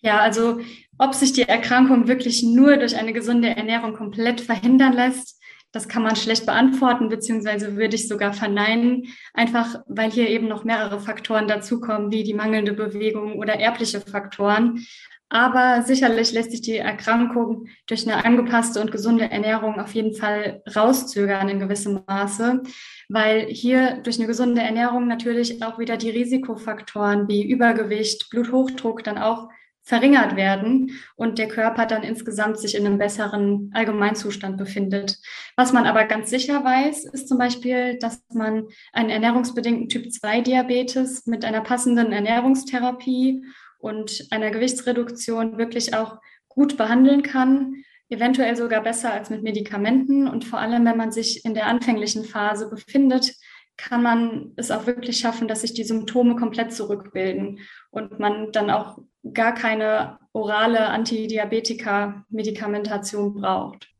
Ja, 0.01 0.19
also 0.19 0.59
ob 0.99 1.15
sich 1.15 1.33
die 1.33 1.41
Erkrankung 1.41 2.07
wirklich 2.07 2.43
nur 2.43 2.77
durch 2.77 2.95
eine 2.95 3.13
gesunde 3.13 3.49
Ernährung 3.49 3.95
komplett 3.95 4.41
verhindern 4.41 4.93
lässt, 4.93 5.41
das 5.71 5.89
kann 5.89 6.03
man 6.03 6.15
schlecht 6.15 6.45
beantworten, 6.45 7.09
beziehungsweise 7.09 7.75
würde 7.75 7.95
ich 7.95 8.07
sogar 8.07 8.31
verneinen, 8.31 9.07
einfach 9.33 9.81
weil 9.87 10.09
hier 10.09 10.29
eben 10.29 10.47
noch 10.47 10.63
mehrere 10.63 11.01
Faktoren 11.01 11.47
dazukommen, 11.49 12.11
wie 12.11 12.23
die 12.23 12.33
mangelnde 12.33 12.71
Bewegung 12.73 13.33
oder 13.33 13.59
erbliche 13.59 13.99
Faktoren. 13.99 14.85
Aber 15.29 15.81
sicherlich 15.81 16.31
lässt 16.33 16.51
sich 16.51 16.61
die 16.61 16.77
Erkrankung 16.77 17.67
durch 17.87 18.07
eine 18.07 18.23
angepasste 18.23 18.79
und 18.79 18.91
gesunde 18.91 19.29
Ernährung 19.29 19.79
auf 19.79 19.93
jeden 19.95 20.13
Fall 20.13 20.61
rauszögern 20.75 21.49
in 21.49 21.59
gewissem 21.59 22.01
Maße, 22.05 22.61
weil 23.09 23.47
hier 23.47 23.97
durch 24.03 24.19
eine 24.19 24.27
gesunde 24.27 24.61
Ernährung 24.61 25.07
natürlich 25.07 25.63
auch 25.63 25.79
wieder 25.79 25.97
die 25.97 26.11
Risikofaktoren 26.11 27.27
wie 27.27 27.49
Übergewicht, 27.49 28.29
Bluthochdruck 28.29 29.03
dann 29.03 29.17
auch 29.17 29.49
verringert 29.85 30.35
werden 30.35 30.91
und 31.15 31.37
der 31.37 31.47
Körper 31.47 31.85
dann 31.85 32.01
insgesamt 32.01 32.57
sich 32.57 32.75
in 32.75 32.85
einem 32.85 32.97
besseren 32.97 33.71
Allgemeinzustand 33.73 34.57
befindet. 34.57 35.19
Was 35.55 35.73
man 35.73 35.85
aber 35.85 36.05
ganz 36.05 36.31
sicher 36.31 36.63
weiß, 36.63 37.05
ist 37.05 37.27
zum 37.27 37.37
Beispiel, 37.37 37.97
dass 37.99 38.23
man 38.33 38.65
einen 38.93 39.11
ernährungsbedingten 39.11 39.87
Typ-2-Diabetes 39.87 41.27
mit 41.27 41.45
einer 41.45 41.61
passenden 41.61 42.11
Ernährungstherapie 42.11 43.43
und 43.85 44.27
einer 44.31 44.49
Gewichtsreduktion 44.49 45.59
wirklich 45.59 45.93
auch 45.93 46.17
gut 46.47 46.75
behandeln 46.75 47.21
kann, 47.21 47.83
eventuell 48.09 48.55
sogar 48.55 48.81
besser 48.81 49.13
als 49.13 49.29
mit 49.29 49.43
Medikamenten. 49.43 50.27
Und 50.27 50.43
vor 50.43 50.57
allem, 50.57 50.83
wenn 50.85 50.97
man 50.97 51.11
sich 51.11 51.45
in 51.45 51.53
der 51.53 51.67
anfänglichen 51.67 52.25
Phase 52.25 52.67
befindet, 52.67 53.35
kann 53.77 54.01
man 54.01 54.53
es 54.55 54.71
auch 54.71 54.87
wirklich 54.87 55.19
schaffen, 55.19 55.47
dass 55.47 55.61
sich 55.61 55.75
die 55.75 55.83
Symptome 55.83 56.35
komplett 56.35 56.73
zurückbilden 56.73 57.59
und 57.91 58.19
man 58.19 58.51
dann 58.51 58.71
auch 58.71 58.97
gar 59.33 59.53
keine 59.53 60.17
orale 60.33 60.87
Antidiabetika-Medikamentation 60.87 63.35
braucht. 63.35 63.91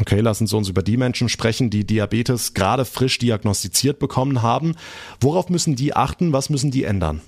Okay, 0.00 0.20
lassen 0.20 0.48
Sie 0.48 0.56
uns 0.56 0.68
über 0.68 0.82
die 0.82 0.96
Menschen 0.96 1.28
sprechen, 1.28 1.70
die 1.70 1.86
Diabetes 1.86 2.52
gerade 2.54 2.84
frisch 2.84 3.18
diagnostiziert 3.18 4.00
bekommen 4.00 4.42
haben. 4.42 4.74
Worauf 5.20 5.50
müssen 5.50 5.76
die 5.76 5.94
achten? 5.94 6.32
Was 6.32 6.50
müssen 6.50 6.72
die 6.72 6.82
ändern? 6.82 7.20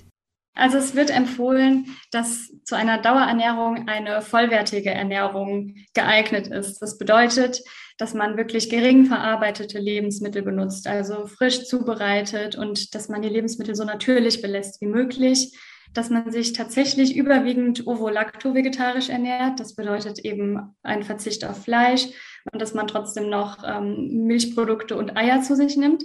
Also 0.55 0.77
es 0.77 0.95
wird 0.95 1.09
empfohlen, 1.09 1.87
dass 2.11 2.51
zu 2.63 2.75
einer 2.75 2.99
Dauerernährung 2.99 3.87
eine 3.87 4.21
vollwertige 4.21 4.91
Ernährung 4.91 5.75
geeignet 5.93 6.47
ist. 6.47 6.79
Das 6.79 6.97
bedeutet, 6.97 7.61
dass 7.97 8.13
man 8.13 8.37
wirklich 8.37 8.69
gering 8.69 9.05
verarbeitete 9.05 9.79
Lebensmittel 9.79 10.43
benutzt, 10.43 10.87
also 10.87 11.25
frisch 11.27 11.65
zubereitet 11.65 12.55
und 12.55 12.93
dass 12.93 13.09
man 13.09 13.21
die 13.21 13.29
Lebensmittel 13.29 13.75
so 13.75 13.83
natürlich 13.83 14.41
belässt 14.41 14.79
wie 14.81 14.87
möglich, 14.87 15.57
dass 15.93 16.09
man 16.09 16.31
sich 16.31 16.53
tatsächlich 16.53 17.15
überwiegend 17.15 17.85
ovo-lacto-vegetarisch 17.85 19.09
ernährt. 19.09 19.59
Das 19.59 19.75
bedeutet 19.75 20.19
eben 20.19 20.75
ein 20.81 21.03
Verzicht 21.03 21.45
auf 21.45 21.63
Fleisch 21.63 22.07
und 22.51 22.61
dass 22.61 22.73
man 22.73 22.87
trotzdem 22.87 23.29
noch 23.29 23.63
ähm, 23.63 24.25
Milchprodukte 24.25 24.95
und 24.95 25.15
Eier 25.15 25.41
zu 25.41 25.55
sich 25.55 25.77
nimmt. 25.77 26.03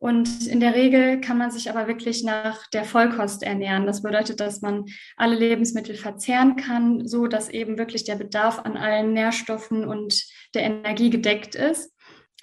Und 0.00 0.46
in 0.46 0.60
der 0.60 0.74
Regel 0.74 1.20
kann 1.20 1.36
man 1.36 1.50
sich 1.50 1.68
aber 1.68 1.86
wirklich 1.86 2.24
nach 2.24 2.66
der 2.70 2.84
Vollkost 2.84 3.42
ernähren. 3.42 3.84
Das 3.84 4.02
bedeutet, 4.02 4.40
dass 4.40 4.62
man 4.62 4.86
alle 5.16 5.36
Lebensmittel 5.36 5.94
verzehren 5.94 6.56
kann, 6.56 7.06
so 7.06 7.26
dass 7.26 7.50
eben 7.50 7.76
wirklich 7.76 8.04
der 8.04 8.16
Bedarf 8.16 8.60
an 8.60 8.78
allen 8.78 9.12
Nährstoffen 9.12 9.84
und 9.84 10.24
der 10.54 10.62
Energie 10.62 11.10
gedeckt 11.10 11.54
ist. 11.54 11.94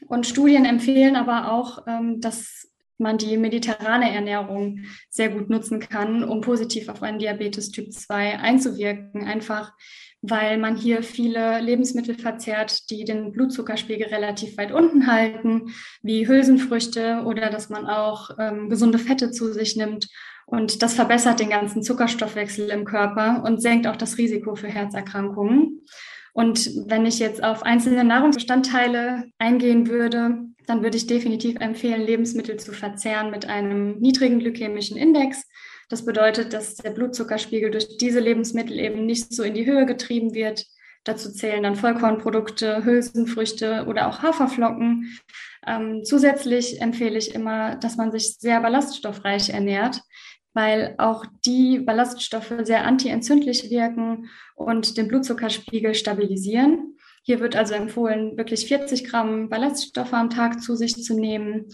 Und 0.05 0.28
Studien 0.28 0.66
empfehlen 0.66 1.16
aber 1.16 1.51
auch, 1.51 1.80
ähm, 1.88 2.22
dass 2.22 2.70
man 2.99 3.18
die 3.18 3.38
mediterrane 3.38 4.12
Ernährung 4.12 4.82
sehr 5.10 5.30
gut 5.30 5.49
nutzen 5.49 5.80
kann, 5.80 6.24
um 6.24 6.41
positiv 6.41 6.89
auf 6.89 7.01
einen 7.01 7.20
Diabetes 7.20 7.72
Typ 7.72 7.91
2 7.91 8.39
einzuwirken. 8.39 9.24
Einfach 9.24 9.74
weil 10.22 10.57
man 10.57 10.76
hier 10.76 11.03
viele 11.03 11.59
Lebensmittel 11.61 12.15
verzehrt, 12.15 12.89
die 12.89 13.05
den 13.05 13.32
Blutzuckerspiegel 13.32 14.07
relativ 14.07 14.57
weit 14.57 14.72
unten 14.72 15.07
halten, 15.07 15.74
wie 16.01 16.28
Hülsenfrüchte 16.28 17.24
oder 17.26 17.49
dass 17.49 17.70
man 17.70 17.86
auch 17.86 18.32
ähm, 18.39 18.70
gesunde 18.70 18.97
Fette 18.97 19.32
zu 19.32 19.53
sich 19.53 19.76
nimmt. 19.76 20.07
Und 20.45 20.82
das 20.82 20.93
verbessert 20.93 21.39
den 21.39 21.49
ganzen 21.49 21.84
Zuckerstoffwechsel 21.84 22.70
im 22.70 22.86
Körper 22.86 23.43
und 23.45 23.61
senkt 23.61 23.86
auch 23.86 23.97
das 23.97 24.18
Risiko 24.18 24.55
für 24.55 24.70
Herzerkrankungen. 24.70 25.84
Und 26.34 26.70
wenn 26.86 27.05
ich 27.05 27.20
jetzt 27.20 27.43
auf 27.43 27.63
einzelne 27.63 28.03
Nahrungsbestandteile 28.03 29.26
eingehen 29.39 29.88
würde, 29.88 30.38
dann 30.68 30.84
würde 30.84 30.97
ich 30.97 31.07
definitiv 31.07 31.59
empfehlen, 31.59 32.01
Lebensmittel 32.01 32.57
zu 32.57 32.74
verzehren 32.74 33.32
mit 33.32 33.47
einem 33.47 33.97
niedrigen 33.99 34.39
glykämischen 34.39 34.97
Index. 34.97 35.43
Das 35.89 36.03
bedeutet, 36.05 36.53
dass 36.53 36.75
der 36.75 36.91
Blutzuckerspiegel 36.91 37.71
durch 37.71 37.97
diese 37.97 38.19
Lebensmittel 38.19 38.77
eben 38.79 39.05
nicht 39.05 39.33
so 39.33 39.43
in 39.43 39.53
die 39.53 39.65
Höhe 39.65 39.85
getrieben 39.85 40.33
wird. 40.33 40.65
Dazu 41.05 41.31
zählen 41.31 41.63
dann 41.63 41.77
Vollkornprodukte, 41.77 42.83
Hülsenfrüchte 42.83 43.85
oder 43.88 44.07
auch 44.07 44.21
Haferflocken. 44.21 45.17
Ähm, 45.65 46.01
zusätzlich 46.03 46.81
empfehle 46.81 47.17
ich 47.17 47.33
immer, 47.33 47.75
dass 47.75 47.95
man 47.95 48.11
sich 48.11 48.38
sehr 48.38 48.59
ballaststoffreich 48.59 49.49
ernährt, 49.49 50.01
weil 50.53 50.95
auch 50.97 51.25
die 51.45 51.79
Ballaststoffe 51.79 52.53
sehr 52.63 52.83
antientzündlich 52.83 53.69
wirken 53.69 54.29
und 54.55 54.97
den 54.97 55.07
Blutzuckerspiegel 55.07 55.93
stabilisieren. 55.93 56.97
Hier 57.23 57.39
wird 57.39 57.55
also 57.55 57.73
empfohlen, 57.73 58.38
wirklich 58.38 58.67
40 58.67 59.05
Gramm 59.05 59.49
Ballaststoffe 59.49 60.13
am 60.13 60.29
Tag 60.29 60.61
zu 60.61 60.75
sich 60.75 60.95
zu 60.95 61.17
nehmen 61.17 61.67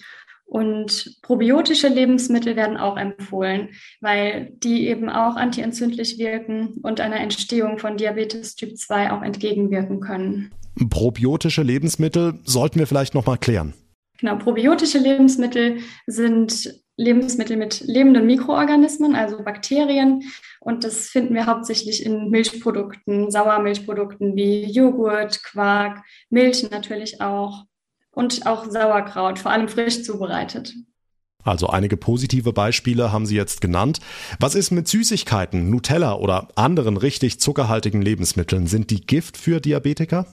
Und 0.46 1.18
probiotische 1.24 1.88
Lebensmittel 1.88 2.56
werden 2.56 2.78
auch 2.78 2.98
empfohlen, 2.98 3.70
weil 4.02 4.52
die 4.58 4.88
eben 4.88 5.10
auch 5.10 5.36
antientzündlich 5.36 6.20
wirken 6.20 6.80
und 6.84 7.00
einer 7.00 7.20
Entstehung 7.20 7.80
von 7.80 7.98
Diabetes 7.98 8.56
Typ 8.56 8.78
2 8.78 9.12
auch 9.12 9.24
entgegenwirken 9.24 10.00
können. 10.00 10.52
Probiotische 10.90 11.64
Lebensmittel 11.64 12.40
sollten 12.44 12.80
wir 12.80 12.88
vielleicht 12.88 13.16
noch 13.16 13.26
mal 13.26 13.38
klären. 13.38 13.74
Genau, 14.20 14.38
probiotische 14.38 15.00
Lebensmittel 15.00 15.80
sind 16.08 16.84
Lebensmittel 16.96 17.58
mit 17.58 17.82
lebenden 17.82 18.28
Mikroorganismen, 18.28 19.16
also 19.16 19.44
Bakterien. 19.44 20.24
Und 20.60 20.84
das 20.84 21.08
finden 21.08 21.34
wir 21.34 21.48
hauptsächlich 21.48 22.06
in 22.06 22.30
Milchprodukten, 22.30 23.32
Sauermilchprodukten 23.32 24.36
wie 24.36 24.66
Joghurt, 24.66 25.44
Quark, 25.44 26.04
Milch 26.30 26.70
natürlich 26.70 27.22
auch 27.22 27.66
und 28.14 28.46
auch 28.46 28.70
Sauerkraut, 28.70 29.40
vor 29.40 29.52
allem 29.52 29.68
frisch 29.68 30.04
zubereitet. 30.04 30.74
Also 31.44 31.68
einige 31.68 31.98
positive 31.98 32.54
Beispiele 32.54 33.12
haben 33.12 33.26
Sie 33.26 33.36
jetzt 33.36 33.60
genannt. 33.60 34.00
Was 34.40 34.56
ist 34.56 34.72
mit 34.72 34.88
Süßigkeiten, 34.88 35.70
Nutella 35.70 36.16
oder 36.16 36.48
anderen 36.56 36.96
richtig 36.96 37.42
zuckerhaltigen 37.42 38.02
Lebensmitteln? 38.02 38.68
Sind 38.68 38.92
die 38.92 39.06
Gift 39.06 39.36
für 39.36 39.60
Diabetiker? 39.60 40.26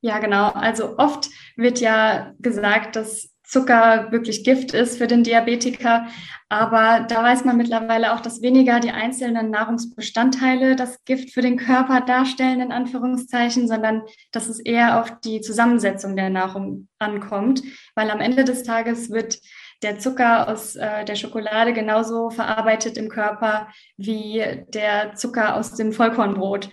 Ja, 0.00 0.18
genau. 0.18 0.48
Also 0.48 0.98
oft 0.98 1.28
wird 1.56 1.80
ja 1.80 2.32
gesagt, 2.38 2.96
dass 2.96 3.31
Zucker 3.52 4.10
wirklich 4.10 4.44
Gift 4.44 4.72
ist 4.72 4.96
für 4.96 5.06
den 5.06 5.24
Diabetiker. 5.24 6.06
Aber 6.48 7.04
da 7.06 7.22
weiß 7.22 7.44
man 7.44 7.58
mittlerweile 7.58 8.14
auch, 8.14 8.20
dass 8.20 8.40
weniger 8.40 8.80
die 8.80 8.92
einzelnen 8.92 9.50
Nahrungsbestandteile 9.50 10.74
das 10.74 11.04
Gift 11.04 11.34
für 11.34 11.42
den 11.42 11.58
Körper 11.58 12.00
darstellen, 12.00 12.62
in 12.62 12.72
Anführungszeichen, 12.72 13.68
sondern 13.68 14.02
dass 14.30 14.48
es 14.48 14.58
eher 14.58 15.00
auf 15.00 15.20
die 15.20 15.42
Zusammensetzung 15.42 16.16
der 16.16 16.30
Nahrung 16.30 16.88
ankommt. 16.98 17.62
Weil 17.94 18.10
am 18.10 18.20
Ende 18.20 18.44
des 18.44 18.62
Tages 18.62 19.10
wird 19.10 19.38
der 19.82 19.98
Zucker 19.98 20.48
aus 20.48 20.76
äh, 20.76 21.04
der 21.04 21.16
Schokolade 21.16 21.74
genauso 21.74 22.30
verarbeitet 22.30 22.96
im 22.96 23.10
Körper 23.10 23.68
wie 23.98 24.42
der 24.68 25.14
Zucker 25.14 25.56
aus 25.56 25.74
dem 25.74 25.92
Vollkornbrot. 25.92 26.70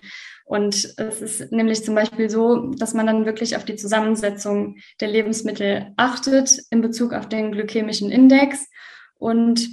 Und 0.49 0.95
es 0.97 1.21
ist 1.21 1.51
nämlich 1.51 1.83
zum 1.85 1.93
Beispiel 1.93 2.27
so, 2.27 2.71
dass 2.71 2.95
man 2.95 3.05
dann 3.05 3.27
wirklich 3.27 3.55
auf 3.55 3.65
die 3.65 3.75
Zusammensetzung 3.75 4.77
der 4.99 5.07
Lebensmittel 5.07 5.93
achtet 5.95 6.57
in 6.71 6.81
Bezug 6.81 7.13
auf 7.13 7.29
den 7.29 7.51
glykämischen 7.51 8.09
Index 8.09 8.67
und 9.19 9.69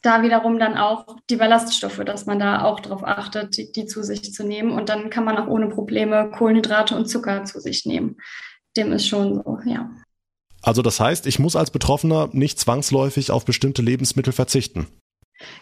da 0.00 0.22
wiederum 0.22 0.58
dann 0.58 0.78
auch 0.78 1.04
die 1.28 1.36
Ballaststoffe, 1.36 2.00
dass 2.06 2.24
man 2.24 2.38
da 2.38 2.64
auch 2.64 2.80
darauf 2.80 3.04
achtet, 3.04 3.58
die, 3.58 3.72
die, 3.72 3.84
zu 3.84 4.02
sich 4.02 4.32
zu 4.32 4.42
nehmen. 4.42 4.70
Und 4.70 4.88
dann 4.88 5.10
kann 5.10 5.24
man 5.24 5.36
auch 5.36 5.48
ohne 5.48 5.68
Probleme 5.68 6.30
Kohlenhydrate 6.30 6.96
und 6.96 7.04
Zucker 7.04 7.44
zu 7.44 7.60
sich 7.60 7.84
nehmen. 7.84 8.16
Dem 8.78 8.92
ist 8.92 9.06
schon 9.06 9.34
so, 9.34 9.58
ja. 9.66 9.90
Also 10.62 10.80
das 10.80 10.98
heißt, 10.98 11.26
ich 11.26 11.38
muss 11.38 11.56
als 11.56 11.70
Betroffener 11.70 12.30
nicht 12.32 12.58
zwangsläufig 12.58 13.30
auf 13.32 13.44
bestimmte 13.44 13.82
Lebensmittel 13.82 14.32
verzichten. 14.32 14.86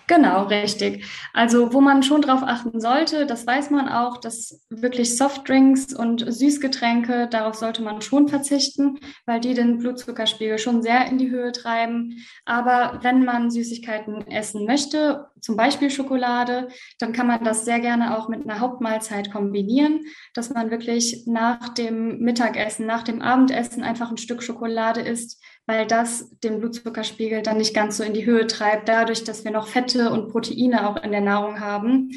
Genau, 0.08 0.44
richtig. 0.44 1.04
Also 1.34 1.72
wo 1.72 1.80
man 1.80 2.02
schon 2.02 2.22
drauf 2.22 2.42
achten 2.42 2.80
sollte, 2.80 3.26
das 3.26 3.46
weiß 3.46 3.70
man 3.70 3.88
auch, 3.88 4.16
dass 4.16 4.64
wirklich 4.70 5.16
Softdrinks 5.16 5.94
und 5.94 6.24
Süßgetränke, 6.26 7.28
darauf 7.30 7.54
sollte 7.54 7.82
man 7.82 8.00
schon 8.00 8.26
verzichten, 8.28 8.98
weil 9.26 9.40
die 9.40 9.54
den 9.54 9.78
Blutzuckerspiegel 9.78 10.58
schon 10.58 10.82
sehr 10.82 11.06
in 11.06 11.18
die 11.18 11.30
Höhe 11.30 11.52
treiben. 11.52 12.24
Aber 12.46 13.00
wenn 13.02 13.24
man 13.24 13.50
Süßigkeiten 13.50 14.26
essen 14.28 14.64
möchte, 14.64 15.28
zum 15.40 15.56
Beispiel 15.56 15.90
Schokolade, 15.90 16.68
dann 16.98 17.12
kann 17.12 17.26
man 17.26 17.44
das 17.44 17.64
sehr 17.64 17.80
gerne 17.80 18.16
auch 18.18 18.28
mit 18.28 18.42
einer 18.42 18.60
Hauptmahlzeit 18.60 19.30
kombinieren, 19.30 20.00
dass 20.34 20.50
man 20.50 20.70
wirklich 20.70 21.24
nach 21.26 21.68
dem 21.68 22.18
Mittagessen, 22.18 22.86
nach 22.86 23.02
dem 23.02 23.20
Abendessen 23.20 23.82
einfach 23.82 24.10
ein 24.10 24.16
Stück 24.16 24.42
Schokolade 24.42 25.00
isst, 25.00 25.40
weil 25.68 25.86
das 25.86 26.30
den 26.42 26.60
Blutzuckerspiegel 26.60 27.42
dann 27.42 27.58
nicht 27.58 27.74
ganz 27.74 27.98
so 27.98 28.02
in 28.02 28.14
die 28.14 28.24
Höhe 28.24 28.46
treibt, 28.46 28.88
dadurch, 28.88 29.22
dass 29.22 29.44
wir 29.44 29.50
noch 29.50 29.68
Fette 29.68 30.10
und 30.10 30.30
Proteine 30.30 30.88
auch 30.88 30.96
in 31.04 31.12
der 31.12 31.20
Nahrung 31.20 31.60
haben, 31.60 32.10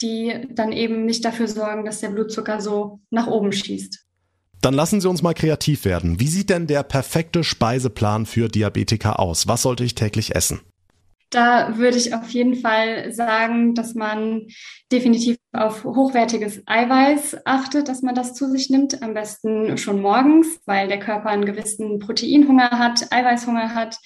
die 0.00 0.48
dann 0.50 0.72
eben 0.72 1.04
nicht 1.04 1.22
dafür 1.22 1.46
sorgen, 1.46 1.84
dass 1.84 2.00
der 2.00 2.08
Blutzucker 2.08 2.62
so 2.62 3.00
nach 3.10 3.26
oben 3.26 3.52
schießt. 3.52 4.06
Dann 4.62 4.72
lassen 4.72 5.02
Sie 5.02 5.08
uns 5.08 5.20
mal 5.20 5.34
kreativ 5.34 5.84
werden. 5.84 6.18
Wie 6.18 6.28
sieht 6.28 6.48
denn 6.48 6.66
der 6.66 6.82
perfekte 6.82 7.44
Speiseplan 7.44 8.24
für 8.24 8.48
Diabetiker 8.48 9.20
aus? 9.20 9.46
Was 9.46 9.60
sollte 9.60 9.84
ich 9.84 9.94
täglich 9.94 10.34
essen? 10.34 10.62
Da 11.30 11.76
würde 11.78 11.96
ich 11.96 12.14
auf 12.14 12.28
jeden 12.30 12.54
Fall 12.54 13.12
sagen, 13.12 13.74
dass 13.74 13.94
man 13.94 14.46
definitiv 14.92 15.36
auf 15.52 15.84
hochwertiges 15.84 16.62
Eiweiß 16.66 17.38
achtet, 17.44 17.88
dass 17.88 18.02
man 18.02 18.14
das 18.14 18.34
zu 18.34 18.48
sich 18.50 18.70
nimmt. 18.70 19.02
Am 19.02 19.14
besten 19.14 19.76
schon 19.78 20.00
morgens, 20.00 20.60
weil 20.66 20.88
der 20.88 20.98
Körper 20.98 21.30
einen 21.30 21.44
gewissen 21.44 21.98
Proteinhunger 21.98 22.70
hat, 22.70 23.12
Eiweißhunger 23.12 23.74
hat 23.74 23.98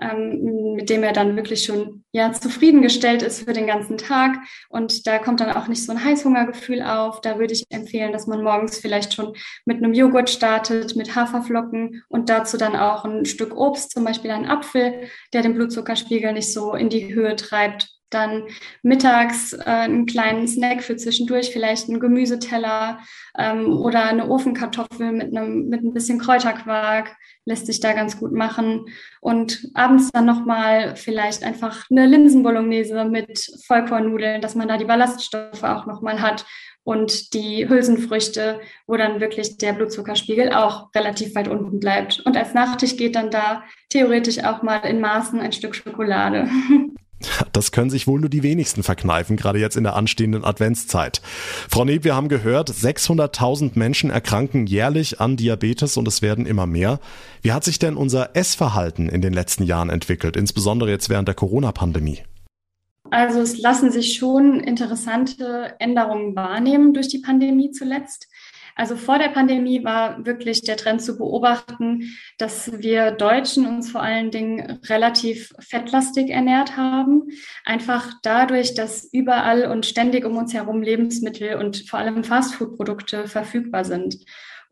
ähm, 0.00 0.74
mit 0.74 0.90
dem 0.90 1.02
er 1.02 1.12
dann 1.12 1.36
wirklich 1.36 1.64
schon 1.64 2.04
ja 2.12 2.32
zufriedengestellt 2.32 3.22
ist 3.22 3.44
für 3.44 3.52
den 3.52 3.66
ganzen 3.66 3.98
Tag. 3.98 4.36
Und 4.68 5.06
da 5.06 5.18
kommt 5.18 5.40
dann 5.40 5.52
auch 5.52 5.68
nicht 5.68 5.84
so 5.84 5.92
ein 5.92 6.04
Heißhungergefühl 6.04 6.82
auf. 6.82 7.20
Da 7.20 7.38
würde 7.38 7.54
ich 7.54 7.64
empfehlen, 7.70 8.12
dass 8.12 8.26
man 8.26 8.42
morgens 8.42 8.78
vielleicht 8.78 9.14
schon 9.14 9.34
mit 9.64 9.78
einem 9.78 9.94
Joghurt 9.94 10.30
startet, 10.30 10.96
mit 10.96 11.14
Haferflocken 11.16 12.02
und 12.08 12.28
dazu 12.28 12.56
dann 12.56 12.76
auch 12.76 13.04
ein 13.04 13.24
Stück 13.24 13.56
Obst, 13.56 13.92
zum 13.92 14.04
Beispiel 14.04 14.30
einen 14.30 14.46
Apfel, 14.46 15.08
der 15.32 15.42
den 15.42 15.54
Blutzuckerspiegel 15.54 16.32
nicht 16.32 16.52
so 16.52 16.74
in 16.74 16.88
die 16.88 17.14
Höhe 17.14 17.36
treibt 17.36 17.95
dann 18.10 18.44
mittags 18.82 19.52
äh, 19.52 19.64
einen 19.64 20.06
kleinen 20.06 20.46
Snack 20.46 20.82
für 20.82 20.96
zwischendurch, 20.96 21.50
vielleicht 21.50 21.88
einen 21.88 22.00
Gemüseteller 22.00 23.00
ähm, 23.38 23.76
oder 23.76 24.04
eine 24.04 24.28
Ofenkartoffel 24.28 25.12
mit 25.12 25.36
einem 25.36 25.68
mit 25.68 25.82
ein 25.82 25.92
bisschen 25.92 26.18
Kräuterquark 26.18 27.16
lässt 27.46 27.66
sich 27.66 27.80
da 27.80 27.92
ganz 27.92 28.18
gut 28.18 28.32
machen 28.32 28.86
und 29.20 29.68
abends 29.74 30.10
dann 30.12 30.26
nochmal 30.26 30.96
vielleicht 30.96 31.44
einfach 31.44 31.86
eine 31.90 32.06
Linsenbolognese 32.06 33.04
mit 33.04 33.48
Vollkornnudeln, 33.66 34.40
dass 34.40 34.56
man 34.56 34.68
da 34.68 34.76
die 34.76 34.84
Ballaststoffe 34.84 35.62
auch 35.62 35.86
nochmal 35.86 36.20
hat 36.20 36.44
und 36.82 37.34
die 37.34 37.68
Hülsenfrüchte, 37.68 38.60
wo 38.86 38.96
dann 38.96 39.20
wirklich 39.20 39.58
der 39.58 39.72
Blutzuckerspiegel 39.72 40.52
auch 40.52 40.94
relativ 40.94 41.34
weit 41.34 41.48
unten 41.48 41.80
bleibt. 41.80 42.20
Und 42.20 42.36
als 42.36 42.54
Nachtisch 42.54 42.96
geht 42.96 43.16
dann 43.16 43.30
da 43.30 43.64
theoretisch 43.88 44.42
auch 44.44 44.62
mal 44.62 44.78
in 44.78 45.00
Maßen 45.00 45.40
ein 45.40 45.52
Stück 45.52 45.74
Schokolade. 45.74 46.48
Das 47.52 47.72
können 47.72 47.90
sich 47.90 48.06
wohl 48.06 48.20
nur 48.20 48.28
die 48.28 48.42
wenigsten 48.42 48.82
verkneifen, 48.82 49.36
gerade 49.36 49.58
jetzt 49.58 49.76
in 49.76 49.84
der 49.84 49.96
anstehenden 49.96 50.44
Adventszeit. 50.44 51.22
Frau 51.68 51.84
Neb, 51.84 52.04
wir 52.04 52.14
haben 52.14 52.28
gehört, 52.28 52.70
600.000 52.70 53.72
Menschen 53.74 54.10
erkranken 54.10 54.66
jährlich 54.66 55.20
an 55.20 55.36
Diabetes 55.36 55.96
und 55.96 56.06
es 56.06 56.20
werden 56.20 56.46
immer 56.46 56.66
mehr. 56.66 57.00
Wie 57.42 57.52
hat 57.52 57.64
sich 57.64 57.78
denn 57.78 57.96
unser 57.96 58.36
Essverhalten 58.36 59.08
in 59.08 59.22
den 59.22 59.32
letzten 59.32 59.64
Jahren 59.64 59.88
entwickelt, 59.88 60.36
insbesondere 60.36 60.90
jetzt 60.90 61.08
während 61.08 61.28
der 61.28 61.34
Corona-Pandemie? 61.34 62.20
Also 63.10 63.40
es 63.40 63.58
lassen 63.58 63.90
sich 63.90 64.14
schon 64.14 64.60
interessante 64.60 65.74
Änderungen 65.78 66.34
wahrnehmen 66.34 66.92
durch 66.92 67.08
die 67.08 67.20
Pandemie 67.20 67.70
zuletzt. 67.70 68.28
Also 68.76 68.94
vor 68.94 69.18
der 69.18 69.30
Pandemie 69.30 69.82
war 69.84 70.24
wirklich 70.26 70.60
der 70.60 70.76
Trend 70.76 71.00
zu 71.00 71.16
beobachten, 71.16 72.14
dass 72.36 72.78
wir 72.78 73.10
Deutschen 73.10 73.66
uns 73.66 73.90
vor 73.90 74.02
allen 74.02 74.30
Dingen 74.30 74.80
relativ 74.84 75.50
fettlastig 75.58 76.28
ernährt 76.28 76.76
haben. 76.76 77.22
Einfach 77.64 78.12
dadurch, 78.22 78.74
dass 78.74 79.08
überall 79.12 79.66
und 79.66 79.86
ständig 79.86 80.26
um 80.26 80.36
uns 80.36 80.52
herum 80.52 80.82
Lebensmittel 80.82 81.56
und 81.56 81.88
vor 81.88 81.98
allem 81.98 82.22
Fastfood-Produkte 82.22 83.26
verfügbar 83.28 83.86
sind. 83.86 84.18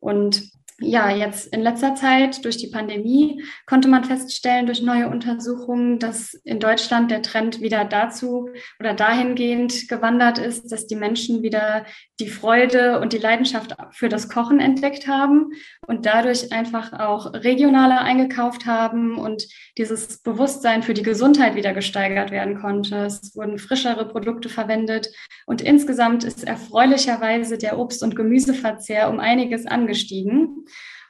Und 0.01 0.51
ja, 0.81 1.09
jetzt 1.09 1.55
in 1.55 1.61
letzter 1.61 1.95
Zeit 1.95 2.45
durch 2.45 2.57
die 2.57 2.67
Pandemie 2.67 3.45
konnte 3.65 3.87
man 3.87 4.03
feststellen 4.03 4.67
durch 4.67 4.83
neue 4.83 5.09
Untersuchungen, 5.09 6.01
dass 6.01 6.35
in 6.35 6.59
Deutschland 6.59 7.13
der 7.13 7.23
Trend 7.23 7.61
wieder 7.61 7.85
dazu 7.85 8.49
oder 8.81 8.93
dahingehend 8.93 9.89
gewandert 9.89 10.39
ist, 10.39 10.73
dass 10.73 10.89
die 10.89 10.97
Menschen 10.97 11.43
wieder 11.43 11.87
die 12.19 12.29
Freude 12.29 12.99
und 12.99 13.13
die 13.13 13.19
Leidenschaft 13.19 13.77
für 13.93 14.09
das 14.09 14.29
Kochen 14.29 14.59
entdeckt 14.59 15.07
haben 15.07 15.53
und 15.87 16.07
dadurch 16.07 16.51
einfach 16.53 16.93
auch 16.93 17.33
regionaler 17.33 18.01
eingekauft 18.01 18.67
haben 18.67 19.17
und 19.17 19.47
dieses 19.79 20.23
Bewusstsein 20.23 20.83
für 20.83 20.95
die 20.95 21.03
Gesundheit 21.03 21.55
wieder 21.55 21.73
gesteigert 21.73 22.33
werden 22.33 22.61
konnte. 22.61 23.05
Es 23.05 23.37
wurden 23.37 23.59
frischere 23.59 24.09
Produkte 24.09 24.49
verwendet 24.49 25.09
und 25.47 25.61
insgesamt 25.61 26.25
ist 26.25 26.43
erfreulicherweise 26.43 27.59
der 27.59 27.79
Obst- 27.79 28.03
und 28.03 28.17
Gemüseverzehr 28.17 29.09
um 29.09 29.21
einiges 29.21 29.67
angestiegen. 29.67 30.64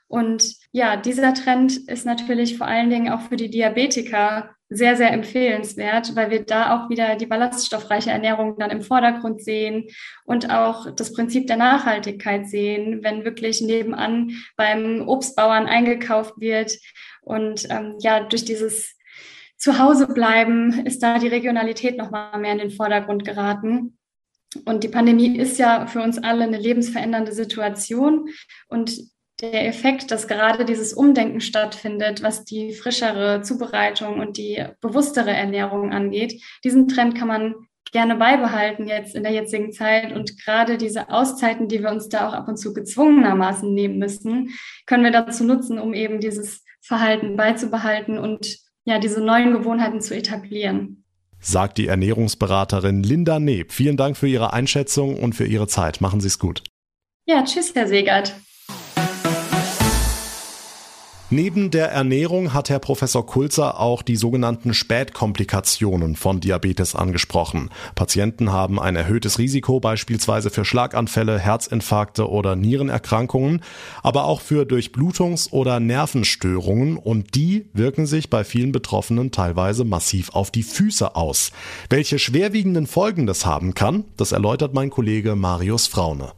Und 0.08 0.54
ja, 0.72 0.96
dieser 0.96 1.34
Trend 1.34 1.76
ist 1.88 2.06
natürlich 2.06 2.58
vor 2.58 2.66
allen 2.66 2.90
Dingen 2.90 3.12
auch 3.12 3.22
für 3.22 3.36
die 3.36 3.50
Diabetiker 3.50 4.50
sehr, 4.68 4.96
sehr 4.96 5.12
empfehlenswert, 5.12 6.16
weil 6.16 6.30
wir 6.30 6.44
da 6.44 6.74
auch 6.74 6.90
wieder 6.90 7.16
die 7.16 7.26
ballaststoffreiche 7.26 8.10
Ernährung 8.10 8.56
dann 8.58 8.70
im 8.70 8.82
Vordergrund 8.82 9.42
sehen 9.42 9.88
und 10.24 10.50
auch 10.50 10.90
das 10.94 11.12
Prinzip 11.12 11.46
der 11.46 11.56
Nachhaltigkeit 11.56 12.48
sehen, 12.48 13.00
wenn 13.02 13.24
wirklich 13.24 13.60
nebenan 13.60 14.32
beim 14.56 15.06
Obstbauern 15.06 15.66
eingekauft 15.66 16.34
wird. 16.38 16.72
Und 17.22 17.66
ähm, 17.70 17.96
ja, 18.00 18.20
durch 18.20 18.44
dieses 18.44 18.96
Zuhause 19.56 20.08
bleiben 20.08 20.84
ist 20.86 21.02
da 21.02 21.18
die 21.18 21.28
Regionalität 21.28 21.96
nochmal 21.96 22.38
mehr 22.38 22.52
in 22.52 22.58
den 22.58 22.70
Vordergrund 22.70 23.24
geraten. 23.24 23.98
Und 24.64 24.84
die 24.84 24.88
Pandemie 24.88 25.36
ist 25.36 25.58
ja 25.58 25.86
für 25.86 26.00
uns 26.00 26.18
alle 26.18 26.44
eine 26.44 26.58
lebensverändernde 26.58 27.32
Situation. 27.32 28.28
Und 28.68 28.98
der 29.40 29.66
Effekt, 29.66 30.10
dass 30.10 30.28
gerade 30.28 30.64
dieses 30.64 30.92
Umdenken 30.92 31.40
stattfindet, 31.40 32.22
was 32.22 32.44
die 32.44 32.72
frischere 32.72 33.42
Zubereitung 33.42 34.20
und 34.20 34.36
die 34.36 34.64
bewusstere 34.80 35.32
Ernährung 35.32 35.92
angeht. 35.92 36.42
Diesen 36.62 36.88
Trend 36.88 37.16
kann 37.16 37.28
man 37.28 37.54
gerne 37.92 38.16
beibehalten 38.16 38.86
jetzt 38.86 39.14
in 39.14 39.22
der 39.22 39.32
jetzigen 39.32 39.72
Zeit. 39.72 40.12
Und 40.12 40.42
gerade 40.44 40.78
diese 40.78 41.10
Auszeiten, 41.10 41.68
die 41.68 41.80
wir 41.80 41.90
uns 41.90 42.08
da 42.08 42.28
auch 42.28 42.32
ab 42.32 42.48
und 42.48 42.56
zu 42.56 42.74
gezwungenermaßen 42.74 43.72
nehmen 43.72 43.98
müssen, 43.98 44.50
können 44.86 45.04
wir 45.04 45.12
dazu 45.12 45.44
nutzen, 45.44 45.78
um 45.78 45.94
eben 45.94 46.20
dieses 46.20 46.64
Verhalten 46.80 47.36
beizubehalten 47.36 48.18
und 48.18 48.58
ja, 48.84 48.98
diese 48.98 49.20
neuen 49.20 49.52
Gewohnheiten 49.52 50.00
zu 50.00 50.14
etablieren. 50.14 51.04
Sagt 51.40 51.78
die 51.78 51.86
Ernährungsberaterin 51.86 53.02
Linda 53.02 53.38
Neb. 53.38 53.72
Vielen 53.72 53.96
Dank 53.96 54.16
für 54.16 54.28
Ihre 54.28 54.52
Einschätzung 54.52 55.16
und 55.16 55.34
für 55.34 55.46
Ihre 55.46 55.68
Zeit. 55.68 56.00
Machen 56.00 56.20
Sie 56.20 56.26
es 56.26 56.38
gut. 56.38 56.62
Ja, 57.26 57.44
tschüss, 57.44 57.74
Herr 57.74 57.86
Segert. 57.86 58.34
Neben 61.34 61.72
der 61.72 61.90
Ernährung 61.90 62.54
hat 62.54 62.70
Herr 62.70 62.78
Professor 62.78 63.26
Kulzer 63.26 63.80
auch 63.80 64.02
die 64.02 64.14
sogenannten 64.14 64.72
Spätkomplikationen 64.72 66.14
von 66.14 66.38
Diabetes 66.38 66.94
angesprochen. 66.94 67.70
Patienten 67.96 68.52
haben 68.52 68.78
ein 68.78 68.94
erhöhtes 68.94 69.40
Risiko 69.40 69.80
beispielsweise 69.80 70.50
für 70.50 70.64
Schlaganfälle, 70.64 71.36
Herzinfarkte 71.40 72.30
oder 72.30 72.54
Nierenerkrankungen, 72.54 73.62
aber 74.04 74.26
auch 74.26 74.42
für 74.42 74.62
Durchblutungs- 74.62 75.50
oder 75.50 75.80
Nervenstörungen 75.80 76.98
und 76.98 77.34
die 77.34 77.68
wirken 77.72 78.06
sich 78.06 78.30
bei 78.30 78.44
vielen 78.44 78.70
Betroffenen 78.70 79.32
teilweise 79.32 79.82
massiv 79.82 80.30
auf 80.36 80.52
die 80.52 80.62
Füße 80.62 81.16
aus. 81.16 81.50
Welche 81.90 82.20
schwerwiegenden 82.20 82.86
Folgen 82.86 83.26
das 83.26 83.44
haben 83.44 83.74
kann, 83.74 84.04
das 84.16 84.30
erläutert 84.30 84.72
mein 84.72 84.90
Kollege 84.90 85.34
Marius 85.34 85.88
Fraune. 85.88 86.30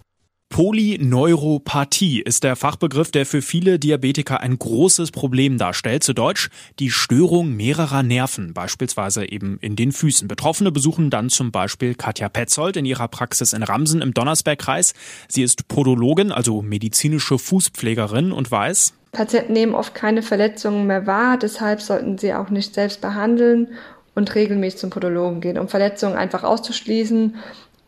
Polyneuropathie 0.57 2.23
ist 2.23 2.43
der 2.43 2.57
Fachbegriff, 2.57 3.11
der 3.11 3.27
für 3.27 3.43
viele 3.43 3.79
Diabetiker 3.79 4.41
ein 4.41 4.59
großes 4.59 5.11
Problem 5.11 5.59
darstellt. 5.59 6.03
Zu 6.03 6.15
Deutsch 6.15 6.49
die 6.79 6.91
Störung 6.91 7.55
mehrerer 7.55 8.03
Nerven, 8.03 8.55
beispielsweise 8.55 9.31
eben 9.31 9.59
in 9.61 9.77
den 9.77 9.93
Füßen. 9.93 10.29
Betroffene 10.29 10.73
besuchen 10.73 11.11
dann 11.11 11.29
zum 11.29 11.53
Beispiel 11.53 11.95
Katja 11.95 12.31
Petzold 12.31 12.79
in 12.79 12.87
ihrer 12.87 13.09
Praxis 13.09 13.53
in 13.53 13.63
Ramsen 13.63 14.01
im 14.01 14.15
Donnersbergkreis. 14.15 14.95
Sie 15.29 15.43
ist 15.43 15.69
Podologin, 15.69 16.33
also 16.33 16.63
medizinische 16.63 17.39
Fußpflegerin 17.39 18.33
und 18.33 18.51
weiß, 18.51 18.95
Patienten 19.13 19.53
nehmen 19.53 19.75
oft 19.75 19.95
keine 19.95 20.23
Verletzungen 20.23 20.87
mehr 20.87 21.07
wahr, 21.07 21.39
deshalb 21.39 21.81
sollten 21.81 22.19
sie 22.19 22.35
auch 22.35 22.51
nicht 22.51 22.75
selbst 22.75 23.01
behandeln 23.01 23.69
und 24.15 24.35
regelmäßig 24.35 24.81
zum 24.81 24.91
Podologen 24.91 25.41
gehen, 25.41 25.59
um 25.59 25.69
Verletzungen 25.69 26.17
einfach 26.17 26.45
auszuschließen 26.45 27.37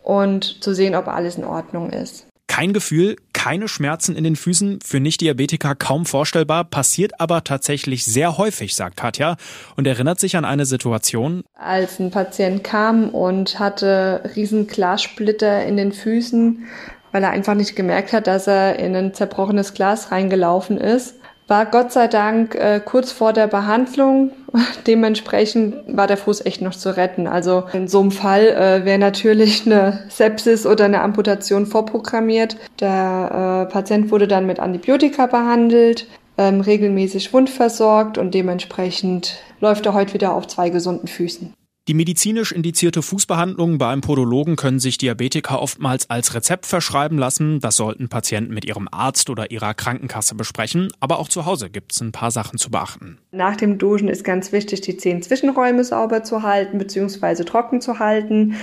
und 0.03 0.63
zu 0.63 0.75
sehen, 0.75 0.95
ob 0.95 1.09
alles 1.09 1.37
in 1.37 1.45
Ordnung 1.45 1.91
ist. 1.91 2.28
Kein 2.59 2.73
Gefühl, 2.73 3.15
keine 3.33 3.69
Schmerzen 3.69 4.17
in 4.17 4.25
den 4.25 4.35
Füßen, 4.35 4.81
für 4.85 4.99
Nicht-Diabetiker 4.99 5.77
kaum 5.77 6.07
vorstellbar, 6.07 6.65
passiert 6.65 7.21
aber 7.21 7.45
tatsächlich 7.45 8.05
sehr 8.05 8.37
häufig, 8.37 8.75
sagt 8.75 8.97
Katja 8.97 9.37
und 9.77 9.87
erinnert 9.87 10.19
sich 10.19 10.37
an 10.37 10.45
eine 10.45 10.67
Situation. 10.67 11.45
Als 11.55 12.01
ein 12.01 12.11
Patient 12.11 12.65
kam 12.65 13.11
und 13.11 13.61
hatte 13.61 14.29
riesen 14.35 14.67
Glassplitter 14.67 15.65
in 15.65 15.77
den 15.77 15.93
Füßen, 15.93 16.67
weil 17.13 17.23
er 17.23 17.31
einfach 17.31 17.55
nicht 17.55 17.77
gemerkt 17.77 18.13
hat, 18.13 18.27
dass 18.27 18.49
er 18.49 18.77
in 18.81 18.97
ein 18.97 19.15
zerbrochenes 19.15 19.75
Glas 19.75 20.11
reingelaufen 20.11 20.79
ist, 20.79 21.15
war 21.49 21.67
Gott 21.67 21.91
sei 21.91 22.07
Dank 22.07 22.55
äh, 22.55 22.81
kurz 22.85 23.11
vor 23.11 23.33
der 23.33 23.47
Behandlung. 23.47 24.33
Dementsprechend 24.87 25.75
war 25.89 26.07
der 26.07 26.19
Fuß 26.19 26.45
echt 26.47 26.61
noch 26.61 26.75
zu 26.75 26.97
retten. 26.97 27.27
Also 27.27 27.65
in 27.73 27.89
so 27.89 28.01
einem 28.01 28.11
Fall 28.11 28.49
äh, 28.49 28.85
wäre 28.85 28.99
natürlich 28.99 29.67
eine 29.67 30.05
Sepsis 30.09 30.67
oder 30.67 30.85
eine 30.85 31.01
Amputation 31.01 31.67
vorprogrammiert. 31.67 32.57
Der 32.81 33.67
äh, 33.67 33.73
Patient 33.73 34.11
wurde 34.11 34.29
dann 34.29 34.47
mit 34.47 34.61
Antibiotika 34.61 35.27
behandelt, 35.27 36.07
ähm, 36.37 36.61
regelmäßig 36.61 37.33
wundversorgt 37.33 38.19
und 38.19 38.35
dementsprechend 38.35 39.39
läuft 39.61 39.87
er 39.87 39.95
heute 39.95 40.15
wieder 40.15 40.35
auf 40.35 40.47
zwei 40.47 40.69
gesunden 40.69 41.09
Füßen. 41.09 41.55
Die 41.89 41.95
medizinisch 41.95 42.53
indizierte 42.53 43.01
Fußbehandlung 43.01 43.79
beim 43.79 44.03
Podologen 44.03 44.57
können 44.57 44.79
sich 44.79 44.99
Diabetiker 44.99 45.63
oftmals 45.63 46.11
als 46.11 46.35
Rezept 46.35 46.67
verschreiben 46.67 47.17
lassen. 47.17 47.61
Das 47.61 47.77
sollten 47.77 48.11
Patienten 48.11 48.53
mit 48.53 48.67
ihrem 48.67 48.89
Arzt 48.93 49.31
oder 49.31 49.51
ihrer 49.51 49.73
Krankenkasse 49.73 50.35
besprechen. 50.35 50.93
Aber 51.01 51.19
auch 51.19 51.31
zu 51.31 51.47
Hause 51.47 51.71
gibt 51.71 51.93
es 51.93 52.03
ein 52.03 52.13
paar 52.13 52.31
Sachen 52.31 52.59
zu 52.59 52.71
beachten. 52.71 53.17
Nach 53.31 53.57
dem 53.57 53.79
Duschen 53.79 54.09
ist 54.09 54.23
ganz 54.23 54.53
wichtig, 54.53 54.83
die 54.83 54.99
Zehn-Zwischenräume 54.99 55.83
sauber 55.83 56.23
zu 56.25 56.43
halten 56.43 56.77
bzw. 56.77 57.45
trocken 57.45 57.81
zu 57.81 57.99
halten, 57.99 58.57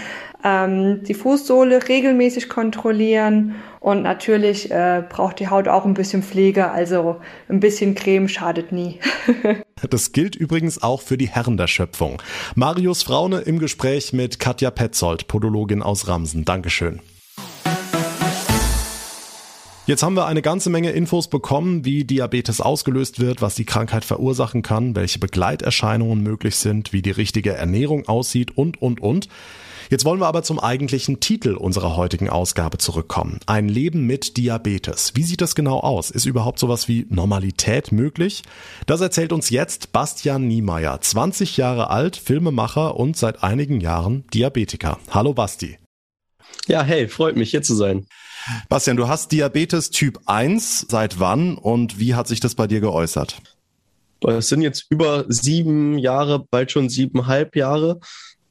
ähm, 0.43 1.01
die 1.01 1.15
Fußsohle 1.15 1.89
regelmäßig 1.89 2.47
kontrollieren 2.47 3.55
und 3.85 4.01
natürlich 4.01 4.71
äh, 4.71 5.03
braucht 5.07 5.39
die 5.39 5.47
Haut 5.47 5.67
auch 5.67 5.85
ein 5.85 5.93
bisschen 5.93 6.23
Pflege, 6.23 6.71
also 6.71 7.17
ein 7.47 7.59
bisschen 7.59 7.93
Creme 7.93 8.27
schadet 8.27 8.71
nie. 8.71 8.99
Das 9.91 10.13
gilt 10.13 10.35
übrigens 10.35 10.81
auch 10.81 11.01
für 11.01 11.17
die 11.17 11.27
Herren 11.27 11.57
der 11.57 11.67
Schöpfung. 11.67 12.19
Marius 12.55 13.03
Fraune 13.03 13.41
im 13.41 13.59
Gespräch 13.59 14.13
mit 14.13 14.39
Katja 14.39 14.71
Petzold, 14.71 15.27
Podologin 15.27 15.83
aus 15.83 16.07
Ramsen. 16.07 16.43
Dankeschön. 16.45 17.01
Jetzt 19.85 20.01
haben 20.01 20.15
wir 20.15 20.25
eine 20.25 20.41
ganze 20.41 20.71
Menge 20.71 20.91
Infos 20.91 21.29
bekommen, 21.29 21.85
wie 21.85 22.05
Diabetes 22.05 22.61
ausgelöst 22.61 23.19
wird, 23.19 23.43
was 23.43 23.53
die 23.53 23.65
Krankheit 23.65 24.05
verursachen 24.05 24.63
kann, 24.63 24.95
welche 24.95 25.19
Begleiterscheinungen 25.19 26.23
möglich 26.23 26.55
sind, 26.55 26.91
wie 26.91 27.03
die 27.03 27.11
richtige 27.11 27.53
Ernährung 27.53 28.07
aussieht 28.07 28.57
und, 28.57 28.81
und, 28.81 28.99
und. 29.01 29.27
Jetzt 29.89 30.03
wollen 30.05 30.19
wir 30.19 30.27
aber 30.27 30.41
zum 30.41 30.59
eigentlichen 30.59 31.19
Titel 31.19 31.55
unserer 31.55 31.95
heutigen 31.95 32.29
Ausgabe 32.29 32.77
zurückkommen. 32.79 33.39
Ein 33.45 33.69
Leben 33.69 34.07
mit 34.07 34.37
Diabetes. 34.37 35.11
Wie 35.15 35.23
sieht 35.23 35.41
das 35.41 35.53
genau 35.53 35.79
aus? 35.79 36.09
Ist 36.09 36.25
überhaupt 36.25 36.57
sowas 36.57 36.87
wie 36.87 37.05
Normalität 37.09 37.91
möglich? 37.91 38.43
Das 38.87 39.01
erzählt 39.01 39.31
uns 39.31 39.51
jetzt 39.51 39.91
Bastian 39.91 40.47
Niemeyer, 40.47 40.99
20 40.99 41.57
Jahre 41.57 41.91
alt, 41.91 42.17
Filmemacher 42.17 42.95
und 42.95 43.15
seit 43.15 43.43
einigen 43.43 43.79
Jahren 43.79 44.25
Diabetiker. 44.33 44.99
Hallo 45.11 45.33
Basti. 45.33 45.77
Ja, 46.67 46.81
hey, 46.81 47.07
freut 47.07 47.35
mich 47.35 47.51
hier 47.51 47.61
zu 47.61 47.75
sein. 47.75 48.07
Bastian, 48.69 48.97
du 48.97 49.07
hast 49.07 49.31
Diabetes 49.31 49.91
Typ 49.91 50.19
1. 50.25 50.87
Seit 50.89 51.19
wann 51.19 51.57
und 51.57 51.99
wie 51.99 52.15
hat 52.15 52.27
sich 52.27 52.39
das 52.39 52.55
bei 52.55 52.65
dir 52.67 52.79
geäußert? 52.79 53.41
Es 54.27 54.49
sind 54.49 54.61
jetzt 54.61 54.87
über 54.89 55.25
sieben 55.27 55.99
Jahre, 55.99 56.39
bald 56.39 56.71
schon 56.71 56.89
siebeneinhalb 56.89 57.55
Jahre. 57.55 57.99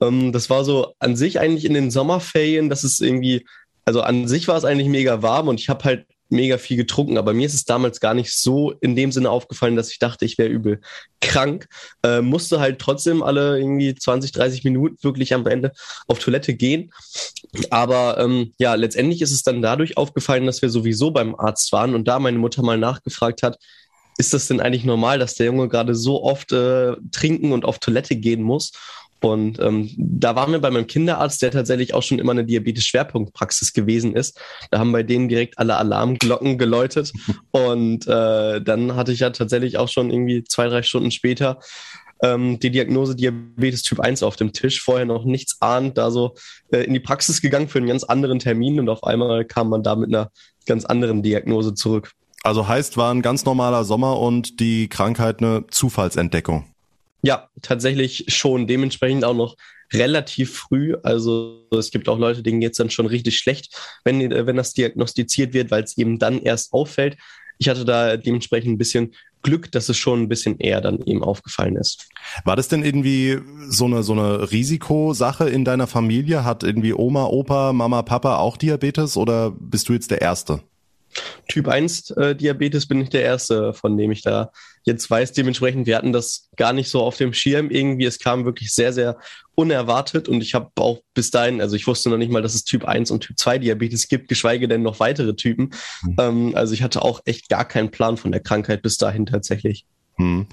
Ähm, 0.06 0.32
das 0.32 0.50
war 0.50 0.64
so 0.64 0.94
an 0.98 1.16
sich 1.16 1.40
eigentlich 1.40 1.64
in 1.64 1.74
den 1.74 1.90
Sommerferien, 1.90 2.68
das 2.68 2.84
ist 2.84 3.00
irgendwie, 3.00 3.46
also 3.84 4.00
an 4.02 4.28
sich 4.28 4.48
war 4.48 4.56
es 4.56 4.64
eigentlich 4.64 4.88
mega 4.88 5.22
warm 5.22 5.48
und 5.48 5.60
ich 5.60 5.68
habe 5.68 5.84
halt 5.84 6.06
mega 6.30 6.58
viel 6.58 6.76
getrunken, 6.76 7.18
aber 7.18 7.32
mir 7.32 7.46
ist 7.46 7.54
es 7.54 7.64
damals 7.64 8.00
gar 8.00 8.14
nicht 8.14 8.32
so 8.36 8.72
in 8.72 8.96
dem 8.96 9.12
Sinne 9.12 9.30
aufgefallen, 9.30 9.76
dass 9.76 9.90
ich 9.90 9.98
dachte, 9.98 10.24
ich 10.24 10.38
wäre 10.38 10.48
übel 10.48 10.80
krank. 11.20 11.68
Äh, 12.02 12.22
musste 12.22 12.60
halt 12.60 12.78
trotzdem 12.78 13.22
alle 13.22 13.58
irgendwie 13.58 13.94
20, 13.94 14.32
30 14.32 14.64
Minuten 14.64 14.96
wirklich 15.02 15.34
am 15.34 15.46
Ende 15.46 15.72
auf 16.06 16.18
Toilette 16.18 16.54
gehen. 16.54 16.92
Aber 17.70 18.18
ähm, 18.18 18.52
ja, 18.58 18.74
letztendlich 18.74 19.22
ist 19.22 19.32
es 19.32 19.42
dann 19.42 19.62
dadurch 19.62 19.96
aufgefallen, 19.96 20.46
dass 20.46 20.62
wir 20.62 20.70
sowieso 20.70 21.10
beim 21.10 21.34
Arzt 21.34 21.72
waren 21.72 21.94
und 21.94 22.08
da 22.08 22.18
meine 22.18 22.38
Mutter 22.38 22.62
mal 22.62 22.78
nachgefragt 22.78 23.42
hat, 23.42 23.58
ist 24.16 24.32
das 24.32 24.46
denn 24.46 24.60
eigentlich 24.60 24.84
normal, 24.84 25.18
dass 25.18 25.34
der 25.34 25.46
Junge 25.46 25.68
gerade 25.68 25.94
so 25.94 26.22
oft 26.22 26.52
äh, 26.52 26.94
trinken 27.10 27.52
und 27.52 27.64
auf 27.64 27.78
Toilette 27.80 28.16
gehen 28.16 28.42
muss? 28.42 28.72
Und 29.20 29.58
ähm, 29.58 29.90
da 29.96 30.36
waren 30.36 30.52
wir 30.52 30.58
bei 30.58 30.70
meinem 30.70 30.86
Kinderarzt, 30.86 31.40
der 31.40 31.50
tatsächlich 31.50 31.94
auch 31.94 32.02
schon 32.02 32.18
immer 32.18 32.32
eine 32.32 32.44
Diabetes-Schwerpunktpraxis 32.44 33.72
gewesen 33.72 34.14
ist. 34.14 34.38
Da 34.70 34.78
haben 34.78 34.92
bei 34.92 35.02
denen 35.02 35.28
direkt 35.28 35.58
alle 35.58 35.76
Alarmglocken 35.76 36.58
geläutet. 36.58 37.12
Und 37.50 38.06
äh, 38.06 38.60
dann 38.60 38.96
hatte 38.96 39.12
ich 39.12 39.20
ja 39.20 39.30
tatsächlich 39.30 39.78
auch 39.78 39.88
schon 39.88 40.10
irgendwie 40.10 40.44
zwei, 40.44 40.68
drei 40.68 40.82
Stunden 40.82 41.10
später 41.10 41.58
ähm, 42.22 42.58
die 42.58 42.70
Diagnose 42.70 43.16
Diabetes 43.16 43.82
Typ 43.82 44.00
1 44.00 44.22
auf 44.22 44.36
dem 44.36 44.52
Tisch. 44.52 44.82
Vorher 44.82 45.06
noch 45.06 45.24
nichts 45.24 45.60
ahnt, 45.60 45.98
da 45.98 46.10
so 46.10 46.34
äh, 46.70 46.78
in 46.84 46.94
die 46.94 47.00
Praxis 47.00 47.40
gegangen 47.40 47.68
für 47.68 47.78
einen 47.78 47.88
ganz 47.88 48.04
anderen 48.04 48.38
Termin 48.38 48.80
und 48.80 48.88
auf 48.88 49.04
einmal 49.04 49.44
kam 49.44 49.68
man 49.68 49.82
da 49.82 49.96
mit 49.96 50.08
einer 50.08 50.30
ganz 50.66 50.84
anderen 50.84 51.22
Diagnose 51.22 51.74
zurück. 51.74 52.12
Also 52.42 52.68
heißt, 52.68 52.96
war 52.96 53.12
ein 53.12 53.22
ganz 53.22 53.44
normaler 53.44 53.84
Sommer 53.84 54.18
und 54.20 54.60
die 54.60 54.88
Krankheit 54.88 55.40
eine 55.40 55.64
Zufallsentdeckung. 55.70 56.73
Ja, 57.24 57.48
tatsächlich 57.62 58.26
schon. 58.28 58.66
Dementsprechend 58.66 59.24
auch 59.24 59.34
noch 59.34 59.56
relativ 59.94 60.54
früh. 60.54 60.94
Also 61.02 61.66
es 61.70 61.90
gibt 61.90 62.06
auch 62.10 62.18
Leute, 62.18 62.42
denen 62.42 62.60
geht's 62.60 62.76
dann 62.76 62.90
schon 62.90 63.06
richtig 63.06 63.38
schlecht, 63.38 63.74
wenn, 64.04 64.20
wenn 64.20 64.56
das 64.56 64.74
diagnostiziert 64.74 65.54
wird, 65.54 65.70
weil 65.70 65.84
es 65.84 65.96
eben 65.96 66.18
dann 66.18 66.42
erst 66.42 66.74
auffällt. 66.74 67.16
Ich 67.56 67.70
hatte 67.70 67.86
da 67.86 68.18
dementsprechend 68.18 68.72
ein 68.72 68.78
bisschen 68.78 69.14
Glück, 69.42 69.72
dass 69.72 69.88
es 69.88 69.96
schon 69.96 70.22
ein 70.22 70.28
bisschen 70.28 70.58
eher 70.58 70.82
dann 70.82 71.00
eben 71.06 71.24
aufgefallen 71.24 71.76
ist. 71.76 72.08
War 72.44 72.56
das 72.56 72.68
denn 72.68 72.84
irgendwie 72.84 73.38
so 73.68 73.86
eine, 73.86 74.02
so 74.02 74.12
eine 74.12 74.50
Risikosache 74.50 75.48
in 75.48 75.64
deiner 75.64 75.86
Familie? 75.86 76.44
Hat 76.44 76.62
irgendwie 76.62 76.92
Oma, 76.92 77.24
Opa, 77.24 77.72
Mama, 77.72 78.02
Papa 78.02 78.36
auch 78.36 78.58
Diabetes 78.58 79.16
oder 79.16 79.50
bist 79.50 79.88
du 79.88 79.94
jetzt 79.94 80.10
der 80.10 80.20
Erste? 80.20 80.60
Typ 81.48 81.68
1 81.68 82.10
äh, 82.10 82.36
Diabetes 82.36 82.86
bin 82.86 83.00
ich 83.00 83.08
der 83.08 83.22
Erste, 83.22 83.72
von 83.72 83.96
dem 83.96 84.10
ich 84.10 84.20
da 84.20 84.50
jetzt 84.84 85.10
weiß. 85.10 85.32
Dementsprechend, 85.32 85.86
wir 85.86 85.96
hatten 85.96 86.12
das 86.12 86.48
gar 86.56 86.72
nicht 86.72 86.88
so 86.88 87.02
auf 87.02 87.16
dem 87.16 87.32
Schirm 87.32 87.70
irgendwie. 87.70 88.04
Es 88.04 88.18
kam 88.18 88.44
wirklich 88.44 88.72
sehr, 88.72 88.92
sehr 88.92 89.18
unerwartet 89.54 90.28
und 90.28 90.42
ich 90.42 90.54
habe 90.54 90.70
auch 90.76 91.00
bis 91.14 91.30
dahin, 91.30 91.60
also 91.60 91.76
ich 91.76 91.86
wusste 91.86 92.10
noch 92.10 92.16
nicht 92.16 92.30
mal, 92.30 92.42
dass 92.42 92.54
es 92.54 92.64
Typ 92.64 92.84
1 92.84 93.10
und 93.10 93.20
Typ 93.20 93.38
2 93.38 93.58
Diabetes 93.58 94.08
gibt, 94.08 94.28
geschweige 94.28 94.68
denn 94.68 94.82
noch 94.82 95.00
weitere 95.00 95.34
Typen. 95.34 95.70
Mhm. 96.02 96.16
Ähm, 96.18 96.52
also 96.54 96.74
ich 96.74 96.82
hatte 96.82 97.02
auch 97.02 97.20
echt 97.24 97.48
gar 97.48 97.64
keinen 97.64 97.90
Plan 97.90 98.16
von 98.16 98.32
der 98.32 98.40
Krankheit 98.40 98.82
bis 98.82 98.96
dahin 98.96 99.26
tatsächlich. 99.26 99.86
Hm. 100.16 100.46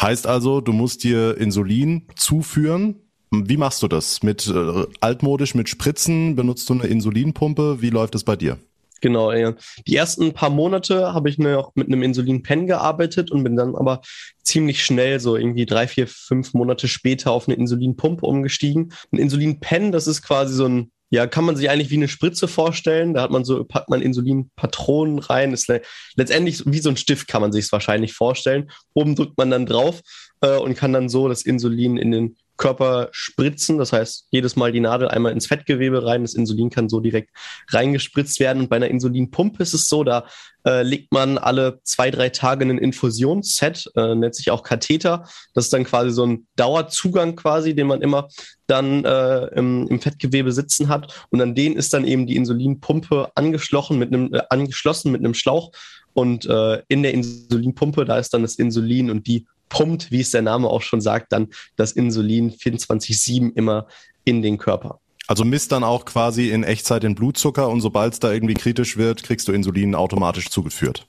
Heißt 0.00 0.26
also, 0.26 0.60
du 0.60 0.72
musst 0.72 1.02
dir 1.02 1.36
Insulin 1.38 2.06
zuführen. 2.14 2.96
Wie 3.30 3.56
machst 3.56 3.82
du 3.82 3.88
das? 3.88 4.22
Mit 4.22 4.46
äh, 4.46 4.86
altmodisch 5.00 5.54
mit 5.54 5.68
Spritzen? 5.68 6.36
Benutzt 6.36 6.68
du 6.68 6.74
eine 6.74 6.86
Insulinpumpe? 6.86 7.82
Wie 7.82 7.90
läuft 7.90 8.14
es 8.14 8.24
bei 8.24 8.36
dir? 8.36 8.58
Genau, 9.00 9.32
ja. 9.32 9.54
Die 9.86 9.96
ersten 9.96 10.32
paar 10.32 10.50
Monate 10.50 11.12
habe 11.12 11.28
ich 11.28 11.38
noch 11.38 11.72
mit 11.74 11.86
einem 11.86 12.02
Insulin-Pen 12.02 12.66
gearbeitet 12.66 13.30
und 13.30 13.44
bin 13.44 13.56
dann 13.56 13.76
aber 13.76 14.00
ziemlich 14.42 14.84
schnell, 14.84 15.20
so 15.20 15.36
irgendwie 15.36 15.66
drei, 15.66 15.86
vier, 15.86 16.08
fünf 16.08 16.54
Monate 16.54 16.88
später 16.88 17.30
auf 17.30 17.48
eine 17.48 17.56
Insulinpumpe 17.56 18.26
umgestiegen. 18.26 18.92
Ein 19.12 19.18
Insulin-Pen, 19.18 19.92
das 19.92 20.06
ist 20.06 20.22
quasi 20.22 20.54
so 20.54 20.66
ein 20.66 20.90
ja, 21.10 21.26
kann 21.26 21.44
man 21.44 21.56
sich 21.56 21.70
eigentlich 21.70 21.90
wie 21.90 21.96
eine 21.96 22.08
Spritze 22.08 22.48
vorstellen. 22.48 23.14
Da 23.14 23.22
hat 23.22 23.30
man 23.30 23.44
so, 23.44 23.64
packt 23.64 23.88
man 23.88 24.02
Insulinpatronen 24.02 25.18
rein. 25.18 25.54
Ist 25.54 25.72
letztendlich 26.16 26.62
wie 26.66 26.80
so 26.80 26.90
ein 26.90 26.98
Stift 26.98 27.28
kann 27.28 27.40
man 27.40 27.52
sich 27.52 27.64
es 27.64 27.72
wahrscheinlich 27.72 28.12
vorstellen. 28.12 28.70
Oben 28.92 29.14
drückt 29.14 29.38
man 29.38 29.50
dann 29.50 29.64
drauf 29.64 30.02
äh, 30.42 30.56
und 30.56 30.76
kann 30.76 30.92
dann 30.92 31.08
so 31.08 31.28
das 31.28 31.42
Insulin 31.42 31.96
in 31.96 32.10
den 32.10 32.36
Körper 32.58 33.08
spritzen. 33.12 33.78
Das 33.78 33.92
heißt, 33.92 34.26
jedes 34.30 34.56
Mal 34.56 34.72
die 34.72 34.80
Nadel 34.80 35.08
einmal 35.08 35.32
ins 35.32 35.46
Fettgewebe 35.46 36.04
rein. 36.04 36.22
Das 36.22 36.34
Insulin 36.34 36.68
kann 36.68 36.90
so 36.90 37.00
direkt 37.00 37.30
reingespritzt 37.70 38.40
werden. 38.40 38.62
Und 38.62 38.68
bei 38.68 38.76
einer 38.76 38.88
Insulinpumpe 38.88 39.62
ist 39.62 39.72
es 39.72 39.88
so, 39.88 40.04
da 40.04 40.26
äh, 40.66 40.82
legt 40.82 41.12
man 41.12 41.38
alle 41.38 41.80
zwei, 41.84 42.10
drei 42.10 42.28
Tage 42.28 42.64
einen 42.64 42.76
Infusionsset, 42.76 43.90
äh, 43.96 44.14
nennt 44.14 44.34
sich 44.34 44.50
auch 44.50 44.62
Katheter. 44.62 45.26
Das 45.54 45.64
ist 45.64 45.72
dann 45.72 45.84
quasi 45.84 46.10
so 46.10 46.26
ein 46.26 46.46
Dauerzugang 46.56 47.36
quasi, 47.36 47.74
den 47.74 47.86
man 47.86 48.02
immer 48.02 48.28
dann 48.66 49.04
äh, 49.04 49.46
im, 49.54 49.86
im 49.88 50.00
Fettgewebe 50.00 50.52
sitzen 50.52 50.88
hat. 50.88 51.26
Und 51.30 51.40
an 51.40 51.54
den 51.54 51.74
ist 51.74 51.94
dann 51.94 52.04
eben 52.04 52.26
die 52.26 52.36
Insulinpumpe 52.36 53.30
angeschlossen 53.34 53.98
mit 53.98 54.12
einem, 54.12 54.34
äh, 54.34 54.42
angeschlossen 54.50 55.10
mit 55.12 55.20
einem 55.20 55.34
Schlauch. 55.34 55.72
Und 56.12 56.46
äh, 56.46 56.82
in 56.88 57.02
der 57.02 57.14
Insulinpumpe, 57.14 58.04
da 58.04 58.18
ist 58.18 58.34
dann 58.34 58.42
das 58.42 58.56
Insulin 58.56 59.10
und 59.10 59.26
die 59.26 59.46
pumpt, 59.68 60.10
wie 60.10 60.20
es 60.20 60.30
der 60.30 60.42
Name 60.42 60.68
auch 60.68 60.82
schon 60.82 61.00
sagt, 61.00 61.32
dann 61.32 61.48
das 61.76 61.92
Insulin 61.92 62.52
24-7 62.52 63.54
immer 63.54 63.86
in 64.24 64.42
den 64.42 64.58
Körper. 64.58 65.00
Also 65.26 65.44
misst 65.44 65.72
dann 65.72 65.84
auch 65.84 66.06
quasi 66.06 66.50
in 66.50 66.64
Echtzeit 66.64 67.02
den 67.02 67.14
Blutzucker 67.14 67.68
und 67.68 67.82
sobald 67.82 68.14
es 68.14 68.20
da 68.20 68.32
irgendwie 68.32 68.54
kritisch 68.54 68.96
wird, 68.96 69.22
kriegst 69.22 69.46
du 69.46 69.52
Insulin 69.52 69.94
automatisch 69.94 70.48
zugeführt. 70.48 71.06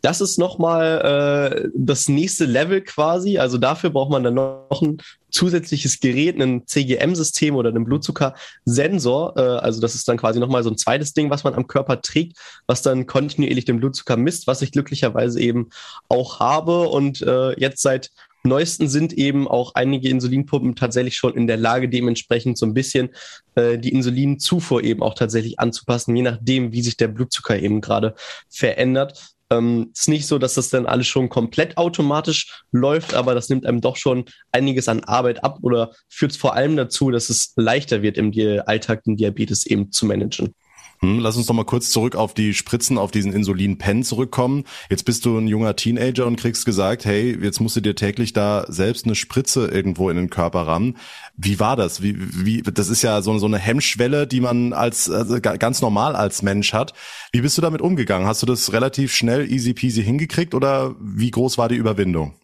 Das 0.00 0.20
ist 0.20 0.38
nochmal 0.38 1.62
äh, 1.64 1.68
das 1.74 2.08
nächste 2.08 2.44
Level 2.44 2.82
quasi. 2.82 3.38
Also 3.38 3.58
dafür 3.58 3.90
braucht 3.90 4.10
man 4.10 4.22
dann 4.22 4.34
noch 4.34 4.82
ein 4.82 4.98
zusätzliches 5.30 6.00
Gerät, 6.00 6.40
ein 6.40 6.66
CGM-System 6.66 7.54
oder 7.54 7.70
einen 7.70 7.84
Blutzuckersensor. 7.84 9.36
Äh, 9.36 9.40
also 9.40 9.80
das 9.80 9.94
ist 9.94 10.08
dann 10.08 10.16
quasi 10.16 10.40
nochmal 10.40 10.62
so 10.62 10.70
ein 10.70 10.78
zweites 10.78 11.12
Ding, 11.12 11.30
was 11.30 11.44
man 11.44 11.54
am 11.54 11.66
Körper 11.66 12.00
trägt, 12.00 12.38
was 12.66 12.82
dann 12.82 13.06
kontinuierlich 13.06 13.64
den 13.64 13.80
Blutzucker 13.80 14.16
misst, 14.16 14.46
was 14.46 14.62
ich 14.62 14.72
glücklicherweise 14.72 15.40
eben 15.40 15.70
auch 16.08 16.40
habe. 16.40 16.88
Und 16.88 17.22
äh, 17.22 17.58
jetzt 17.58 17.82
seit 17.82 18.10
neuesten 18.44 18.88
sind 18.88 19.12
eben 19.12 19.48
auch 19.48 19.74
einige 19.74 20.08
Insulinpumpen 20.08 20.76
tatsächlich 20.76 21.16
schon 21.16 21.34
in 21.34 21.46
der 21.46 21.56
Lage, 21.56 21.88
dementsprechend 21.88 22.58
so 22.58 22.66
ein 22.66 22.74
bisschen 22.74 23.10
äh, 23.54 23.78
die 23.78 23.92
Insulinzufuhr 23.92 24.82
eben 24.82 25.02
auch 25.02 25.14
tatsächlich 25.14 25.58
anzupassen, 25.60 26.16
je 26.16 26.22
nachdem, 26.22 26.72
wie 26.72 26.82
sich 26.82 26.96
der 26.96 27.08
Blutzucker 27.08 27.58
eben 27.58 27.80
gerade 27.80 28.14
verändert. 28.48 29.36
Ähm, 29.50 29.90
ist 29.94 30.08
nicht 30.08 30.26
so, 30.26 30.38
dass 30.38 30.54
das 30.54 30.68
dann 30.68 30.86
alles 30.86 31.06
schon 31.06 31.28
komplett 31.28 31.76
automatisch 31.78 32.64
läuft, 32.70 33.14
aber 33.14 33.34
das 33.34 33.48
nimmt 33.48 33.64
einem 33.64 33.80
doch 33.80 33.96
schon 33.96 34.26
einiges 34.52 34.88
an 34.88 35.04
Arbeit 35.04 35.42
ab 35.42 35.58
oder 35.62 35.92
führt 36.08 36.36
vor 36.36 36.54
allem 36.54 36.76
dazu, 36.76 37.10
dass 37.10 37.30
es 37.30 37.52
leichter 37.56 38.02
wird, 38.02 38.18
im 38.18 38.32
Alltag 38.66 39.04
den 39.04 39.16
Diabetes 39.16 39.64
eben 39.64 39.90
zu 39.90 40.04
managen. 40.06 40.54
Hm, 41.00 41.20
lass 41.20 41.36
uns 41.36 41.46
noch 41.46 41.54
mal 41.54 41.64
kurz 41.64 41.90
zurück 41.90 42.16
auf 42.16 42.34
die 42.34 42.54
Spritzen, 42.54 42.98
auf 42.98 43.12
diesen 43.12 43.32
Insulin-Pen 43.32 44.02
zurückkommen. 44.02 44.64
Jetzt 44.90 45.04
bist 45.04 45.24
du 45.24 45.38
ein 45.38 45.46
junger 45.46 45.76
Teenager 45.76 46.26
und 46.26 46.36
kriegst 46.36 46.66
gesagt, 46.66 47.04
hey, 47.04 47.38
jetzt 47.40 47.60
musst 47.60 47.76
du 47.76 47.80
dir 47.80 47.94
täglich 47.94 48.32
da 48.32 48.64
selbst 48.68 49.04
eine 49.04 49.14
Spritze 49.14 49.68
irgendwo 49.68 50.10
in 50.10 50.16
den 50.16 50.30
Körper 50.30 50.66
ran. 50.66 50.96
Wie 51.36 51.60
war 51.60 51.76
das? 51.76 52.02
Wie, 52.02 52.16
wie, 52.18 52.62
das 52.62 52.88
ist 52.88 53.02
ja 53.02 53.22
so, 53.22 53.38
so 53.38 53.46
eine 53.46 53.58
Hemmschwelle, 53.58 54.26
die 54.26 54.40
man 54.40 54.72
als 54.72 55.08
also 55.08 55.40
ganz 55.40 55.80
normal 55.80 56.16
als 56.16 56.42
Mensch 56.42 56.72
hat. 56.72 56.94
Wie 57.32 57.42
bist 57.42 57.56
du 57.56 57.62
damit 57.62 57.80
umgegangen? 57.80 58.26
Hast 58.26 58.42
du 58.42 58.46
das 58.46 58.72
relativ 58.72 59.14
schnell 59.14 59.50
easy 59.50 59.74
peasy 59.74 60.02
hingekriegt 60.02 60.54
oder 60.54 60.96
wie 61.00 61.30
groß 61.30 61.58
war 61.58 61.68
die 61.68 61.76
Überwindung? 61.76 62.34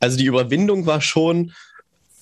Also 0.00 0.16
die 0.16 0.26
Überwindung 0.26 0.86
war 0.86 1.00
schon 1.00 1.52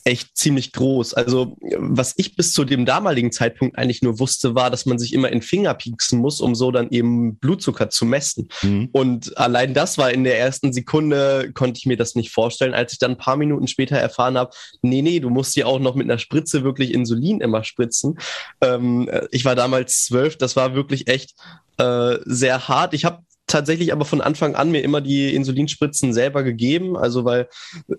echt 0.05 0.37
ziemlich 0.37 0.73
groß. 0.73 1.15
Also 1.15 1.57
was 1.77 2.13
ich 2.19 2.37
bis 2.37 2.53
zu 2.53 2.65
dem 2.65 2.85
damaligen 2.85 3.33
Zeitpunkt 3.33 3.79
eigentlich 3.79 4.03
nur 4.03 4.19
wusste, 4.19 4.55
war, 4.55 4.71
dass 4.71 4.85
man 4.85 4.99
sich 4.99 5.15
immer 5.15 5.33
in 5.33 5.41
Finger 5.41 5.73
pieksen 5.73 6.21
muss, 6.21 6.41
um 6.41 6.55
so 6.55 6.71
dann 6.71 6.91
eben 6.91 7.37
Blutzucker 7.37 7.89
zu 7.89 8.05
messen. 8.05 8.49
Mhm. 8.63 8.91
Und 8.93 9.37
allein 9.39 9.73
das 9.73 9.97
war 9.97 10.13
in 10.13 10.25
der 10.25 10.39
ersten 10.39 10.75
Sekunde, 10.75 11.51
konnte 11.55 11.79
ich 11.79 11.87
mir 11.87 11.97
das 11.97 12.15
nicht 12.15 12.31
vorstellen, 12.31 12.75
als 12.75 12.93
ich 12.93 12.99
dann 12.99 13.13
ein 13.13 13.19
paar 13.19 13.37
Minuten 13.37 13.67
später 13.67 13.97
erfahren 13.97 14.37
habe, 14.37 14.55
nee, 14.83 15.01
nee, 15.01 15.21
du 15.21 15.31
musst 15.31 15.57
dir 15.57 15.67
auch 15.67 15.79
noch 15.79 15.95
mit 15.95 16.09
einer 16.11 16.19
Spritze 16.19 16.65
wirklich 16.65 16.93
Insulin 16.93 17.41
immer 17.41 17.65
spritzen. 17.65 18.19
Ähm, 18.61 19.09
ich 19.31 19.47
war 19.47 19.55
damals 19.55 20.05
zwölf, 20.05 20.37
das 20.37 20.55
war 20.55 20.75
wirklich 20.75 21.09
echt 21.09 21.35
äh, 21.79 22.19
sehr 22.27 22.69
hart. 22.69 22.93
Ich 22.93 23.07
habe 23.07 23.23
tatsächlich 23.47 23.93
aber 23.93 24.05
von 24.05 24.21
Anfang 24.21 24.55
an 24.55 24.71
mir 24.71 24.83
immer 24.83 25.01
die 25.01 25.35
Insulinspritzen 25.35 26.13
selber 26.13 26.43
gegeben. 26.43 26.97
Also 26.97 27.25
weil 27.25 27.49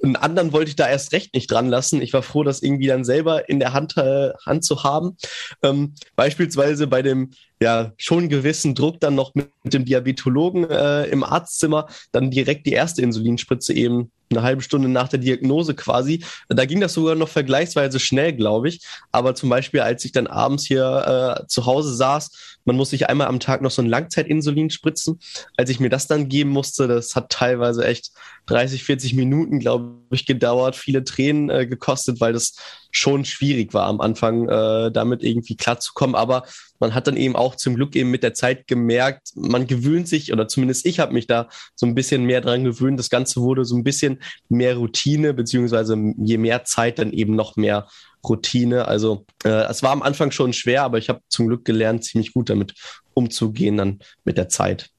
einen 0.04 0.16
anderen 0.16 0.54
wollte 0.54 0.70
ich 0.70 0.76
da 0.76 0.90
erst 0.90 1.14
recht 1.14 1.34
nicht 1.34 1.52
dran 1.52 1.70
lassen. 1.70 2.02
Ich 2.02 2.14
war 2.14 2.24
froh, 2.24 2.44
das 2.44 2.62
irgendwie 2.62 2.88
dann 2.88 3.06
selber 3.06 3.48
in 3.48 3.60
der 3.60 3.74
Hand, 3.74 3.96
äh, 3.98 4.32
Hand 4.46 4.66
zu 4.66 4.84
haben. 4.84 5.18
Ähm, 5.64 5.94
beispielsweise 6.16 6.88
bei 6.88 7.02
dem 7.02 7.32
ja 7.62 7.94
schon 7.98 8.30
gewissen 8.30 8.76
Druck 8.76 9.00
dann 9.00 9.16
noch 9.16 9.36
mit, 9.36 9.50
mit 9.64 9.74
dem 9.74 9.86
Diabetologen 9.86 10.70
äh, 10.70 11.06
im 11.06 11.24
Arztzimmer 11.24 11.88
dann 12.12 12.32
direkt 12.32 12.66
die 12.66 12.74
erste 12.74 13.02
Insulinspritze 13.02 13.74
eben 13.74 14.12
eine 14.30 14.42
halbe 14.42 14.62
Stunde 14.62 14.90
nach 14.90 15.08
der 15.08 15.20
Diagnose 15.20 15.76
quasi. 15.76 16.24
Da 16.50 16.66
ging 16.66 16.82
das 16.82 16.94
sogar 16.94 17.16
noch 17.16 17.30
vergleichsweise 17.30 18.00
schnell, 18.00 18.34
glaube 18.34 18.70
ich. 18.70 18.86
Aber 19.12 19.36
zum 19.36 19.50
Beispiel, 19.50 19.82
als 19.82 20.04
ich 20.06 20.12
dann 20.12 20.28
abends 20.28 20.66
hier 20.66 21.40
äh, 21.42 21.48
zu 21.48 21.66
Hause 21.66 21.94
saß, 21.94 22.58
man 22.66 22.76
muss 22.76 22.90
sich 22.90 23.08
einmal 23.08 23.28
am 23.28 23.40
Tag 23.40 23.62
noch 23.62 23.72
so 23.72 23.82
ein 23.82 23.88
Langzeitinsulin 23.88 24.72
spritzen. 24.72 25.20
Als 25.56 25.70
ich 25.70 25.80
mir 25.80 25.90
das 25.90 26.08
dann 26.08 26.30
geben 26.30 26.50
musste, 26.50 26.88
das 26.88 27.16
hat 27.16 27.30
teilweise 27.30 27.86
echt 27.86 28.12
30, 28.48 28.84
40 28.84 29.14
Minuten, 29.14 29.60
glaube 29.60 29.96
ich, 30.12 30.26
gedauert, 30.26 30.76
viele 30.76 31.04
Tränen 31.04 31.50
äh, 31.50 31.66
gekostet, 31.68 32.22
weil 32.22 32.34
das 32.34 32.56
schon 32.92 33.26
schwierig 33.26 33.74
war 33.74 33.88
am 33.88 34.00
Anfang, 34.00 34.48
äh, 34.48 34.92
damit 34.92 35.24
irgendwie 35.24 35.58
klarzukommen. 35.58 36.16
Aber 36.16 36.44
man 36.80 36.94
hat 36.94 37.08
dann 37.08 37.18
eben 37.18 37.36
auch 37.36 37.56
zum 37.56 37.76
Glück 37.76 37.96
eben 37.96 38.12
mit 38.12 38.24
der 38.24 38.34
Zeit 38.34 38.68
gemerkt, 38.68 39.30
man 39.36 39.68
gewöhnt 39.68 40.08
sich, 40.08 40.32
oder 40.32 40.48
zumindest 40.48 40.86
ich 40.86 41.00
habe 41.00 41.14
mich 41.14 41.28
da 41.28 41.50
so 41.76 41.86
ein 41.86 41.96
bisschen 41.96 42.24
mehr 42.24 42.42
dran 42.42 42.64
gewöhnt. 42.64 43.00
Das 43.00 43.10
Ganze 43.10 43.42
wurde 43.42 43.66
so 43.66 43.76
ein 43.76 43.84
bisschen 43.84 44.22
mehr 44.50 44.78
Routine, 44.78 45.34
beziehungsweise 45.34 45.98
je 46.18 46.38
mehr 46.38 46.64
Zeit 46.64 47.00
dann 47.00 47.12
eben 47.12 47.36
noch 47.36 47.56
mehr 47.56 47.88
Routine. 48.28 48.88
Also 48.88 49.26
äh, 49.44 49.50
es 49.70 49.84
war 49.84 49.92
am 49.92 50.02
Anfang 50.02 50.32
schon 50.32 50.54
schwer, 50.54 50.84
aber 50.84 50.98
ich 50.98 51.10
habe 51.10 51.22
zum 51.30 51.48
Glück 51.48 51.66
gelernt, 51.66 52.04
ziemlich 52.04 52.34
gut 52.34 52.50
damit 52.50 52.74
umzugehen 53.14 53.78
dann 53.78 54.00
mit 54.24 54.38
der 54.38 54.50
Zeit. 54.50 54.90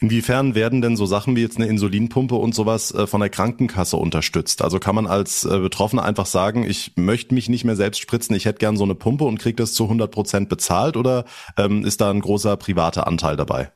Inwiefern 0.00 0.54
werden 0.54 0.80
denn 0.80 0.96
so 0.96 1.06
Sachen 1.06 1.34
wie 1.34 1.40
jetzt 1.40 1.56
eine 1.56 1.66
Insulinpumpe 1.66 2.36
und 2.36 2.54
sowas 2.54 2.94
äh, 2.94 3.08
von 3.08 3.20
der 3.20 3.30
Krankenkasse 3.30 3.96
unterstützt? 3.96 4.62
Also 4.62 4.78
kann 4.78 4.94
man 4.94 5.08
als 5.08 5.44
äh, 5.44 5.58
Betroffener 5.58 6.04
einfach 6.04 6.26
sagen, 6.26 6.64
ich 6.64 6.92
möchte 6.94 7.34
mich 7.34 7.48
nicht 7.48 7.64
mehr 7.64 7.74
selbst 7.74 8.00
spritzen, 8.00 8.36
ich 8.36 8.44
hätte 8.44 8.60
gern 8.60 8.76
so 8.76 8.84
eine 8.84 8.94
Pumpe 8.94 9.24
und 9.24 9.38
kriege 9.38 9.56
das 9.56 9.72
zu 9.72 9.84
100 9.84 10.10
Prozent 10.10 10.48
bezahlt 10.48 10.96
oder 10.96 11.24
ähm, 11.56 11.84
ist 11.84 12.00
da 12.00 12.10
ein 12.10 12.20
großer 12.20 12.56
privater 12.56 13.08
Anteil 13.08 13.36
dabei? 13.36 13.72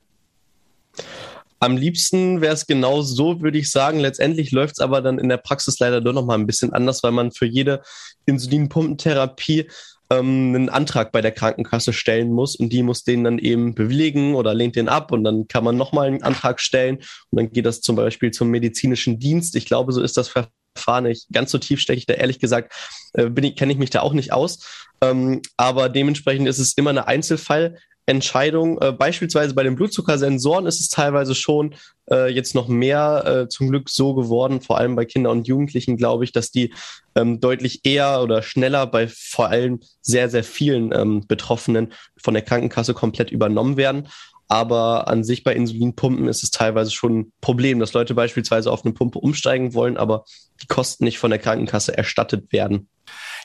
Am 1.58 1.76
liebsten 1.76 2.40
wäre 2.40 2.54
es 2.54 2.66
genau 2.66 3.02
so, 3.02 3.40
würde 3.40 3.58
ich 3.58 3.70
sagen. 3.70 3.98
Letztendlich 4.00 4.50
läuft 4.52 4.74
es 4.74 4.80
aber 4.80 5.00
dann 5.00 5.18
in 5.18 5.28
der 5.28 5.36
Praxis 5.36 5.78
leider 5.78 6.00
doch 6.00 6.12
noch 6.12 6.24
mal 6.24 6.34
ein 6.34 6.46
bisschen 6.46 6.72
anders, 6.72 7.02
weil 7.02 7.12
man 7.12 7.32
für 7.32 7.46
jede 7.46 7.82
Insulinpumpentherapie 8.26 9.68
ähm, 10.12 10.54
einen 10.54 10.68
Antrag 10.68 11.12
bei 11.12 11.20
der 11.20 11.32
Krankenkasse 11.32 11.92
stellen 11.92 12.30
muss 12.30 12.56
und 12.56 12.70
die 12.70 12.82
muss 12.82 13.04
den 13.04 13.24
dann 13.24 13.38
eben 13.38 13.74
bewilligen 13.74 14.34
oder 14.34 14.54
lehnt 14.54 14.76
den 14.76 14.88
ab 14.88 15.12
und 15.12 15.24
dann 15.24 15.48
kann 15.48 15.64
man 15.64 15.76
nochmal 15.76 16.08
einen 16.08 16.22
Antrag 16.22 16.60
stellen 16.60 16.96
und 17.30 17.36
dann 17.38 17.50
geht 17.50 17.66
das 17.66 17.80
zum 17.80 17.96
Beispiel 17.96 18.30
zum 18.30 18.48
medizinischen 18.48 19.18
Dienst. 19.18 19.56
Ich 19.56 19.66
glaube, 19.66 19.92
so 19.92 20.02
ist 20.02 20.16
das 20.16 20.28
Verfahren 20.28 21.04
nicht 21.04 21.26
ganz 21.32 21.50
so 21.50 21.58
tief 21.58 21.80
stecke 21.80 21.98
ich 21.98 22.06
da 22.06 22.14
ehrlich 22.14 22.38
gesagt, 22.38 22.74
äh, 23.14 23.30
kenne 23.52 23.72
ich 23.72 23.78
mich 23.78 23.90
da 23.90 24.00
auch 24.00 24.12
nicht 24.12 24.32
aus. 24.32 24.86
Ähm, 25.02 25.40
aber 25.56 25.88
dementsprechend 25.88 26.46
ist 26.48 26.58
es 26.58 26.74
immer 26.74 26.90
eine 26.90 27.08
Einzelfall. 27.08 27.78
Entscheidung. 28.06 28.80
Äh, 28.80 28.92
beispielsweise 28.92 29.54
bei 29.54 29.62
den 29.62 29.76
Blutzuckersensoren 29.76 30.66
ist 30.66 30.80
es 30.80 30.88
teilweise 30.88 31.34
schon 31.34 31.76
äh, 32.10 32.32
jetzt 32.32 32.54
noch 32.54 32.68
mehr 32.68 33.24
äh, 33.26 33.48
zum 33.48 33.68
Glück 33.68 33.88
so 33.88 34.14
geworden, 34.14 34.60
vor 34.60 34.78
allem 34.78 34.96
bei 34.96 35.04
Kindern 35.04 35.38
und 35.38 35.48
Jugendlichen, 35.48 35.96
glaube 35.96 36.24
ich, 36.24 36.32
dass 36.32 36.50
die 36.50 36.72
ähm, 37.14 37.40
deutlich 37.40 37.80
eher 37.84 38.22
oder 38.22 38.42
schneller 38.42 38.86
bei 38.86 39.08
vor 39.08 39.48
allem 39.48 39.80
sehr, 40.00 40.28
sehr 40.28 40.44
vielen 40.44 40.92
ähm, 40.92 41.26
Betroffenen 41.26 41.92
von 42.16 42.34
der 42.34 42.42
Krankenkasse 42.42 42.94
komplett 42.94 43.30
übernommen 43.30 43.76
werden. 43.76 44.08
Aber 44.48 45.08
an 45.08 45.24
sich 45.24 45.44
bei 45.44 45.54
Insulinpumpen 45.54 46.28
ist 46.28 46.42
es 46.42 46.50
teilweise 46.50 46.90
schon 46.90 47.18
ein 47.18 47.32
Problem, 47.40 47.78
dass 47.78 47.94
Leute 47.94 48.14
beispielsweise 48.14 48.70
auf 48.70 48.84
eine 48.84 48.92
Pumpe 48.92 49.18
umsteigen 49.18 49.72
wollen, 49.72 49.96
aber 49.96 50.24
die 50.60 50.66
Kosten 50.66 51.04
nicht 51.04 51.18
von 51.18 51.30
der 51.30 51.38
Krankenkasse 51.38 51.96
erstattet 51.96 52.52
werden. 52.52 52.88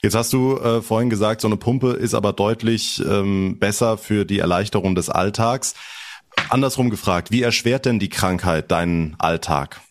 Jetzt 0.03 0.15
hast 0.15 0.33
du 0.33 0.57
äh, 0.57 0.81
vorhin 0.81 1.09
gesagt, 1.09 1.41
so 1.41 1.47
eine 1.47 1.57
Pumpe 1.57 1.93
ist 1.93 2.13
aber 2.13 2.33
deutlich 2.33 3.01
ähm, 3.09 3.57
besser 3.57 3.97
für 3.97 4.25
die 4.25 4.39
Erleichterung 4.39 4.95
des 4.95 5.09
Alltags. 5.09 5.75
Andersrum 6.49 6.89
gefragt, 6.89 7.31
wie 7.31 7.41
erschwert 7.41 7.85
denn 7.85 7.99
die 7.99 8.09
Krankheit 8.09 8.71
deinen 8.71 9.15
Alltag? 9.19 9.81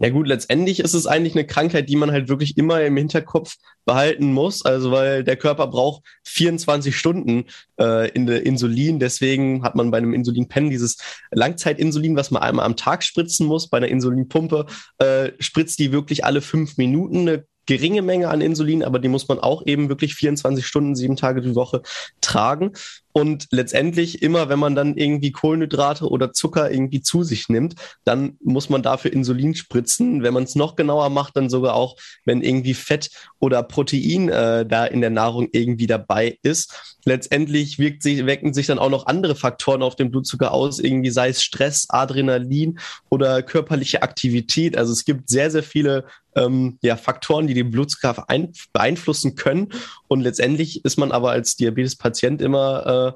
Ja 0.00 0.10
gut, 0.10 0.28
letztendlich 0.28 0.78
ist 0.78 0.94
es 0.94 1.08
eigentlich 1.08 1.34
eine 1.34 1.46
Krankheit, 1.46 1.88
die 1.88 1.96
man 1.96 2.12
halt 2.12 2.28
wirklich 2.28 2.56
immer 2.56 2.80
im 2.82 2.96
Hinterkopf 2.96 3.56
behalten 3.84 4.32
muss. 4.32 4.64
Also 4.64 4.92
weil 4.92 5.24
der 5.24 5.36
Körper 5.36 5.66
braucht 5.66 6.04
24 6.24 6.96
Stunden 6.96 7.46
äh, 7.80 8.08
in 8.10 8.26
der 8.26 8.46
Insulin. 8.46 9.00
Deswegen 9.00 9.64
hat 9.64 9.74
man 9.74 9.90
bei 9.90 9.98
einem 9.98 10.14
Insulinpen 10.14 10.70
dieses 10.70 10.98
Langzeitinsulin, 11.32 12.14
was 12.14 12.30
man 12.30 12.42
einmal 12.42 12.64
am 12.64 12.76
Tag 12.76 13.02
spritzen 13.02 13.46
muss. 13.46 13.68
Bei 13.68 13.78
einer 13.78 13.88
Insulinpumpe 13.88 14.66
äh, 14.98 15.32
spritzt 15.40 15.80
die 15.80 15.90
wirklich 15.90 16.24
alle 16.24 16.42
fünf 16.42 16.76
Minuten 16.76 17.20
eine 17.20 17.44
geringe 17.66 18.00
Menge 18.00 18.30
an 18.30 18.40
Insulin, 18.40 18.82
aber 18.82 18.98
die 18.98 19.08
muss 19.08 19.28
man 19.28 19.38
auch 19.38 19.66
eben 19.66 19.90
wirklich 19.90 20.14
24 20.14 20.66
Stunden, 20.66 20.96
sieben 20.96 21.16
Tage 21.16 21.42
die 21.42 21.54
Woche 21.54 21.82
tragen. 22.22 22.72
Und 23.12 23.48
letztendlich 23.50 24.22
immer, 24.22 24.48
wenn 24.48 24.58
man 24.58 24.74
dann 24.74 24.96
irgendwie 24.96 25.32
Kohlenhydrate 25.32 26.08
oder 26.08 26.32
Zucker 26.32 26.70
irgendwie 26.70 27.00
zu 27.00 27.24
sich 27.24 27.48
nimmt, 27.48 27.74
dann 28.04 28.36
muss 28.40 28.68
man 28.68 28.82
dafür 28.82 29.12
Insulin 29.12 29.54
spritzen. 29.54 30.22
Wenn 30.22 30.34
man 30.34 30.44
es 30.44 30.54
noch 30.54 30.76
genauer 30.76 31.10
macht, 31.10 31.36
dann 31.36 31.50
sogar 31.50 31.74
auch, 31.74 31.96
wenn 32.24 32.42
irgendwie 32.42 32.74
Fett 32.74 33.10
oder 33.40 33.62
Protein 33.62 34.28
äh, 34.28 34.66
da 34.66 34.84
in 34.86 35.00
der 35.00 35.10
Nahrung 35.10 35.48
irgendwie 35.52 35.86
dabei 35.86 36.38
ist. 36.42 36.96
Letztendlich 37.04 37.78
wirkt 37.78 38.02
sich, 38.02 38.26
wecken 38.26 38.52
sich 38.52 38.66
dann 38.66 38.78
auch 38.78 38.90
noch 38.90 39.06
andere 39.06 39.34
Faktoren 39.34 39.82
auf 39.82 39.96
den 39.96 40.10
Blutzucker 40.10 40.52
aus, 40.52 40.78
irgendwie 40.78 41.10
sei 41.10 41.30
es 41.30 41.42
Stress, 41.42 41.86
Adrenalin 41.88 42.78
oder 43.08 43.42
körperliche 43.42 44.02
Aktivität. 44.02 44.76
Also 44.76 44.92
es 44.92 45.04
gibt 45.04 45.28
sehr, 45.28 45.50
sehr 45.50 45.62
viele 45.62 46.04
ähm, 46.36 46.78
ja, 46.82 46.96
Faktoren, 46.96 47.46
die 47.46 47.54
den 47.54 47.70
Blutzucker 47.70 48.26
beeinflussen 48.72 49.34
können. 49.34 49.68
Und 50.08 50.20
letztendlich 50.20 50.84
ist 50.84 50.98
man 50.98 51.12
aber 51.12 51.30
als 51.30 51.56
Diabetespatient 51.56 52.42
immer 52.42 52.86
äh, 52.86 53.07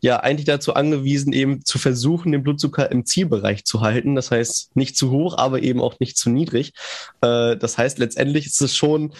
ja 0.00 0.20
eigentlich 0.20 0.46
dazu 0.46 0.74
angewiesen, 0.74 1.32
eben 1.32 1.64
zu 1.64 1.78
versuchen, 1.78 2.32
den 2.32 2.42
Blutzucker 2.42 2.90
im 2.90 3.04
Zielbereich 3.04 3.64
zu 3.64 3.80
halten. 3.80 4.14
Das 4.14 4.30
heißt, 4.30 4.76
nicht 4.76 4.96
zu 4.96 5.10
hoch, 5.10 5.36
aber 5.38 5.62
eben 5.62 5.80
auch 5.80 6.00
nicht 6.00 6.16
zu 6.16 6.30
niedrig. 6.30 6.72
Äh, 7.20 7.56
das 7.56 7.78
heißt, 7.78 7.98
letztendlich 7.98 8.46
ist 8.46 8.60
es 8.60 8.74
schon, 8.74 9.12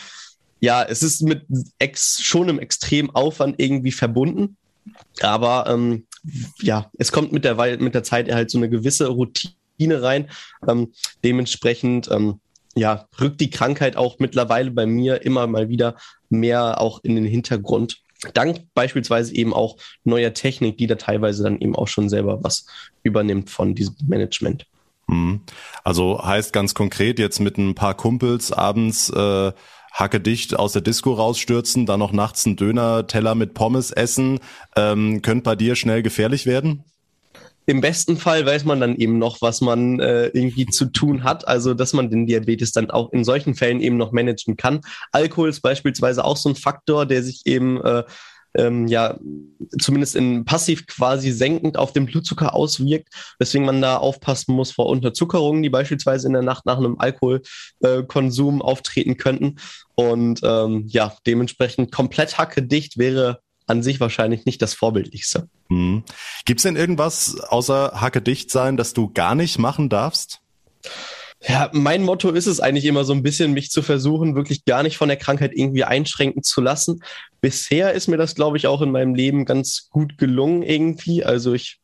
ja, 0.61 0.83
es 0.83 1.03
ist 1.03 1.23
mit 1.23 1.47
ex, 1.79 2.21
schon 2.23 2.49
im 2.49 2.59
extremen 2.59 3.11
Aufwand 3.11 3.57
irgendwie 3.59 3.93
verbunden. 3.93 4.57
Aber 5.21 5.67
ähm, 5.69 6.07
ja, 6.61 6.91
es 6.99 7.13
kommt 7.13 7.33
mit 7.33 7.45
der, 7.45 7.57
mit 7.79 7.95
der 7.95 8.03
Zeit 8.03 8.31
halt 8.33 8.51
so 8.51 8.59
eine 8.59 8.71
gewisse 8.71 9.09
Routine 9.09 10.03
rein. 10.03 10.31
Ähm, 10.69 10.93
dementsprechend 11.25 12.11
ähm, 12.11 12.41
ja, 12.75 13.09
rückt 13.21 13.41
die 13.41 13.51
Krankheit 13.51 13.97
auch 13.97 14.19
mittlerweile 14.19 14.71
bei 14.71 14.87
mir 14.87 15.23
immer 15.23 15.47
mal 15.47 15.69
wieder 15.69 15.97
mehr 16.29 16.81
auch 16.81 17.01
in 17.03 17.17
den 17.17 17.25
Hintergrund. 17.25 18.03
Dank 18.35 18.61
beispielsweise 18.75 19.35
eben 19.35 19.53
auch 19.53 19.77
neuer 20.05 20.35
Technik, 20.35 20.79
die 20.79 20.87
da 20.87 20.97
teilweise 20.97 21.43
dann 21.43 21.61
eben 21.61 21.75
auch 21.75 21.89
schon 21.89 22.09
selber 22.09 22.43
was 22.43 22.67
übernimmt 23.03 23.51
von 23.51 23.75
diesem 23.75 23.97
Management. 24.07 24.67
Mhm. 25.07 25.41
Also 25.85 26.23
heißt 26.25 26.53
ganz 26.53 26.75
konkret 26.75 27.19
jetzt 27.19 27.41
mit 27.41 27.59
ein 27.59 27.75
paar 27.75 27.95
Kumpels 27.95 28.53
abends 28.53 29.11
äh, 29.11 29.53
Hacke 29.93 30.21
dicht 30.21 30.57
aus 30.57 30.73
der 30.73 30.83
Disco 30.83 31.13
rausstürzen, 31.13 31.85
dann 31.87 31.99
noch 31.99 32.13
nachts 32.13 32.47
einen 32.47 32.57
Döner-Teller 32.57 33.35
mit 33.35 33.55
Pommes 33.55 33.91
essen, 33.91 34.39
ähm, 34.77 35.21
könnte 35.23 35.43
bei 35.43 35.57
dir 35.57 35.75
schnell 35.75 36.03
gefährlich 36.03 36.47
werden? 36.47 36.85
Im 37.71 37.81
besten 37.81 38.17
Fall 38.17 38.45
weiß 38.45 38.65
man 38.65 38.81
dann 38.81 38.97
eben 38.97 39.21
noch, 39.21 39.41
was 39.43 39.61
man 39.61 40.01
äh, 40.01 40.27
irgendwie 40.27 40.67
zu 40.67 40.87
tun 40.87 41.23
hat, 41.23 41.47
also 41.47 41.73
dass 41.73 41.93
man 41.93 42.11
den 42.11 42.27
Diabetes 42.27 42.73
dann 42.73 42.91
auch 42.91 43.13
in 43.13 43.23
solchen 43.23 43.55
Fällen 43.55 43.81
eben 43.81 43.97
noch 43.97 44.11
managen 44.11 44.57
kann. 44.57 44.81
Alkohol 45.13 45.51
ist 45.51 45.61
beispielsweise 45.61 46.25
auch 46.25 46.37
so 46.37 46.49
ein 46.49 46.57
Faktor, 46.57 47.07
der 47.07 47.23
sich 47.23 47.43
eben 47.47 47.81
äh, 47.81 48.03
ähm, 48.55 48.89
ja 48.89 49.21
zumindest 49.79 50.17
in 50.17 50.45
passiv 50.45 50.89
quasi 50.89 51.31
senkend 51.31 51.79
auf 51.79 51.93
den 51.93 52.07
Blutzucker 52.07 52.57
auswirkt, 52.57 53.07
weswegen 53.39 53.67
man 53.67 53.81
da 53.81 53.99
aufpassen 53.99 54.53
muss 54.53 54.73
vor 54.73 54.87
Unterzuckerungen, 54.87 55.63
die 55.63 55.71
beispielsweise 55.71 56.27
in 56.27 56.33
der 56.33 56.43
Nacht 56.43 56.67
nach 56.67 56.79
einem 56.79 56.99
Alkoholkonsum 56.99 58.59
äh, 58.59 58.65
auftreten 58.65 59.17
könnten. 59.17 59.61
Und 59.95 60.41
ähm, 60.43 60.87
ja, 60.89 61.15
dementsprechend 61.25 61.93
komplett 61.93 62.37
hackedicht 62.37 62.99
wäre 62.99 63.39
an 63.71 63.83
sich 63.83 64.01
wahrscheinlich 64.01 64.45
nicht 64.45 64.61
das 64.61 64.75
Vorbildlichste. 64.75 65.49
Hm. 65.69 66.03
Gibt 66.45 66.61
es 66.61 66.65
denn 66.65 66.77
irgendwas 66.77 67.41
außer 67.41 67.93
Hacke 67.95 68.21
dicht 68.21 68.51
sein, 68.51 68.77
das 68.77 68.93
du 68.93 69.11
gar 69.13 69.35
nicht 69.35 69.59
machen 69.59 69.89
darfst? 69.89 70.41
Ja, 71.43 71.71
mein 71.73 72.03
Motto 72.03 72.31
ist 72.31 72.47
es 72.47 72.61
eigentlich 72.61 72.85
immer 72.85 73.05
so 73.05 73.15
ein 73.15 73.23
bisschen, 73.23 73.53
mich 73.53 73.71
zu 73.71 73.81
versuchen, 73.81 74.35
wirklich 74.35 74.67
gar 74.67 74.83
nicht 74.83 74.99
von 74.99 75.09
der 75.09 75.17
Krankheit 75.17 75.53
irgendwie 75.55 75.85
einschränken 75.85 76.43
zu 76.43 76.61
lassen. 76.61 77.03
Bisher 77.41 77.93
ist 77.95 78.09
mir 78.09 78.19
das, 78.19 78.35
glaube 78.35 78.59
ich, 78.59 78.67
auch 78.67 78.83
in 78.83 78.91
meinem 78.91 79.15
Leben 79.15 79.47
ganz 79.47 79.89
gut 79.89 80.19
gelungen 80.19 80.63
irgendwie. 80.63 81.25
Also 81.25 81.55
ich 81.55 81.79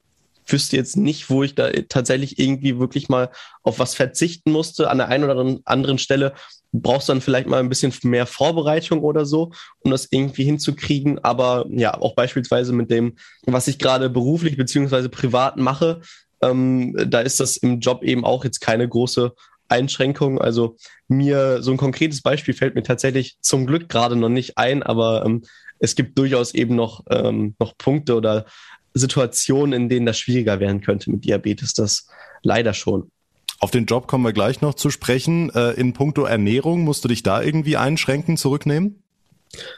wüsste 0.44 0.76
jetzt 0.76 0.96
nicht, 0.96 1.30
wo 1.30 1.42
ich 1.42 1.54
da 1.54 1.70
tatsächlich 1.88 2.38
irgendwie 2.38 2.78
wirklich 2.78 3.08
mal 3.08 3.30
auf 3.62 3.78
was 3.78 3.94
verzichten 3.94 4.52
musste. 4.52 4.90
An 4.90 4.98
der 4.98 5.08
einen 5.08 5.24
oder 5.24 5.58
anderen 5.64 5.98
Stelle 5.98 6.34
brauchst 6.72 7.08
dann 7.08 7.20
vielleicht 7.20 7.48
mal 7.48 7.60
ein 7.60 7.68
bisschen 7.68 7.92
mehr 8.02 8.26
Vorbereitung 8.26 9.00
oder 9.00 9.24
so, 9.24 9.52
um 9.80 9.90
das 9.90 10.08
irgendwie 10.10 10.44
hinzukriegen. 10.44 11.18
Aber 11.24 11.66
ja, 11.70 11.94
auch 11.94 12.14
beispielsweise 12.14 12.72
mit 12.72 12.90
dem, 12.90 13.16
was 13.46 13.68
ich 13.68 13.78
gerade 13.78 14.10
beruflich 14.10 14.56
beziehungsweise 14.56 15.08
privat 15.08 15.56
mache, 15.56 16.00
ähm, 16.42 16.94
da 17.08 17.20
ist 17.20 17.40
das 17.40 17.56
im 17.56 17.80
Job 17.80 18.02
eben 18.02 18.24
auch 18.24 18.44
jetzt 18.44 18.60
keine 18.60 18.88
große 18.88 19.32
Einschränkung. 19.68 20.40
Also 20.40 20.76
mir 21.08 21.62
so 21.62 21.70
ein 21.70 21.76
konkretes 21.76 22.22
Beispiel 22.22 22.54
fällt 22.54 22.74
mir 22.74 22.82
tatsächlich 22.82 23.36
zum 23.40 23.66
Glück 23.66 23.88
gerade 23.88 24.16
noch 24.16 24.28
nicht 24.28 24.58
ein, 24.58 24.82
aber 24.82 25.24
ähm, 25.24 25.42
es 25.78 25.94
gibt 25.94 26.18
durchaus 26.18 26.54
eben 26.54 26.74
noch, 26.74 27.04
ähm, 27.10 27.54
noch 27.58 27.76
Punkte 27.76 28.14
oder 28.14 28.46
Situationen, 28.94 29.72
in 29.74 29.88
denen 29.88 30.06
das 30.06 30.18
schwieriger 30.18 30.60
werden 30.60 30.80
könnte 30.80 31.10
mit 31.10 31.24
Diabetes. 31.24 31.74
Das 31.74 32.08
leider 32.42 32.72
schon. 32.72 33.10
Auf 33.58 33.70
den 33.70 33.86
Job 33.86 34.06
kommen 34.06 34.24
wir 34.24 34.32
gleich 34.32 34.60
noch 34.60 34.74
zu 34.74 34.90
sprechen. 34.90 35.50
Äh, 35.50 35.72
in 35.72 35.92
puncto 35.92 36.24
Ernährung 36.24 36.82
musst 36.82 37.04
du 37.04 37.08
dich 37.08 37.22
da 37.22 37.42
irgendwie 37.42 37.76
einschränken, 37.76 38.36
zurücknehmen? 38.36 39.02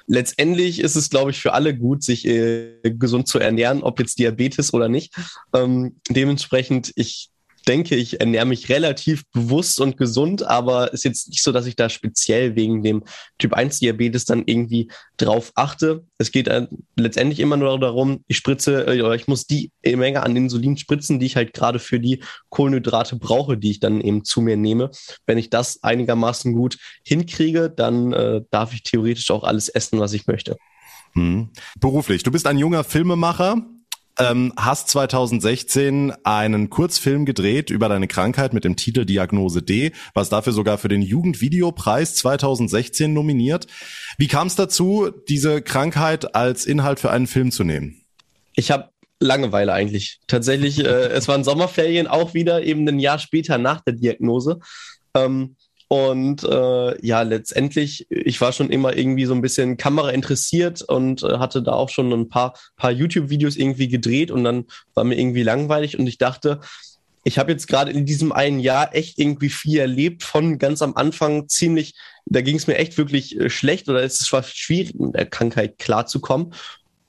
Letztendlich 0.07 0.81
ist 0.81 0.97
es, 0.97 1.11
glaube 1.11 1.31
ich, 1.31 1.41
für 1.41 1.53
alle 1.53 1.77
gut, 1.77 2.03
sich 2.03 2.27
äh, 2.27 2.81
gesund 2.83 3.29
zu 3.29 3.39
ernähren, 3.39 3.83
ob 3.83 4.01
jetzt 4.01 4.19
Diabetes 4.19 4.75
oder 4.75 4.89
nicht. 4.89 5.15
Ähm, 5.55 5.97
dementsprechend, 6.09 6.93
ich 6.97 7.31
denke, 7.69 7.95
ich 7.95 8.21
ernähre 8.21 8.47
mich 8.47 8.71
relativ 8.71 9.25
bewusst 9.31 9.81
und 9.81 9.97
gesund, 9.97 10.43
aber 10.43 10.93
ist 10.93 11.05
jetzt 11.05 11.29
nicht 11.29 11.43
so, 11.43 11.53
dass 11.53 11.67
ich 11.67 11.77
da 11.77 11.91
speziell 11.91 12.57
wegen 12.57 12.83
dem 12.83 13.05
Typ 13.39 13.53
1 13.53 13.81
Diabetes 13.81 14.25
dann 14.25 14.45
irgendwie 14.47 14.91
drauf 15.19 15.53
achte. 15.55 16.05
Es 16.17 16.33
geht 16.33 16.49
äh, 16.49 16.67
letztendlich 16.97 17.41
immer 17.41 17.57
nur 17.59 17.79
darum, 17.79 18.25
ich 18.27 18.39
spritze, 18.39 18.87
äh, 18.87 19.17
ich 19.17 19.29
muss 19.29 19.47
die 19.47 19.71
Menge 19.85 20.23
an 20.23 20.35
Insulin 20.35 20.79
spritzen, 20.79 21.21
die 21.21 21.27
ich 21.27 21.37
halt 21.37 21.53
gerade 21.53 21.79
für 21.79 22.01
die 22.01 22.23
Kohlenhydrate 22.49 23.17
brauche, 23.17 23.59
die 23.59 23.73
ich 23.73 23.81
dann 23.81 24.01
eben 24.01 24.25
zu 24.25 24.41
mir 24.41 24.57
nehme. 24.57 24.91
Wenn 25.27 25.39
ich 25.39 25.51
das 25.51 25.83
einigermaßen 25.83 26.55
gut 26.55 26.79
hinkriege, 27.05 27.71
dann 27.71 28.13
äh, 28.15 28.41
darf 28.51 28.73
ich 28.73 28.83
theoretisch 28.83 29.31
auch 29.31 29.45
alles 29.45 29.69
essen, 29.69 30.01
was 30.01 30.15
ich 30.15 30.27
möchte. 30.27 30.57
Hm. 31.13 31.51
Beruflich, 31.79 32.23
du 32.23 32.31
bist 32.31 32.47
ein 32.47 32.59
junger 32.59 32.85
Filmemacher 32.85 33.67
ähm, 34.19 34.53
hast 34.57 34.89
2016 34.89 36.13
einen 36.25 36.71
Kurzfilm 36.71 37.25
gedreht 37.25 37.71
über 37.71 37.89
deine 37.89 38.09
Krankheit 38.09 38.53
mit 38.53 38.65
dem 38.65 38.77
Titel 38.77 39.05
Diagnose 39.05 39.63
D, 39.63 39.93
was 40.15 40.29
dafür 40.29 40.53
sogar 40.53 40.79
für 40.79 40.89
den 40.89 41.03
Jugendvideopreis 41.03 42.15
2016 42.17 43.13
nominiert. 43.13 43.67
Wie 44.19 44.29
kam 44.29 44.49
es 44.49 44.57
dazu, 44.57 45.11
diese 45.29 45.63
Krankheit 45.63 46.35
als 46.35 46.67
Inhalt 46.67 47.01
für 47.01 47.11
einen 47.11 47.27
Film 47.27 47.51
zu 47.51 47.65
nehmen? 47.65 48.03
Ich 48.55 48.71
habe 48.71 48.91
Langeweile 49.21 49.73
eigentlich. 49.73 50.21
Tatsächlich, 50.29 50.79
äh, 50.79 51.09
es 51.09 51.27
waren 51.27 51.43
Sommerferien 51.43 52.07
auch 52.07 52.35
wieder, 52.35 52.63
eben 52.63 52.89
ein 52.89 53.01
Jahr 53.01 53.19
später 53.19 53.59
nach 53.59 53.81
der 53.81 53.95
Diagnose. 53.95 54.61
Ähm, 55.15 55.57
und 55.89 56.45
äh, 56.45 57.07
ja, 57.07 57.23
letztendlich, 57.23 58.07
ich 58.11 58.41
war 58.43 58.53
schon 58.53 58.69
immer 58.69 58.95
irgendwie 58.95 59.25
so 59.25 59.35
ein 59.35 59.41
bisschen 59.41 59.79
Kamera 59.79 60.11
interessiert 60.11 60.83
und 60.83 61.23
äh, 61.23 61.39
hatte 61.39 61.63
da 61.63 61.73
auch 61.73 61.89
schon 61.89 62.13
ein 62.13 62.29
paar, 62.29 62.55
paar 62.77 62.91
YouTube-Videos 62.91 63.57
irgendwie 63.57 63.89
gedreht 63.89 64.31
und 64.31 64.45
dann 64.45 64.67
war 64.93 65.05
mir 65.05 65.19
irgendwie 65.19 65.43
langweilig 65.43 65.99
und 65.99 66.07
ich 66.07 66.19
dachte, 66.19 66.61
ich 67.25 67.39
habe 67.39 67.53
jetzt 67.53 67.69
gerade 67.69 67.91
in 67.91 68.05
diesem 68.05 68.33
einen 68.33 68.61
Jahr 68.61 68.95
echt 68.95 69.19
irgendwie 69.19 69.49
viel 69.49 69.79
erlebt, 69.79 70.23
von 70.23 70.59
ganz 70.59 70.83
am 70.83 70.95
Anfang 70.95 71.49
ziemlich, 71.49 71.95
da 72.27 72.43
ging 72.43 72.57
es 72.57 72.67
mir 72.67 72.77
echt 72.77 72.99
wirklich 72.99 73.39
äh, 73.41 73.49
schlecht 73.49 73.89
oder 73.89 74.03
es 74.03 74.31
war 74.31 74.43
schwierig, 74.43 74.95
mit 74.95 75.15
der 75.15 75.27
Krankheit 75.27 75.79
klarzukommen. 75.79 76.53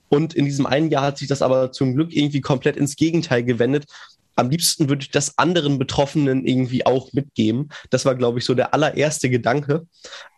Und 0.07 0.33
in 0.33 0.45
diesem 0.45 0.65
einen 0.65 0.89
Jahr 0.89 1.03
hat 1.03 1.17
sich 1.19 1.27
das 1.27 1.41
aber 1.41 1.71
zum 1.71 1.95
Glück 1.95 2.13
irgendwie 2.15 2.41
komplett 2.41 2.77
ins 2.77 2.95
Gegenteil 2.95 3.43
gewendet, 3.43 3.85
am 4.39 4.49
liebsten 4.49 4.89
würde 4.89 5.03
ich 5.03 5.11
das 5.11 5.37
anderen 5.37 5.77
Betroffenen 5.77 6.45
irgendwie 6.45 6.85
auch 6.85 7.13
mitgeben. 7.13 7.69
Das 7.89 8.05
war, 8.05 8.15
glaube 8.15 8.39
ich, 8.39 8.45
so 8.45 8.55
der 8.55 8.73
allererste 8.73 9.29
Gedanke, 9.29 9.85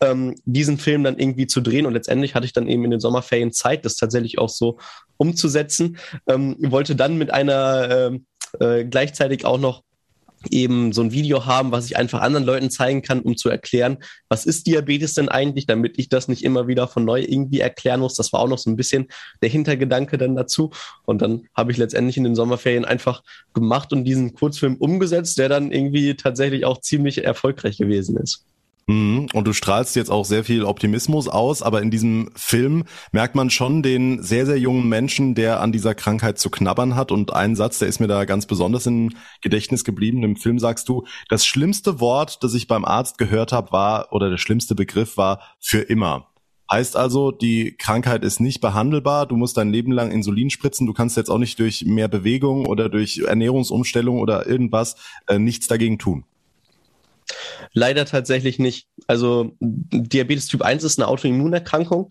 ähm, 0.02 0.36
diesen 0.46 0.78
Film 0.78 1.04
dann 1.04 1.18
irgendwie 1.18 1.48
zu 1.48 1.62
drehen. 1.62 1.86
Und 1.86 1.94
letztendlich 1.94 2.36
hatte 2.36 2.46
ich 2.46 2.54
dann 2.54 2.68
eben 2.68 2.84
in 2.86 2.92
den 2.92 3.00
Sommerferien 3.00 3.52
Zeit, 3.52 3.86
das 3.86 3.96
tatsächlich 3.96 4.40
auch 4.40 4.50
so 4.50 4.78
umzusetzen. 5.18 5.98
Ähm, 6.28 6.58
wollte 6.60 6.96
dann 6.96 7.18
mit 7.18 7.32
einer 7.32 7.90
ähm, 7.90 8.26
äh, 8.60 8.84
gleichzeitig 8.86 9.46
auch 9.46 9.60
noch 9.60 9.84
eben 10.50 10.92
so 10.92 11.02
ein 11.02 11.12
Video 11.12 11.46
haben, 11.46 11.72
was 11.72 11.86
ich 11.86 11.98
einfach 11.98 12.22
anderen 12.22 12.46
Leuten 12.46 12.72
zeigen 12.72 13.02
kann, 13.02 13.22
um 13.22 13.38
zu 13.38 13.50
erklären, 13.50 13.98
was 14.30 14.46
ist 14.46 14.68
Diabetes 14.68 15.14
denn 15.14 15.30
eigentlich, 15.30 15.66
damit 15.66 16.00
ich 16.00 16.10
das 16.10 16.28
nicht 16.28 16.44
immer 16.44 16.68
wieder 16.68 16.88
von 16.88 17.06
neu 17.06 17.22
irgendwie 17.22 17.60
erklären 17.60 18.00
muss. 18.00 18.16
Das 18.16 18.34
war 18.34 18.40
auch 18.40 18.48
noch 18.48 18.58
so 18.58 18.70
ein 18.70 18.76
bisschen 18.76 19.08
der 19.42 19.50
Hintergedanke 19.50 20.18
dann 20.18 20.36
dazu. 20.36 20.72
Und 21.06 21.22
dann 21.22 21.48
habe 21.56 21.72
ich 21.72 21.78
letztendlich 21.78 22.18
in 22.18 22.24
den 22.24 22.36
Sommerferien 22.36 22.86
einfach 22.86 23.24
gemacht 23.54 23.94
und 23.94 24.04
diesen 24.06 24.34
Kurzfilm 24.34 24.76
umgesetzt, 24.78 25.38
der 25.38 25.50
dann 25.50 25.72
irgendwie 25.72 26.16
tatsächlich 26.16 26.66
auch 26.66 26.82
ziemlich 26.82 27.24
erfolgreich 27.24 27.78
gewesen 27.78 28.18
ist. 28.18 28.46
Mhm. 28.92 29.28
Und 29.34 29.48
du 29.48 29.54
strahlst 29.54 29.96
jetzt 29.96 30.12
auch 30.12 30.26
sehr 30.26 30.44
viel 30.44 30.66
Optimismus 30.66 31.28
aus, 31.28 31.62
aber 31.62 31.82
in 31.82 31.92
diesem 31.92 32.30
Film 32.36 32.84
merkt 33.12 33.36
man 33.36 33.50
schon 33.50 33.82
den 33.84 34.22
sehr, 34.22 34.46
sehr 34.46 34.58
jungen 34.58 34.90
Menschen, 34.90 35.34
der 35.34 35.62
an 35.62 35.72
dieser 35.72 35.96
Krankheit 35.96 36.40
zu 36.40 36.50
knabbern 36.50 36.96
hat. 36.96 37.12
Und 37.12 37.34
ein 37.34 37.56
Satz, 37.56 37.80
der 37.80 37.88
ist 37.88 38.00
mir 38.00 38.08
da 38.08 38.26
ganz 38.26 38.46
besonders 38.46 38.86
im 38.86 39.12
Gedächtnis 39.42 39.84
geblieben. 39.84 40.24
Im 40.24 40.36
Film 40.36 40.60
sagst 40.60 40.90
du, 40.90 41.06
das 41.30 41.46
schlimmste 41.46 42.00
Wort, 42.00 42.44
das 42.44 42.54
ich 42.54 42.68
beim 42.68 42.84
Arzt 42.84 43.18
gehört 43.18 43.54
habe, 43.54 43.72
war, 43.72 44.12
oder 44.12 44.30
der 44.30 44.38
schlimmste 44.38 44.76
Begriff 44.76 45.16
war 45.16 45.40
für 45.60 45.80
immer. 45.80 46.28
Heißt 46.70 46.96
also, 46.96 47.32
die 47.32 47.76
Krankheit 47.78 48.24
ist 48.24 48.40
nicht 48.40 48.62
behandelbar, 48.62 49.26
du 49.26 49.36
musst 49.36 49.58
dein 49.58 49.72
Leben 49.72 49.92
lang 49.92 50.10
Insulin 50.10 50.50
spritzen, 50.50 50.88
du 50.88 50.94
kannst 50.94 51.18
jetzt 51.18 51.30
auch 51.30 51.38
nicht 51.38 51.60
durch 51.60 51.84
mehr 51.86 52.08
Bewegung 52.08 52.66
oder 52.66 52.88
durch 52.88 53.18
Ernährungsumstellung 53.18 54.20
oder 54.20 54.48
irgendwas 54.48 54.96
äh, 55.28 55.38
nichts 55.38 55.68
dagegen 55.68 56.00
tun. 56.00 56.24
Leider 57.74 58.06
tatsächlich 58.06 58.60
nicht. 58.60 58.88
Also 59.08 59.56
Diabetes 59.60 60.48
Typ 60.48 60.62
1 60.62 60.84
ist 60.84 61.00
eine 61.00 61.08
Autoimmunerkrankung. 61.08 62.10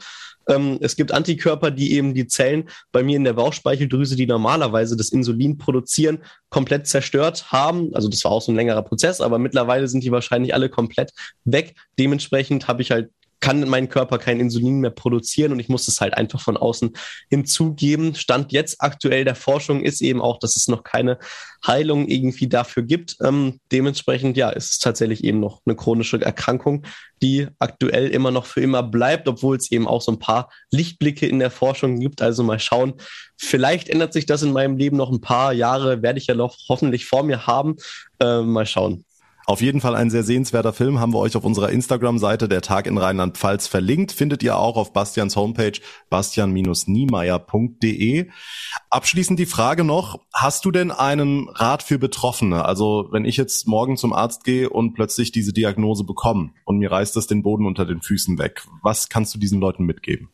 Ähm, 0.49 0.79
es 0.81 0.97
gibt 0.97 1.12
Antikörper, 1.12 1.71
die 1.71 1.93
eben 1.95 2.14
die 2.14 2.27
Zellen 2.27 2.68
bei 2.93 3.03
mir 3.03 3.16
in 3.16 3.25
der 3.25 3.35
Bauchspeicheldrüse, 3.35 4.16
die 4.16 4.27
normalerweise 4.27 4.97
das 4.97 5.11
Insulin 5.11 5.59
produzieren, 5.59 6.23
komplett 6.49 6.87
zerstört 6.87 7.53
haben. 7.53 7.95
Also 7.95 8.09
das 8.09 8.25
war 8.25 8.33
auch 8.33 8.43
so 8.43 8.53
ein 8.53 8.57
längerer 8.57 8.83
Prozess, 8.83 9.21
aber 9.21 9.39
mittlerweile 9.39 9.87
sind 9.89 10.03
die 10.03 10.12
wahrscheinlich 10.12 10.55
alle 10.55 10.68
komplett 10.68 11.12
weg. 11.45 11.75
Dementsprechend 11.99 12.68
habe 12.68 12.83
ich 12.83 12.91
halt 12.91 13.11
kann 13.41 13.68
mein 13.68 13.88
Körper 13.88 14.18
kein 14.18 14.38
Insulin 14.38 14.80
mehr 14.80 14.91
produzieren 14.91 15.53
und 15.53 15.61
ich 15.61 15.68
muss 15.68 15.88
es 15.88 16.01
halt 16.01 16.14
einfach 16.14 16.41
von 16.41 16.57
außen 16.57 16.93
hinzugeben. 17.28 18.14
Stand 18.14 18.53
jetzt 18.53 18.80
aktuell 18.80 19.24
der 19.24 19.34
Forschung 19.34 19.82
ist 19.82 20.03
eben 20.03 20.20
auch, 20.20 20.38
dass 20.38 20.57
es 20.57 20.68
noch 20.68 20.84
keine 20.84 21.18
Heilung 21.66 22.07
irgendwie 22.09 22.49
dafür 22.49 22.82
gibt. 22.82 23.16
Ähm, 23.22 23.61
dementsprechend, 23.72 24.36
ja, 24.36 24.51
ist 24.51 24.70
es 24.70 24.78
tatsächlich 24.78 25.24
eben 25.24 25.41
noch 25.41 25.62
eine 25.64 25.76
chronische 25.76 26.20
Erkrankung, 26.20 26.84
die 27.22 27.49
aktuell 27.59 28.09
immer 28.09 28.30
noch 28.30 28.47
für 28.47 28.61
immer 28.61 28.82
bleibt, 28.82 29.28
obwohl 29.28 29.57
es 29.57 29.70
eben 29.70 29.88
auch 29.88 30.03
so 30.03 30.12
ein 30.12 30.18
paar 30.18 30.51
Lichtblicke 30.70 31.26
in 31.26 31.38
der 31.38 31.51
Forschung 31.51 31.99
gibt. 31.99 32.22
Also 32.22 32.43
mal 32.43 32.59
schauen. 32.59 32.95
Vielleicht 33.36 33.88
ändert 33.88 34.12
sich 34.12 34.26
das 34.26 34.43
in 34.43 34.53
meinem 34.53 34.76
Leben 34.76 34.97
noch 34.97 35.11
ein 35.11 35.20
paar 35.20 35.53
Jahre, 35.53 36.03
werde 36.03 36.18
ich 36.18 36.26
ja 36.26 36.34
noch 36.34 36.57
hoffentlich 36.68 37.07
vor 37.07 37.22
mir 37.22 37.47
haben. 37.47 37.76
Äh, 38.20 38.43
mal 38.43 38.66
schauen. 38.66 39.05
Auf 39.51 39.61
jeden 39.63 39.81
Fall 39.81 39.97
ein 39.97 40.11
sehr 40.11 40.23
sehenswerter 40.23 40.73
Film, 40.73 41.01
haben 41.01 41.13
wir 41.13 41.19
euch 41.19 41.35
auf 41.35 41.43
unserer 41.43 41.71
Instagram-Seite 41.71 42.49
der 42.49 42.61
Tag 42.61 42.87
in 42.87 42.97
Rheinland-Pfalz 42.97 43.67
verlinkt. 43.67 44.13
Findet 44.13 44.45
ihr 44.45 44.57
auch 44.57 44.77
auf 44.77 44.93
Bastians 44.93 45.35
Homepage 45.35 45.73
bastian-niemeyer.de. 46.09 48.29
Abschließend 48.91 49.41
die 49.41 49.47
Frage 49.47 49.83
noch, 49.83 50.21
hast 50.33 50.65
du 50.65 50.71
denn 50.71 50.93
einen 50.93 51.49
Rat 51.49 51.83
für 51.83 51.99
Betroffene? 51.99 52.65
Also 52.65 53.09
wenn 53.11 53.25
ich 53.25 53.37
jetzt 53.37 53.67
morgen 53.67 53.97
zum 53.97 54.13
Arzt 54.13 54.45
gehe 54.45 54.71
und 54.71 54.95
plötzlich 54.95 55.33
diese 55.33 55.53
Diagnose 55.53 56.05
bekomme 56.05 56.51
und 56.65 56.79
mir 56.79 56.93
reißt 56.93 57.17
das 57.17 57.27
den 57.27 57.43
Boden 57.43 57.67
unter 57.67 57.85
den 57.85 58.03
Füßen 58.03 58.39
weg, 58.39 58.63
was 58.85 59.09
kannst 59.09 59.35
du 59.35 59.41
diesen 59.41 59.61
Leuten 59.61 59.85
mitgeben? 59.85 60.29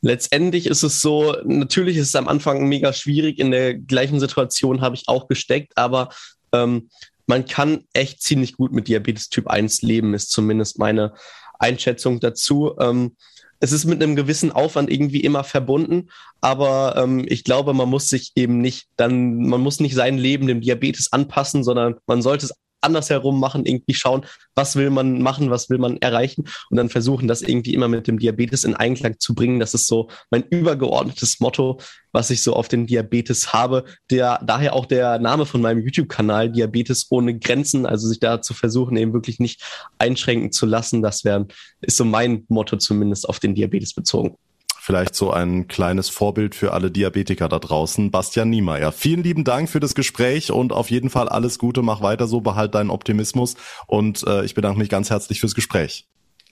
Letztendlich 0.00 0.68
ist 0.68 0.84
es 0.84 1.02
so, 1.02 1.36
natürlich 1.44 1.98
ist 1.98 2.08
es 2.08 2.16
am 2.16 2.28
Anfang 2.28 2.66
mega 2.66 2.94
schwierig. 2.94 3.40
In 3.40 3.50
der 3.50 3.74
gleichen 3.74 4.20
Situation 4.20 4.80
habe 4.80 4.96
ich 4.96 5.02
auch 5.06 5.28
gesteckt, 5.28 5.76
aber 5.76 6.08
ähm, 6.54 6.88
man 7.26 7.46
kann 7.46 7.84
echt 7.92 8.22
ziemlich 8.22 8.56
gut 8.56 8.72
mit 8.72 8.88
Diabetes 8.88 9.28
Typ 9.28 9.48
1 9.48 9.82
leben, 9.82 10.14
ist 10.14 10.30
zumindest 10.30 10.78
meine 10.78 11.14
Einschätzung 11.58 12.20
dazu. 12.20 12.74
Ähm, 12.78 13.16
es 13.60 13.72
ist 13.72 13.86
mit 13.86 14.02
einem 14.02 14.16
gewissen 14.16 14.52
Aufwand 14.52 14.90
irgendwie 14.90 15.20
immer 15.20 15.42
verbunden, 15.42 16.10
aber 16.40 16.96
ähm, 16.96 17.24
ich 17.26 17.44
glaube, 17.44 17.72
man 17.72 17.88
muss 17.88 18.08
sich 18.08 18.32
eben 18.34 18.60
nicht 18.60 18.88
dann, 18.96 19.38
man 19.46 19.60
muss 19.60 19.80
nicht 19.80 19.94
sein 19.94 20.18
Leben 20.18 20.46
dem 20.46 20.60
Diabetes 20.60 21.12
anpassen, 21.12 21.64
sondern 21.64 21.96
man 22.06 22.20
sollte 22.20 22.46
es 22.46 22.52
andersherum 22.84 23.40
machen, 23.40 23.66
irgendwie 23.66 23.94
schauen, 23.94 24.24
was 24.54 24.76
will 24.76 24.90
man 24.90 25.20
machen, 25.20 25.50
was 25.50 25.70
will 25.70 25.78
man 25.78 25.96
erreichen 25.98 26.44
und 26.70 26.76
dann 26.76 26.88
versuchen, 26.88 27.28
das 27.28 27.42
irgendwie 27.42 27.74
immer 27.74 27.88
mit 27.88 28.06
dem 28.06 28.18
Diabetes 28.18 28.64
in 28.64 28.74
Einklang 28.74 29.18
zu 29.18 29.34
bringen. 29.34 29.60
Das 29.60 29.74
ist 29.74 29.86
so 29.86 30.08
mein 30.30 30.44
übergeordnetes 30.44 31.40
Motto, 31.40 31.80
was 32.12 32.30
ich 32.30 32.42
so 32.42 32.54
auf 32.54 32.68
den 32.68 32.86
Diabetes 32.86 33.52
habe. 33.52 33.84
Der, 34.10 34.40
daher 34.44 34.74
auch 34.74 34.86
der 34.86 35.18
Name 35.18 35.46
von 35.46 35.60
meinem 35.60 35.82
YouTube-Kanal, 35.82 36.52
Diabetes 36.52 37.06
ohne 37.10 37.38
Grenzen, 37.38 37.86
also 37.86 38.06
sich 38.06 38.20
da 38.20 38.40
zu 38.40 38.54
versuchen, 38.54 38.96
eben 38.96 39.12
wirklich 39.12 39.40
nicht 39.40 39.62
einschränken 39.98 40.52
zu 40.52 40.66
lassen. 40.66 41.02
Das 41.02 41.24
wäre, 41.24 41.46
ist 41.80 41.96
so 41.96 42.04
mein 42.04 42.44
Motto 42.48 42.76
zumindest 42.76 43.28
auf 43.28 43.40
den 43.40 43.54
Diabetes 43.54 43.94
bezogen 43.94 44.36
vielleicht 44.84 45.14
so 45.14 45.30
ein 45.30 45.66
kleines 45.66 46.10
Vorbild 46.10 46.54
für 46.54 46.74
alle 46.74 46.90
Diabetiker 46.90 47.48
da 47.48 47.58
draußen. 47.58 48.10
Bastian 48.10 48.50
Niemeyer, 48.50 48.92
vielen 48.92 49.22
lieben 49.22 49.42
Dank 49.42 49.70
für 49.70 49.80
das 49.80 49.94
Gespräch 49.94 50.52
und 50.52 50.74
auf 50.74 50.90
jeden 50.90 51.08
Fall 51.08 51.30
alles 51.30 51.58
Gute, 51.58 51.80
mach 51.80 52.02
weiter 52.02 52.26
so, 52.26 52.42
behalt 52.42 52.74
deinen 52.74 52.90
Optimismus 52.90 53.56
und 53.86 54.24
äh, 54.26 54.44
ich 54.44 54.54
bedanke 54.54 54.78
mich 54.78 54.90
ganz 54.90 55.08
herzlich 55.08 55.40
fürs 55.40 55.54
Gespräch. 55.54 56.06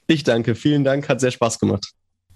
Ich 0.06 0.24
danke, 0.24 0.54
vielen 0.54 0.82
Dank, 0.82 1.10
hat 1.10 1.20
sehr 1.20 1.30
Spaß 1.30 1.58
gemacht. 1.58 1.92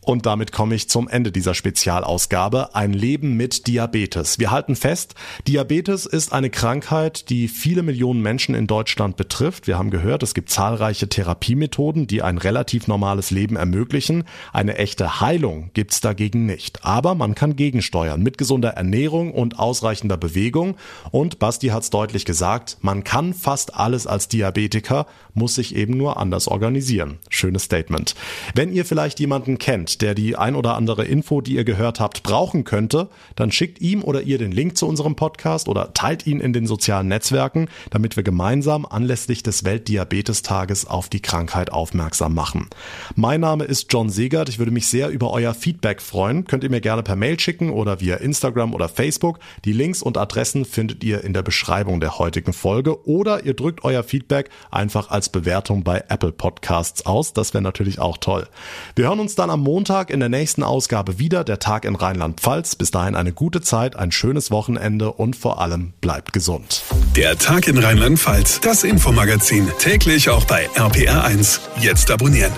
Und 0.07 0.25
damit 0.25 0.53
komme 0.53 0.77
ich 0.77 0.89
zum 0.89 1.09
Ende 1.09 1.33
dieser 1.33 1.53
Spezialausgabe. 1.53 2.77
Ein 2.77 2.93
Leben 2.93 3.37
mit 3.37 3.67
Diabetes. 3.67 4.39
Wir 4.39 4.53
halten 4.53 4.77
fest, 4.77 5.17
Diabetes 5.49 6.07
ist 6.07 6.33
eine 6.33 6.49
Krankheit, 6.49 7.29
die 7.29 7.49
viele 7.49 7.83
Millionen 7.83 8.23
Menschen 8.23 8.55
in 8.55 8.69
Deutschland 8.69 9.17
betrifft. 9.17 9.67
Wir 9.67 9.77
haben 9.77 9.91
gehört, 9.91 10.23
es 10.23 10.33
gibt 10.33 10.49
zahlreiche 10.51 11.09
Therapiemethoden, 11.09 12.07
die 12.07 12.23
ein 12.23 12.39
relativ 12.39 12.87
normales 12.87 13.33
Leben 13.33 13.57
ermöglichen. 13.57 14.23
Eine 14.53 14.79
echte 14.79 15.21
Heilung 15.21 15.71
gibt's 15.75 16.01
dagegen 16.01 16.47
nicht. 16.47 16.85
Aber 16.85 17.17
man 17.17 17.35
kann 17.35 17.57
gegensteuern 17.57 18.23
mit 18.23 18.39
gesunder 18.39 18.75
Ernährung 18.75 19.33
und 19.35 19.59
ausreichender 19.59 20.17
Bewegung. 20.17 20.77
Und 21.11 21.41
Basti 21.41 21.69
hat's 21.69 21.91
deutlich 21.91 22.25
gesagt, 22.25 22.79
man 22.81 23.03
kann 23.03 23.35
fast 23.35 23.75
alles 23.75 24.07
als 24.07 24.29
Diabetiker, 24.29 25.09
muss 25.35 25.57
sich 25.57 25.75
eben 25.75 25.97
nur 25.97 26.17
anders 26.17 26.47
organisieren. 26.47 27.19
Schönes 27.29 27.65
Statement. 27.65 28.15
Wenn 28.55 28.73
ihr 28.73 28.85
vielleicht 28.85 29.19
jemanden 29.19 29.59
kennt, 29.59 29.96
der 29.99 30.15
die 30.15 30.37
ein 30.37 30.55
oder 30.55 30.75
andere 30.75 31.05
Info, 31.05 31.41
die 31.41 31.55
ihr 31.55 31.65
gehört 31.65 32.01
habt, 32.01 32.23
brauchen 32.23 32.65
könnte, 32.65 33.09
dann 33.35 33.51
schickt 33.51 33.81
ihm 33.81 34.03
oder 34.03 34.23
ihr 34.23 34.39
den 34.39 34.53
Link 34.53 34.77
zu 34.77 34.87
unserem 34.87 35.17
Podcast 35.17 35.69
oder 35.69 35.93
teilt 35.95 36.27
ihn 36.27 36.41
in 36.41 36.53
den 36.53 36.67
sozialen 36.67 37.09
Netzwerken, 37.09 37.69
damit 37.91 38.17
wir 38.17 38.23
gemeinsam 38.23 38.87
anlässlich 38.87 39.43
des 39.43 39.65
Weltdiabetestages 39.65 40.87
auf 40.87 41.09
die 41.09 41.21
Krankheit 41.21 41.73
aufmerksam 41.73 42.35
machen. 42.35 42.69
Mein 43.15 43.41
Name 43.41 43.65
ist 43.65 43.93
John 43.93 44.11
Segert. 44.11 44.49
Ich 44.49 44.59
würde 44.59 44.73
mich 44.73 44.87
sehr 44.87 45.09
über 45.09 45.33
euer 45.33 45.55
Feedback 45.55 46.01
freuen. 46.03 46.45
Könnt 46.45 46.65
ihr 46.65 46.71
mir 46.71 46.81
gerne 46.81 47.03
per 47.03 47.17
Mail 47.17 47.41
schicken 47.41 47.71
oder 47.71 48.01
via 48.01 48.17
Instagram 48.17 48.75
oder 48.75 48.89
Facebook. 48.89 49.39
Die 49.65 49.73
Links 49.73 50.03
und 50.03 50.19
Adressen 50.19 50.65
findet 50.65 51.03
ihr 51.03 51.25
in 51.25 51.33
der 51.33 51.43
Beschreibung 51.43 52.01
der 52.01 52.19
heutigen 52.19 52.53
Folge 52.53 53.07
oder 53.07 53.45
ihr 53.45 53.55
drückt 53.55 53.85
euer 53.85 54.03
Feedback 54.03 54.51
einfach 54.71 55.11
als 55.11 55.29
Bewertung 55.29 55.83
bei 55.83 56.05
Apple 56.09 56.33
Podcasts 56.33 57.07
aus. 57.07 57.33
Das 57.33 57.55
wäre 57.55 57.63
natürlich 57.63 57.99
auch 57.99 58.19
toll. 58.19 58.47
Wir 58.95 59.07
hören 59.07 59.21
uns 59.21 59.35
dann 59.35 59.51
am 59.51 59.63
Montag 59.63 59.86
Montag 59.87 60.11
in 60.11 60.19
der 60.19 60.29
nächsten 60.29 60.65
Ausgabe 60.65 61.21
wieder, 61.21 61.45
der 61.45 61.61
Tag 61.61 61.85
in 61.85 61.95
Rheinland-Pfalz. 61.95 62.75
Bis 62.75 62.91
dahin 62.91 63.15
eine 63.15 63.33
gute 63.33 63.61
Zeit, 63.61 63.95
ein 63.95 64.11
schönes 64.11 64.51
Wochenende 64.51 65.13
und 65.13 65.37
vor 65.37 65.61
allem 65.61 65.93
bleibt 66.01 66.33
gesund. 66.33 66.83
Der 67.15 67.39
Tag 67.39 67.69
in 67.69 67.79
Rheinland-Pfalz, 67.79 68.59
das 68.63 68.83
Infomagazin, 68.83 69.71
täglich 69.79 70.29
auch 70.29 70.45
bei 70.45 70.69
RPR1. 70.71 71.61
Jetzt 71.81 72.11
abonnieren. 72.11 72.51